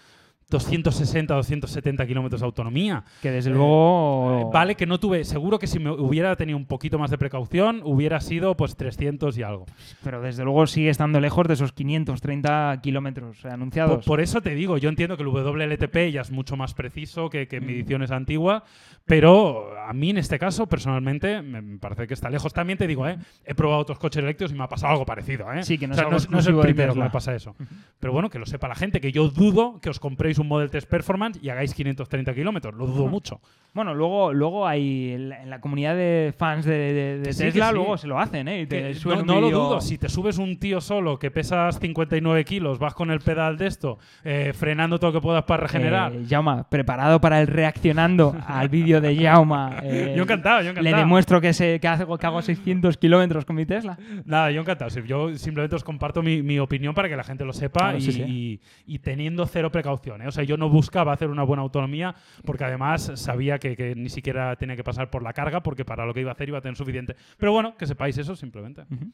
260, 0.49 1.33
270 1.35 2.05
kilómetros 2.07 2.41
de 2.41 2.45
autonomía. 2.45 3.03
Que 3.21 3.31
desde 3.31 3.51
Eh, 3.51 3.53
luego... 3.53 4.49
Vale 4.51 4.75
que 4.75 4.85
no 4.85 4.99
tuve, 4.99 5.23
seguro 5.23 5.59
que 5.59 5.67
si 5.67 5.79
me 5.79 5.91
hubiera 5.91 6.35
tenido 6.35 6.57
un 6.57 6.65
poquito 6.65 6.97
más 6.97 7.11
de 7.11 7.17
precaución, 7.17 7.81
hubiera 7.83 8.19
sido 8.19 8.55
pues 8.57 8.75
300 8.75 9.37
y 9.37 9.43
algo. 9.43 9.65
Pero 10.03 10.21
desde 10.21 10.43
luego 10.43 10.65
sigue 10.67 10.89
estando 10.89 11.19
lejos 11.19 11.47
de 11.47 11.53
esos 11.53 11.71
530 11.73 12.79
kilómetros 12.81 13.45
anunciados. 13.45 13.97
Por, 13.97 14.05
por 14.05 14.21
eso 14.21 14.41
te 14.41 14.55
digo, 14.55 14.77
yo 14.77 14.89
entiendo 14.89 15.17
que 15.17 15.23
el 15.23 15.29
WLTP 15.29 16.11
ya 16.11 16.21
es 16.21 16.31
mucho 16.31 16.55
más 16.57 16.73
preciso 16.73 17.29
que, 17.29 17.47
que 17.47 17.59
Mm. 17.61 17.65
mi 17.65 17.73
edición 17.73 18.01
es 18.03 18.11
antigua, 18.11 18.63
pero 19.05 19.77
a 19.79 19.93
mí 19.93 20.09
en 20.11 20.17
este 20.17 20.39
caso, 20.39 20.67
personalmente, 20.67 21.41
me 21.41 21.77
parece 21.77 22.07
que 22.07 22.13
está 22.13 22.29
lejos. 22.29 22.53
También 22.53 22.77
te 22.77 22.87
digo, 22.87 23.07
¿eh? 23.07 23.17
he 23.45 23.53
probado 23.53 23.81
otros 23.81 23.99
coches 23.99 24.23
eléctricos 24.23 24.51
y 24.53 24.55
me 24.57 24.63
ha 24.63 24.69
pasado 24.69 24.93
algo 24.93 25.05
parecido. 25.05 25.51
¿eh? 25.53 25.63
Sí, 25.63 25.77
que 25.77 25.87
no 25.87 25.93
O 25.93 25.95
sea, 25.97 26.05
no, 26.05 26.17
no 26.29 26.39
es 26.39 26.47
el 26.47 26.57
primero 26.59 26.93
que 26.93 26.99
me 26.99 27.09
pasa 27.09 27.35
eso. 27.35 27.55
Pero 27.99 28.13
bueno, 28.13 28.29
que 28.29 28.39
lo 28.39 28.45
sepa 28.45 28.67
la 28.67 28.75
gente, 28.75 29.01
que 29.01 29.11
yo 29.11 29.27
dudo 29.29 29.79
que 29.81 29.89
os 29.89 29.99
compréis 29.99 30.38
un 30.39 30.47
Model 30.47 30.69
3 30.71 30.85
Performance 30.85 31.39
y 31.41 31.49
hagáis 31.49 31.73
530 31.73 32.33
kilómetros. 32.33 32.73
Lo 32.75 32.87
dudo 32.87 33.07
mucho. 33.07 33.39
Bueno, 33.71 33.93
luego, 33.93 34.33
luego 34.33 34.67
hay 34.67 35.11
en 35.11 35.29
la, 35.29 35.43
en 35.43 35.49
la 35.51 35.61
comunidad 35.61 35.95
de 35.95 36.33
fans 36.35 36.65
de, 36.65 36.73
de- 36.73 37.17
de 37.19 37.23
Que 37.23 37.33
sí, 37.33 37.43
Tesla, 37.43 37.69
sí. 37.69 37.75
luego 37.75 37.97
se 37.97 38.07
lo 38.07 38.19
hacen, 38.19 38.47
¿eh? 38.47 38.61
Y 38.61 38.65
te 38.65 38.81
Que 38.81 38.93
suben 38.95 39.25
no 39.27 39.39
lo 39.39 39.51
dudo. 39.51 39.79
Si 39.81 39.99
te 39.99 40.09
subes 40.09 40.39
un 40.39 40.57
tío 40.57 40.81
solo 40.81 41.19
que 41.19 41.29
pesas 41.29 41.79
59 41.79 42.45
kilos, 42.45 42.79
vas 42.79 42.95
con 42.95 43.11
el 43.11 43.19
pedal 43.19 43.57
de 43.57 43.67
esto, 43.67 43.99
eh, 44.23 44.53
frenando 44.55 44.97
todo 44.97 45.11
lo 45.11 45.19
que 45.19 45.23
puedas 45.23 45.43
para 45.43 45.61
regenerar. 45.63 46.13
Eh, 46.15 46.25
Jauma, 46.27 46.67
preparado 46.67 47.21
para 47.21 47.39
el 47.41 47.45
reaccionando 47.47 48.35
al 48.47 48.69
vídeo 48.69 49.01
de 49.01 49.15
Jauma. 49.15 49.77
eh, 49.83 50.13
yo 50.17 50.23
encantado, 50.23 50.61
yo 50.63 50.73
Le 50.73 50.93
demuestro 50.93 51.39
que, 51.39 51.53
se, 51.53 51.79
que, 51.79 51.87
hago, 51.87 52.17
que 52.17 52.25
hago 52.25 52.41
600 52.41 52.97
kilómetros 52.97 53.45
con 53.45 53.55
mi 53.55 53.67
Tesla. 53.67 53.99
Nada, 54.25 54.49
yo 54.49 54.61
encantado. 54.61 54.89
Yo 55.05 55.35
simplemente 55.37 55.75
os 55.75 55.83
comparto 55.83 56.23
mi, 56.23 56.41
mi 56.41 56.57
opinión 56.57 56.95
para 56.95 57.07
que 57.07 57.15
la 57.15 57.23
gente 57.23 57.45
lo 57.45 57.53
sepa 57.53 57.81
Claro, 57.81 57.97
y, 57.99 58.01
sí, 58.01 58.11
sí. 58.13 58.21
y- 58.27 58.59
y 58.95 58.99
teniendo 58.99 59.45
cero 59.45 59.71
precaución. 59.71 60.23
¿eh? 60.23 60.27
O 60.29 60.31
sea, 60.31 60.43
yo 60.43 60.57
no 60.57 60.69
buscaba 60.69 61.13
hacer 61.13 61.29
una 61.29 61.43
buena 61.43 61.63
autonomía 61.63 62.15
porque 62.45 62.63
además 62.63 63.11
sabía 63.15 63.59
que, 63.59 63.75
que 63.75 63.95
ni 63.95 64.09
siquiera 64.09 64.55
tenía 64.55 64.75
que 64.75 64.83
pasar 64.83 65.09
por 65.09 65.23
la 65.23 65.33
carga 65.33 65.61
porque 65.61 65.85
para 65.85 66.05
lo 66.05 66.13
que 66.13 66.21
iba 66.21 66.31
a 66.31 66.33
hacer 66.33 66.49
iba 66.49 66.57
a 66.57 66.61
tener 66.61 66.77
suficiente. 66.77 67.15
Pero 67.37 67.51
bueno, 67.51 67.75
que 67.77 67.85
sepáis 67.85 68.17
eso 68.17 68.35
simplemente. 68.35 68.81
Ujú. 68.89 69.11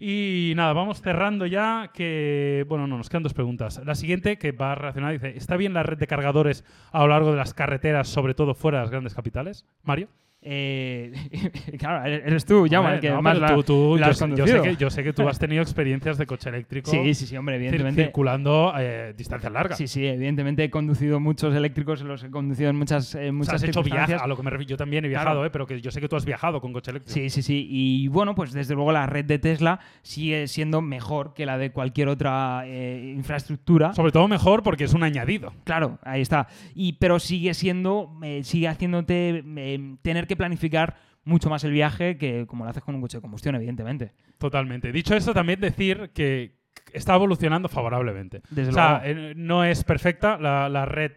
Y 0.00 0.52
nada, 0.54 0.72
vamos 0.72 1.02
cerrando 1.02 1.44
ya 1.46 1.90
que... 1.92 2.64
Bueno, 2.68 2.86
no, 2.86 2.96
nos 2.96 3.08
quedan 3.08 3.24
dos 3.24 3.34
preguntas. 3.34 3.80
La 3.84 3.96
siguiente, 3.96 4.38
que 4.38 4.52
va 4.52 4.76
relacionada, 4.76 5.12
dice, 5.12 5.36
¿está 5.36 5.56
bien 5.56 5.74
la 5.74 5.82
red 5.82 5.98
de 5.98 6.06
cargadores 6.06 6.64
a 6.92 7.00
lo 7.00 7.08
largo 7.08 7.32
de 7.32 7.36
las 7.36 7.52
carreteras, 7.52 8.08
sobre 8.08 8.34
todo 8.34 8.54
fuera 8.54 8.78
de 8.78 8.84
las 8.84 8.90
grandes 8.90 9.14
capitales? 9.14 9.66
Mario. 9.82 10.08
Eh, 10.40 11.12
claro, 11.78 12.04
eres 12.08 12.44
tú, 12.44 12.66
Jauma, 12.70 12.94
el 12.94 13.00
que 13.00 13.10
no, 13.10 13.20
más 13.20 13.34
pero 13.38 13.46
la, 13.48 13.54
tú- 13.56 13.62
tú- 13.64 13.96
la 13.98 14.06
yo, 14.06 14.10
has 14.12 14.18
yo 14.38 14.46
sé 14.46 14.62
que, 14.62 14.76
yo 14.76 14.88
sé 14.90 15.02
que 15.02 15.12
tú 15.12 15.28
has 15.28 15.38
tenido 15.38 15.62
experiencias 15.62 16.16
de 16.16 16.26
coche 16.26 16.48
eléctrico 16.48 16.90
Sí, 16.92 17.12
sí, 17.14 17.26
sí, 17.26 17.36
hombre, 17.36 17.56
evidentemente. 17.56 18.04
circulando 18.04 18.72
eh, 18.78 19.14
distancias 19.16 19.52
largas. 19.52 19.76
Sí, 19.76 19.88
sí, 19.88 20.06
evidentemente 20.06 20.62
he 20.62 20.70
conducido 20.70 21.18
muchos 21.18 21.54
eléctricos, 21.56 22.02
los 22.02 22.22
he 22.22 22.30
conducido 22.30 22.70
en 22.70 22.76
muchas, 22.76 23.14
O 23.16 23.18
sea, 23.18 23.32
muchas 23.32 23.54
has 23.54 23.62
hecho 23.64 23.82
viajes, 23.82 23.90
circunstancias. 23.90 24.22
a 24.22 24.26
lo 24.28 24.36
que 24.36 24.42
me 24.44 24.50
refiero. 24.50 24.68
Yo 24.70 24.76
también 24.76 25.04
he 25.04 25.08
viajado, 25.08 25.30
Claro. 25.40 25.44
eh, 25.46 25.50
pero 25.50 25.66
que 25.66 25.80
yo 25.80 25.90
sé 25.90 26.00
que 26.00 26.08
tú 26.08 26.14
has 26.16 26.24
viajado 26.24 26.60
con 26.60 26.72
coche 26.72 26.92
eléctrico. 26.92 27.14
Sí, 27.14 27.30
sí, 27.30 27.42
sí. 27.42 27.66
Y 27.68 28.06
bueno, 28.08 28.34
pues 28.36 28.52
desde 28.52 28.74
luego 28.74 28.92
la 28.92 29.06
red 29.06 29.24
de 29.24 29.40
Tesla 29.40 29.80
sigue 30.02 30.46
siendo 30.46 30.80
mejor 30.80 31.34
que 31.34 31.46
la 31.46 31.58
de 31.58 31.72
cualquier 31.72 32.08
otra 32.08 32.62
eh, 32.64 33.12
infraestructura. 33.16 33.92
Sobre 33.92 34.12
todo 34.12 34.28
mejor 34.28 34.62
porque 34.62 34.84
es 34.84 34.94
un 34.94 35.02
añadido. 35.02 35.52
Claro, 35.64 35.98
ahí 36.02 36.20
está. 36.22 36.46
Y, 36.74 36.92
pero 36.94 37.18
sigue 37.18 37.54
siendo, 37.54 38.12
eh, 38.22 38.44
sigue 38.44 38.68
haciéndote 38.68 39.42
eh, 39.56 39.96
tener 40.02 40.26
que 40.28 40.36
planificar 40.38 40.96
mucho 41.24 41.50
más 41.50 41.62
el 41.64 41.72
viaje 41.72 42.16
que 42.16 42.46
como 42.46 42.64
lo 42.64 42.70
haces 42.70 42.82
con 42.82 42.94
un 42.94 43.02
coche 43.02 43.18
de 43.18 43.22
combustión, 43.22 43.54
evidentemente. 43.56 44.12
Totalmente. 44.38 44.90
Dicho 44.92 45.14
esto, 45.14 45.34
también 45.34 45.60
decir 45.60 46.10
que 46.14 46.56
está 46.94 47.14
evolucionando 47.14 47.68
favorablemente. 47.68 48.40
Desde 48.48 48.70
o 48.70 48.72
sea, 48.74 49.02
luego. 49.04 49.20
eh, 49.20 49.34
no 49.36 49.64
es 49.64 49.84
perfecta 49.84 50.38
la, 50.38 50.70
la 50.70 50.86
red 50.86 51.12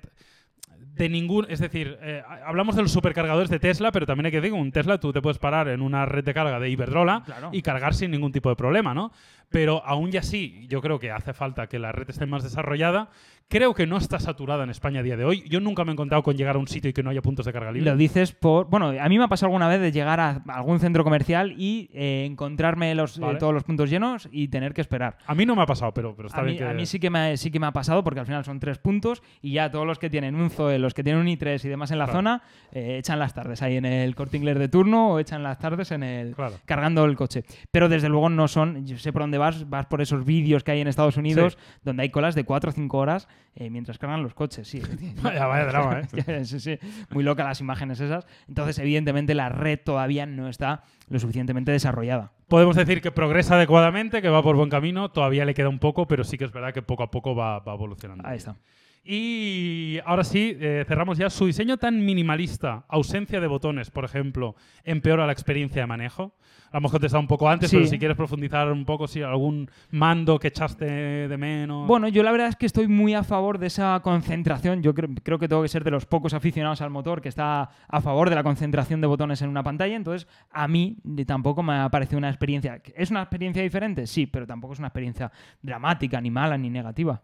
de 0.78 1.08
ningún. 1.08 1.46
Es 1.50 1.60
decir, 1.60 1.98
eh, 2.02 2.22
hablamos 2.46 2.76
de 2.76 2.82
los 2.82 2.92
supercargadores 2.92 3.50
de 3.50 3.60
Tesla, 3.60 3.92
pero 3.94 4.06
también 4.06 4.26
hay 4.26 4.32
que 4.32 4.42
decir 4.42 4.54
que 4.54 4.60
un 4.60 4.72
Tesla 4.72 5.00
tú 5.00 5.14
te 5.14 5.22
puedes 5.22 5.38
parar 5.40 5.70
en 5.70 5.82
una 5.82 6.06
red 6.06 6.24
de 6.26 6.34
carga 6.34 6.60
de 6.60 6.70
Iberdrola 6.70 7.24
Claro. 7.26 7.50
y 7.54 7.62
cargar 7.62 7.94
sin 7.94 8.12
ningún 8.12 8.32
tipo 8.34 8.50
de 8.50 8.56
problema, 8.58 8.94
¿no? 8.94 9.12
Pero 9.52 9.86
aún 9.86 10.10
y 10.14 10.18
así, 10.18 10.66
yo 10.70 10.82
creo 10.82 10.98
que 11.00 11.12
hace 11.12 11.34
falta 11.34 11.68
que 11.68 11.78
la 11.78 11.92
red 11.92 12.10
esté 12.10 12.26
más 12.26 12.44
desarrollada. 12.44 13.10
Creo 13.50 13.74
que 13.74 13.86
no 13.86 13.98
está 13.98 14.18
saturada 14.18 14.64
en 14.64 14.70
España 14.70 15.02
a 15.02 15.04
día 15.04 15.18
de 15.18 15.26
hoy. 15.26 15.44
Yo 15.50 15.60
nunca 15.60 15.84
me 15.84 15.92
he 15.92 15.94
encontrado 15.94 16.24
con 16.24 16.38
llegar 16.38 16.56
a 16.56 16.60
un 16.60 16.70
sitio 16.70 16.90
y 16.90 16.94
que 16.94 17.04
no 17.04 17.10
haya 17.10 17.22
puntos 17.22 17.46
de 17.46 17.52
carga 17.52 17.70
libre. 17.74 17.92
Lo 17.92 17.98
dices 17.98 18.32
por. 18.32 18.68
Bueno, 18.70 18.94
a 18.98 19.10
mí 19.10 19.18
me 19.18 19.26
ha 19.26 19.28
pasado 19.28 19.48
alguna 19.48 19.68
vez 19.68 19.82
de 19.82 19.92
llegar 19.92 20.22
a 20.22 20.42
algún 20.48 20.80
centro 20.80 21.04
comercial 21.04 21.54
y 21.58 21.90
eh, 21.94 22.24
encontrarme 22.26 22.96
los, 22.96 23.18
eh, 23.18 23.22
todos 23.40 23.54
los 23.54 23.66
puntos 23.66 23.90
llenos 23.90 24.30
y 24.32 24.48
tener 24.48 24.74
que 24.74 24.80
esperar. 24.80 25.18
A 25.28 25.36
mí 25.36 25.46
no 25.46 25.58
me 25.58 25.64
ha 25.64 25.66
pasado, 25.66 25.94
pero, 25.94 26.16
pero 26.16 26.30
está 26.30 26.40
A 26.40 26.44
mí, 26.44 26.52
bien 26.52 26.64
que... 26.64 26.70
a 26.70 26.74
mí 26.74 26.86
sí 26.86 26.98
que, 26.98 27.10
me, 27.10 27.36
sí 27.36 27.52
que 27.52 27.60
me 27.60 27.68
ha 27.68 27.74
pasado 27.74 28.06
porque 28.06 28.22
al 28.22 28.26
final 28.26 28.46
son 28.46 28.58
tres 28.62 28.78
puntos 28.78 29.22
y 29.42 29.52
ya 29.52 29.70
todos 29.70 29.86
los 29.86 30.00
que 30.00 30.10
tienen 30.10 30.36
un 30.36 30.50
Zoe, 30.50 30.80
los 30.80 30.94
que 30.94 31.04
tienen 31.04 31.22
un 31.22 31.28
i3 31.28 31.66
y 31.66 31.68
demás 31.68 31.92
en 31.92 31.98
la 32.00 32.06
Claro. 32.06 32.20
zona, 32.20 32.42
eh, 32.72 33.00
echan 33.00 33.20
las 33.20 33.34
tardes 33.34 33.62
ahí 33.62 33.76
en 33.76 33.84
el 33.84 34.16
corte 34.16 34.38
inglés 34.38 34.58
de 34.60 34.70
turno 34.70 35.10
o 35.12 35.20
echan 35.20 35.44
las 35.44 35.60
tardes 35.60 35.92
en 35.92 36.04
el 36.04 36.36
Claro. 36.36 36.54
cargando 36.64 37.04
el 37.04 37.18
coche. 37.18 37.44
Pero 37.70 37.90
desde 37.90 38.08
luego 38.08 38.30
no 38.30 38.48
son, 38.48 38.86
yo 38.88 38.98
sé 38.98 39.12
por 39.12 39.24
dónde 39.24 39.38
vas, 39.42 39.70
vas 39.70 39.86
por 39.88 40.02
esos 40.02 40.24
vídeos 40.24 40.64
que 40.64 40.72
hay 40.72 40.82
en 40.82 40.88
Estados 40.88 41.18
Unidos 41.18 41.58
donde 41.84 42.04
hay 42.04 42.10
colas 42.10 42.36
de 42.36 42.44
4 42.44 42.70
o 42.70 42.74
5 42.74 42.98
horas 42.98 43.28
eh, 43.56 43.70
mientras 43.70 43.98
cargan 43.98 44.24
los 44.24 44.34
coches. 44.34 44.68
Sí, 44.68 44.82
Vaya, 45.22 45.46
vaya 45.48 45.66
drama, 45.66 46.02
¿eh? 46.02 46.46
sí, 46.46 46.60
sí. 46.60 46.78
Muy 47.10 47.24
loca 47.24 47.44
las 47.44 47.60
imágenes 47.60 48.00
esas. 48.00 48.26
Entonces, 48.48 48.80
evidentemente, 48.80 49.36
la 49.36 49.50
red 49.50 49.80
todavía 49.84 50.26
no 50.26 50.48
está 50.48 50.84
lo 51.10 51.20
suficientemente 51.20 51.72
desarrollada. 51.72 52.32
Podemos 52.48 52.76
decir 52.76 53.02
que 53.02 53.12
progresa 53.12 53.56
adecuadamente, 53.56 54.22
que 54.22 54.30
va 54.30 54.44
por 54.44 54.56
buen 54.56 54.70
camino. 54.70 55.10
Todavía 55.10 55.46
le 55.46 55.54
queda 55.54 55.70
un 55.70 55.80
poco, 55.80 56.08
pero 56.08 56.24
sí 56.24 56.38
que 56.38 56.46
es 56.46 56.52
verdad 56.52 56.74
que 56.74 56.82
poco 56.82 57.04
a 57.04 57.12
poco 57.12 57.36
va, 57.36 57.60
va 57.60 57.74
evolucionando. 57.74 58.28
Ahí 58.28 58.38
está. 58.38 58.56
Y 59.04 59.98
ahora 60.06 60.24
sí, 60.24 60.56
eh, 60.60 60.86
cerramos 60.88 61.18
ya. 61.18 61.30
Su 61.30 61.46
diseño 61.48 61.78
tan 61.78 62.06
minimalista, 62.06 62.86
ausencia 62.88 63.40
de 63.42 63.48
botones, 63.48 63.90
por 63.90 64.06
ejemplo, 64.06 64.56
empeora 64.84 65.26
la 65.26 65.32
experiencia 65.34 65.82
de 65.82 65.88
manejo. 65.88 66.36
Lo 66.72 66.78
hemos 66.78 66.92
contestado 66.92 67.20
un 67.20 67.28
poco 67.28 67.50
antes, 67.50 67.70
Sí. 67.70 67.76
pero 67.78 67.88
si 67.90 68.00
quieres 68.00 68.16
profundizar 68.16 68.72
un 68.72 68.86
poco, 68.86 69.08
si 69.08 69.22
algún 69.22 69.70
mando 69.90 70.40
que 70.40 70.48
echaste 70.50 70.86
de 70.86 71.38
menos. 71.38 71.86
Bueno, 71.88 72.08
yo 72.08 72.24
la 72.24 72.32
verdad 72.32 72.48
es 72.48 72.56
que 72.56 72.66
estoy 72.66 72.88
muy 72.88 73.14
a 73.14 73.24
favor 73.24 73.58
de 73.58 73.68
esa 73.68 74.00
concentración. 74.04 74.82
Yo 74.82 74.94
creo, 74.94 75.10
creo 75.24 75.38
que 75.40 75.50
tengo 75.50 75.62
que 75.64 75.68
ser 75.68 75.84
de 75.84 75.92
los 75.92 76.06
pocos 76.06 76.34
aficionados 76.34 76.80
al 76.82 76.90
motor 76.92 77.22
que 77.22 77.28
está 77.30 77.72
a 77.90 78.02
favor 78.02 78.30
de 78.30 78.36
la 78.36 78.44
concentración 78.44 79.02
de 79.02 79.08
botones 79.08 79.42
en 79.42 79.50
una 79.50 79.64
pantalla. 79.64 79.96
Entonces, 79.98 80.28
a 80.52 80.68
mí 80.70 80.98
tampoco 81.28 81.62
me 81.64 81.74
ha 81.74 81.90
parecido 81.90 82.20
una 82.20 82.30
experiencia. 82.30 82.82
¿Es 82.96 83.12
una 83.12 83.22
experiencia 83.24 83.62
diferente? 83.64 84.08
Sí, 84.08 84.28
pero 84.28 84.48
tampoco 84.48 84.74
es 84.74 84.80
una 84.80 84.88
experiencia 84.88 85.30
dramática, 85.62 86.22
ni 86.22 86.32
mala, 86.32 86.58
ni 86.58 86.70
negativa. 86.70 87.22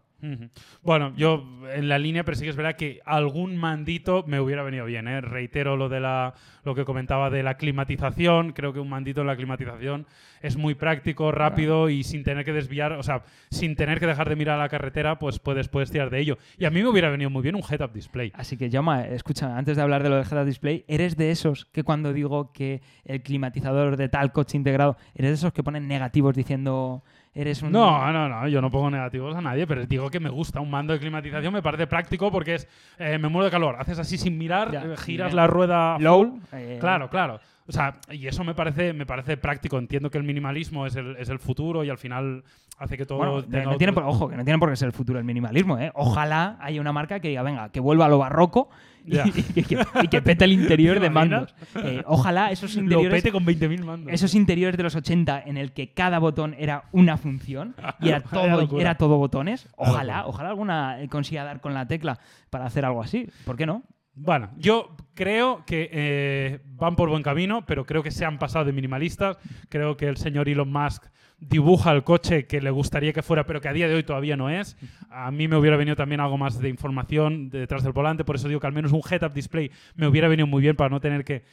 Bueno, 0.82 1.14
yo 1.16 1.46
en 1.72 1.88
la 1.88 1.98
línea, 1.98 2.24
pero 2.24 2.36
sí 2.36 2.42
que 2.44 2.50
es 2.50 2.56
verdad 2.56 2.74
que 2.74 3.00
algún 3.04 3.56
mandito 3.56 4.24
me 4.26 4.40
hubiera 4.40 4.62
venido 4.62 4.84
bien. 4.84 5.06
¿eh? 5.06 5.20
Reitero 5.20 5.76
lo 5.76 5.88
de 5.88 6.00
la, 6.00 6.34
lo 6.64 6.74
que 6.74 6.84
comentaba 6.84 7.30
de 7.30 7.42
la 7.42 7.56
climatización. 7.56 8.52
Creo 8.52 8.72
que 8.72 8.80
un 8.80 8.88
mandito 8.88 9.20
en 9.20 9.28
la 9.28 9.36
climatización 9.36 10.06
es 10.42 10.56
muy 10.56 10.74
práctico, 10.74 11.30
rápido 11.30 11.88
y 11.88 12.02
sin 12.02 12.24
tener 12.24 12.44
que 12.44 12.52
desviar, 12.52 12.92
o 12.92 13.02
sea, 13.02 13.22
sin 13.50 13.76
tener 13.76 14.00
que 14.00 14.06
dejar 14.06 14.28
de 14.28 14.36
mirar 14.36 14.56
a 14.56 14.62
la 14.62 14.68
carretera, 14.68 15.18
pues 15.18 15.38
puedes, 15.38 15.68
puedes 15.68 15.90
tirar 15.90 16.10
de 16.10 16.20
ello. 16.20 16.38
Y 16.58 16.64
a 16.64 16.70
mí 16.70 16.82
me 16.82 16.88
hubiera 16.88 17.10
venido 17.10 17.30
muy 17.30 17.42
bien 17.42 17.54
un 17.54 17.62
head-up 17.62 17.92
display. 17.92 18.32
Así 18.34 18.56
que, 18.56 18.70
Jaume, 18.70 19.14
escucha, 19.14 19.56
antes 19.56 19.76
de 19.76 19.82
hablar 19.82 20.02
de 20.02 20.08
lo 20.08 20.16
del 20.16 20.26
head-up 20.26 20.46
display, 20.46 20.84
¿eres 20.88 21.16
de 21.16 21.30
esos 21.30 21.64
que 21.66 21.84
cuando 21.84 22.12
digo 22.12 22.52
que 22.52 22.82
el 23.04 23.22
climatizador 23.22 23.96
de 23.96 24.08
tal 24.08 24.32
coche 24.32 24.56
integrado, 24.56 24.96
eres 25.14 25.30
de 25.30 25.34
esos 25.34 25.52
que 25.52 25.62
ponen 25.62 25.86
negativos 25.86 26.34
diciendo 26.34 27.04
eres 27.34 27.62
un... 27.62 27.72
No, 27.72 28.12
no, 28.12 28.28
no, 28.28 28.48
yo 28.48 28.60
no 28.60 28.70
pongo 28.70 28.90
negativos 28.90 29.34
a 29.36 29.40
nadie, 29.40 29.66
pero 29.66 29.84
digo 29.86 30.10
que 30.10 30.20
me 30.20 30.30
gusta 30.30 30.60
un 30.60 30.70
mando 30.70 30.92
de 30.92 30.98
climatización, 30.98 31.52
me 31.52 31.62
parece 31.62 31.86
práctico 31.86 32.30
porque 32.30 32.56
es, 32.56 32.68
eh, 32.98 33.18
me 33.18 33.28
muero 33.28 33.46
de 33.46 33.50
calor, 33.50 33.76
haces 33.78 33.98
así 33.98 34.18
sin 34.18 34.36
mirar, 34.38 34.70
Ya, 34.72 34.82
eh, 34.82 34.96
giras 34.96 35.28
bien. 35.28 35.36
la 35.36 35.46
rueda 35.46 35.98
Low. 35.98 36.40
eh, 36.52 36.78
Claro, 36.80 37.08
claro. 37.08 37.40
O 37.66 37.72
sea, 37.72 37.96
y 38.10 38.26
eso 38.26 38.44
me 38.44 38.54
parece, 38.54 38.94
me 38.94 39.04
parece 39.04 39.36
práctico. 39.36 39.76
Entiendo 39.78 40.10
que 40.10 40.16
el 40.16 40.24
minimalismo 40.24 40.86
es 40.86 40.96
el, 40.96 41.16
es 41.16 41.28
el 41.28 41.38
futuro 41.38 41.84
y 41.84 41.90
al 41.90 41.98
final 41.98 42.42
hace 42.78 42.96
que 42.96 43.04
todo 43.04 43.18
Bueno, 43.18 43.44
tenga 43.44 43.64
no 43.66 43.76
tiene 43.76 43.92
por, 43.92 44.04
ojo, 44.04 44.26
que 44.30 44.36
no 44.38 44.44
tiene 44.44 44.58
por 44.58 44.70
qué 44.70 44.76
ser 44.76 44.86
el 44.86 44.94
futuro 44.94 45.18
el 45.18 45.24
minimalismo, 45.26 45.78
¿eh? 45.78 45.90
Ojalá 45.94 46.56
haya 46.60 46.80
una 46.80 46.94
marca 46.94 47.20
que 47.20 47.28
diga, 47.28 47.42
venga, 47.42 47.68
que 47.68 47.80
vuelva 47.80 48.06
a 48.06 48.08
lo 48.08 48.16
barroco 48.16 48.70
Y, 49.54 49.62
que, 49.62 49.78
y 50.02 50.08
que 50.08 50.22
pete 50.22 50.44
el 50.44 50.52
interior 50.52 50.96
¿Te 50.96 51.04
de 51.04 51.10
mandos. 51.10 51.54
Eh, 51.76 52.02
ojalá 52.06 52.50
esos 52.50 52.74
Lo 52.76 52.82
interiores 52.82 53.22
pete 53.22 53.32
con 53.32 53.44
20.000 53.44 53.84
mandos. 53.84 54.12
esos 54.12 54.34
interiores 54.34 54.76
de 54.76 54.82
los 54.82 54.94
80 54.94 55.42
en 55.46 55.56
el 55.56 55.72
que 55.72 55.92
cada 55.92 56.18
botón 56.18 56.54
era 56.58 56.84
una 56.92 57.16
función 57.16 57.74
y 58.00 58.08
era 58.08 58.20
todo, 58.22 58.60
locura. 58.60 58.80
era 58.82 58.94
todo 58.96 59.16
botones. 59.16 59.68
Ojalá, 59.76 60.26
ojalá 60.26 60.50
alguna 60.50 60.98
consiga 61.10 61.44
dar 61.44 61.60
con 61.60 61.74
la 61.74 61.86
tecla 61.86 62.18
para 62.50 62.66
hacer 62.66 62.84
algo 62.84 63.02
así. 63.02 63.28
¿Por 63.44 63.56
qué 63.56 63.66
no? 63.66 63.82
Bueno, 64.20 64.50
yo 64.56 64.96
creo 65.14 65.64
que 65.66 65.88
eh, 65.92 66.60
van 66.76 66.96
por 66.96 67.08
buen 67.08 67.22
camino, 67.22 67.64
pero 67.66 67.84
creo 67.86 68.02
que 68.02 68.10
se 68.10 68.24
han 68.24 68.38
pasado 68.38 68.64
de 68.64 68.72
minimalistas. 68.72 69.38
Creo 69.68 69.96
que 69.96 70.06
el 70.06 70.16
señor 70.16 70.48
Elon 70.48 70.70
Musk 70.70 71.04
dibuja 71.40 71.92
el 71.92 72.02
coche 72.02 72.46
que 72.46 72.60
le 72.60 72.70
gustaría 72.70 73.12
que 73.12 73.22
fuera, 73.22 73.46
pero 73.46 73.60
que 73.60 73.68
a 73.68 73.72
día 73.72 73.88
de 73.88 73.94
hoy 73.94 74.02
todavía 74.02 74.36
no 74.36 74.50
es. 74.50 74.76
A 75.10 75.30
mí 75.30 75.46
me 75.48 75.56
hubiera 75.56 75.76
venido 75.76 75.96
también 75.96 76.20
algo 76.20 76.36
más 76.36 76.58
de 76.58 76.68
información 76.68 77.48
detrás 77.48 77.82
del 77.82 77.92
volante, 77.92 78.24
por 78.24 78.36
eso 78.36 78.48
digo 78.48 78.60
que 78.60 78.66
al 78.66 78.72
menos 78.72 78.92
un 78.92 79.02
head-up 79.08 79.32
display 79.32 79.70
me 79.94 80.08
hubiera 80.08 80.28
venido 80.28 80.46
muy 80.46 80.62
bien 80.62 80.76
para 80.76 80.90
no 80.90 81.00
tener 81.00 81.24
que 81.24 81.44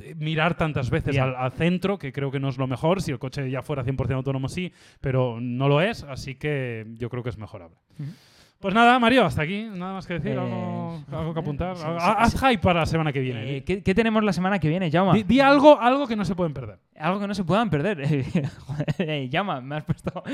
eh, 0.00 0.14
mirar 0.16 0.56
tantas 0.56 0.88
veces 0.90 1.18
al, 1.18 1.36
al 1.36 1.52
centro, 1.52 1.98
que 1.98 2.12
creo 2.12 2.30
que 2.30 2.40
no 2.40 2.48
es 2.48 2.56
lo 2.56 2.66
mejor. 2.66 3.02
Si 3.02 3.10
el 3.10 3.18
coche 3.18 3.50
ya 3.50 3.62
fuera 3.62 3.84
100% 3.84 4.12
autónomo, 4.14 4.48
sí, 4.48 4.72
pero 5.00 5.38
no 5.40 5.68
lo 5.68 5.80
es, 5.80 6.04
así 6.04 6.36
que 6.36 6.86
yo 6.94 7.10
creo 7.10 7.22
que 7.22 7.30
es 7.30 7.38
mejorable. 7.38 7.76
Pues 8.60 8.74
nada, 8.74 8.98
Mario, 8.98 9.26
hasta 9.26 9.42
aquí. 9.42 9.64
Nada 9.74 9.92
más 9.92 10.06
que 10.06 10.14
decir, 10.14 10.32
Eh, 10.32 10.38
algo, 10.40 11.02
algo 11.12 11.34
que 11.34 11.40
apuntar. 11.40 11.76
sí, 11.76 11.84
Haz 11.86 12.32
sí. 12.32 12.38
hype 12.38 12.58
para 12.62 12.80
la 12.80 12.86
semana 12.86 13.12
que 13.12 13.20
viene. 13.20 13.56
Eh, 13.58 13.62
¿qué, 13.64 13.82
qué 13.82 13.94
tenemos 13.94 14.24
la 14.24 14.32
semana 14.32 14.58
que 14.58 14.68
viene, 14.70 14.90
Jaume? 14.90 15.12
Di, 15.18 15.22
di 15.24 15.40
algo, 15.40 15.78
algo 15.78 16.06
que 16.06 16.16
no 16.16 16.24
se 16.24 16.34
pueden 16.34 16.54
perder. 16.54 16.78
Algo 16.98 17.20
que 17.20 17.26
no 17.28 17.34
se 17.34 17.44
puedan 17.44 17.68
perder. 17.68 17.98
Joder, 18.66 18.86
eh, 18.98 19.28
llama, 19.28 19.60
me 19.60 19.76
has 19.76 19.84
puesto. 19.84 20.22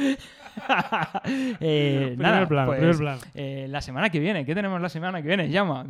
Eh, 1.60 2.12
Primer 2.16 2.18
nada, 2.18 2.46
plano, 2.48 2.72
pues, 2.72 3.00
eh, 3.34 3.66
la 3.68 3.80
semana 3.80 4.10
que 4.10 4.18
viene, 4.18 4.44
¿qué 4.44 4.54
tenemos 4.54 4.80
la 4.80 4.88
semana 4.88 5.20
que 5.22 5.28
viene? 5.28 5.48
Llama. 5.48 5.84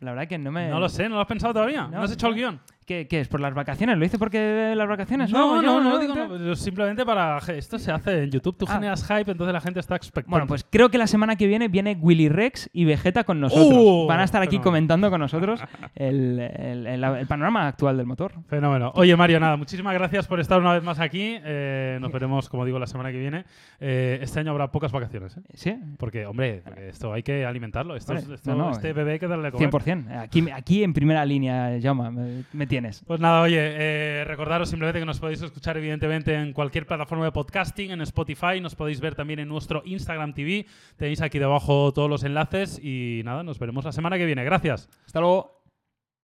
La 0.00 0.12
verdad 0.12 0.28
que 0.28 0.38
no 0.38 0.50
me. 0.50 0.68
No 0.68 0.80
lo 0.80 0.88
sé, 0.88 1.08
¿no 1.08 1.16
lo 1.16 1.20
has 1.22 1.26
pensado 1.26 1.52
todavía? 1.54 1.82
¿No, 1.82 1.98
No, 1.98 2.02
has 2.02 2.12
hecho 2.12 2.28
el 2.28 2.34
guion? 2.34 2.60
¿Qué, 2.86 3.06
qué 3.06 3.20
es? 3.20 3.28
¿Por 3.28 3.40
las 3.40 3.54
vacaciones? 3.54 3.96
¿Lo 3.96 4.04
hice 4.04 4.18
porque 4.18 4.74
las 4.76 4.88
vacaciones? 4.88 5.30
No, 5.30 5.62
no, 5.62 5.80
no, 5.80 5.98
digo, 5.98 6.14
no, 6.16 6.28
pero 6.28 6.56
simplemente 6.56 7.04
para... 7.06 7.38
Esto 7.38 7.78
se 7.78 7.92
hace 7.92 8.24
en 8.24 8.30
YouTube, 8.30 8.56
tú 8.58 8.66
Ah. 8.68 8.74
generas 8.74 9.04
hype, 9.06 9.30
entonces 9.30 9.52
la 9.52 9.60
gente 9.60 9.78
está 9.80 9.94
expectante. 9.96 10.30
Bueno, 10.30 10.46
pues 10.46 10.66
creo 10.68 10.90
que 10.90 10.98
la 10.98 11.06
semana 11.06 11.36
que 11.36 11.46
viene 11.46 11.68
viene 11.68 11.96
Willy 12.00 12.28
Rex 12.28 12.68
y 12.72 12.84
Vegeta 12.84 13.22
con 13.24 13.40
nosotros. 13.40 13.68
¡Uh! 13.72 14.06
Van 14.08 14.18
a 14.20 14.24
estar 14.24 14.42
aquí 14.42 14.50
Fenómeno. 14.56 14.64
comentando 14.64 15.10
con 15.10 15.20
nosotros 15.20 15.60
el, 15.94 16.40
el- 16.40 16.86
el- 16.86 17.04
el 17.04 17.26
panorama 17.26 17.68
actual 17.68 17.96
del 17.96 18.06
motor. 18.06 18.32
Fenómeno. 18.48 18.90
Oye, 18.96 19.14
Mario, 19.16 19.38
nada, 19.38 19.56
muchísimas 19.56 19.94
gracias 19.94 20.26
por 20.26 20.40
estar 20.40 20.58
una 20.60 20.72
vez 20.72 20.82
más 20.82 20.98
aquí. 20.98 21.36
Eh, 21.44 21.98
nos 22.00 22.10
veremos, 22.10 22.48
como 22.48 22.64
digo, 22.64 22.78
la 22.78 22.86
semana 22.86 23.12
que 23.12 23.18
viene. 23.18 23.44
Eh, 23.80 24.18
este 24.22 24.40
año 24.40 24.50
habrá 24.50 24.72
pocas 24.72 24.90
vacaciones, 24.92 25.36
¿eh? 25.36 25.40
¿Sí? 25.54 25.76
Porque, 25.98 26.26
hombre, 26.26 26.62
esto 26.88 27.12
hay 27.12 27.22
que 27.22 27.44
alimentarlo. 27.46 27.94
Esto, 27.96 28.14
Vale. 28.14 28.24
es- 28.26 28.30
esto- 28.32 28.50
No, 28.50 28.56
no, 28.56 28.70
este 28.72 28.92
bebé 28.92 29.12
hay 29.12 29.18
que 29.18 29.28
darle 29.28 29.50
comer. 29.52 29.70
100%. 29.70 30.18
Aquí, 30.20 30.44
aquí 30.50 30.82
en 30.82 30.92
primera 30.92 31.24
línea, 31.24 31.70
me, 31.94 32.42
me 32.52 32.66
tienes. 32.72 33.04
Pues 33.06 33.20
nada, 33.20 33.42
oye, 33.42 33.58
eh, 33.60 34.24
recordaros 34.24 34.70
simplemente 34.70 34.98
que 34.98 35.04
nos 35.04 35.20
podéis 35.20 35.42
escuchar 35.42 35.76
evidentemente 35.76 36.32
en 36.34 36.54
cualquier 36.54 36.86
plataforma 36.86 37.26
de 37.26 37.32
podcasting, 37.32 37.90
en 37.90 38.00
Spotify, 38.00 38.62
nos 38.62 38.74
podéis 38.74 38.98
ver 38.98 39.14
también 39.14 39.40
en 39.40 39.48
nuestro 39.48 39.82
Instagram 39.84 40.32
TV, 40.32 40.64
tenéis 40.96 41.20
aquí 41.20 41.38
debajo 41.38 41.92
todos 41.92 42.08
los 42.08 42.24
enlaces 42.24 42.80
y 42.82 43.20
nada, 43.26 43.42
nos 43.42 43.58
veremos 43.58 43.84
la 43.84 43.92
semana 43.92 44.16
que 44.16 44.24
viene. 44.24 44.42
Gracias. 44.42 44.88
Hasta 45.04 45.20
luego. 45.20 45.61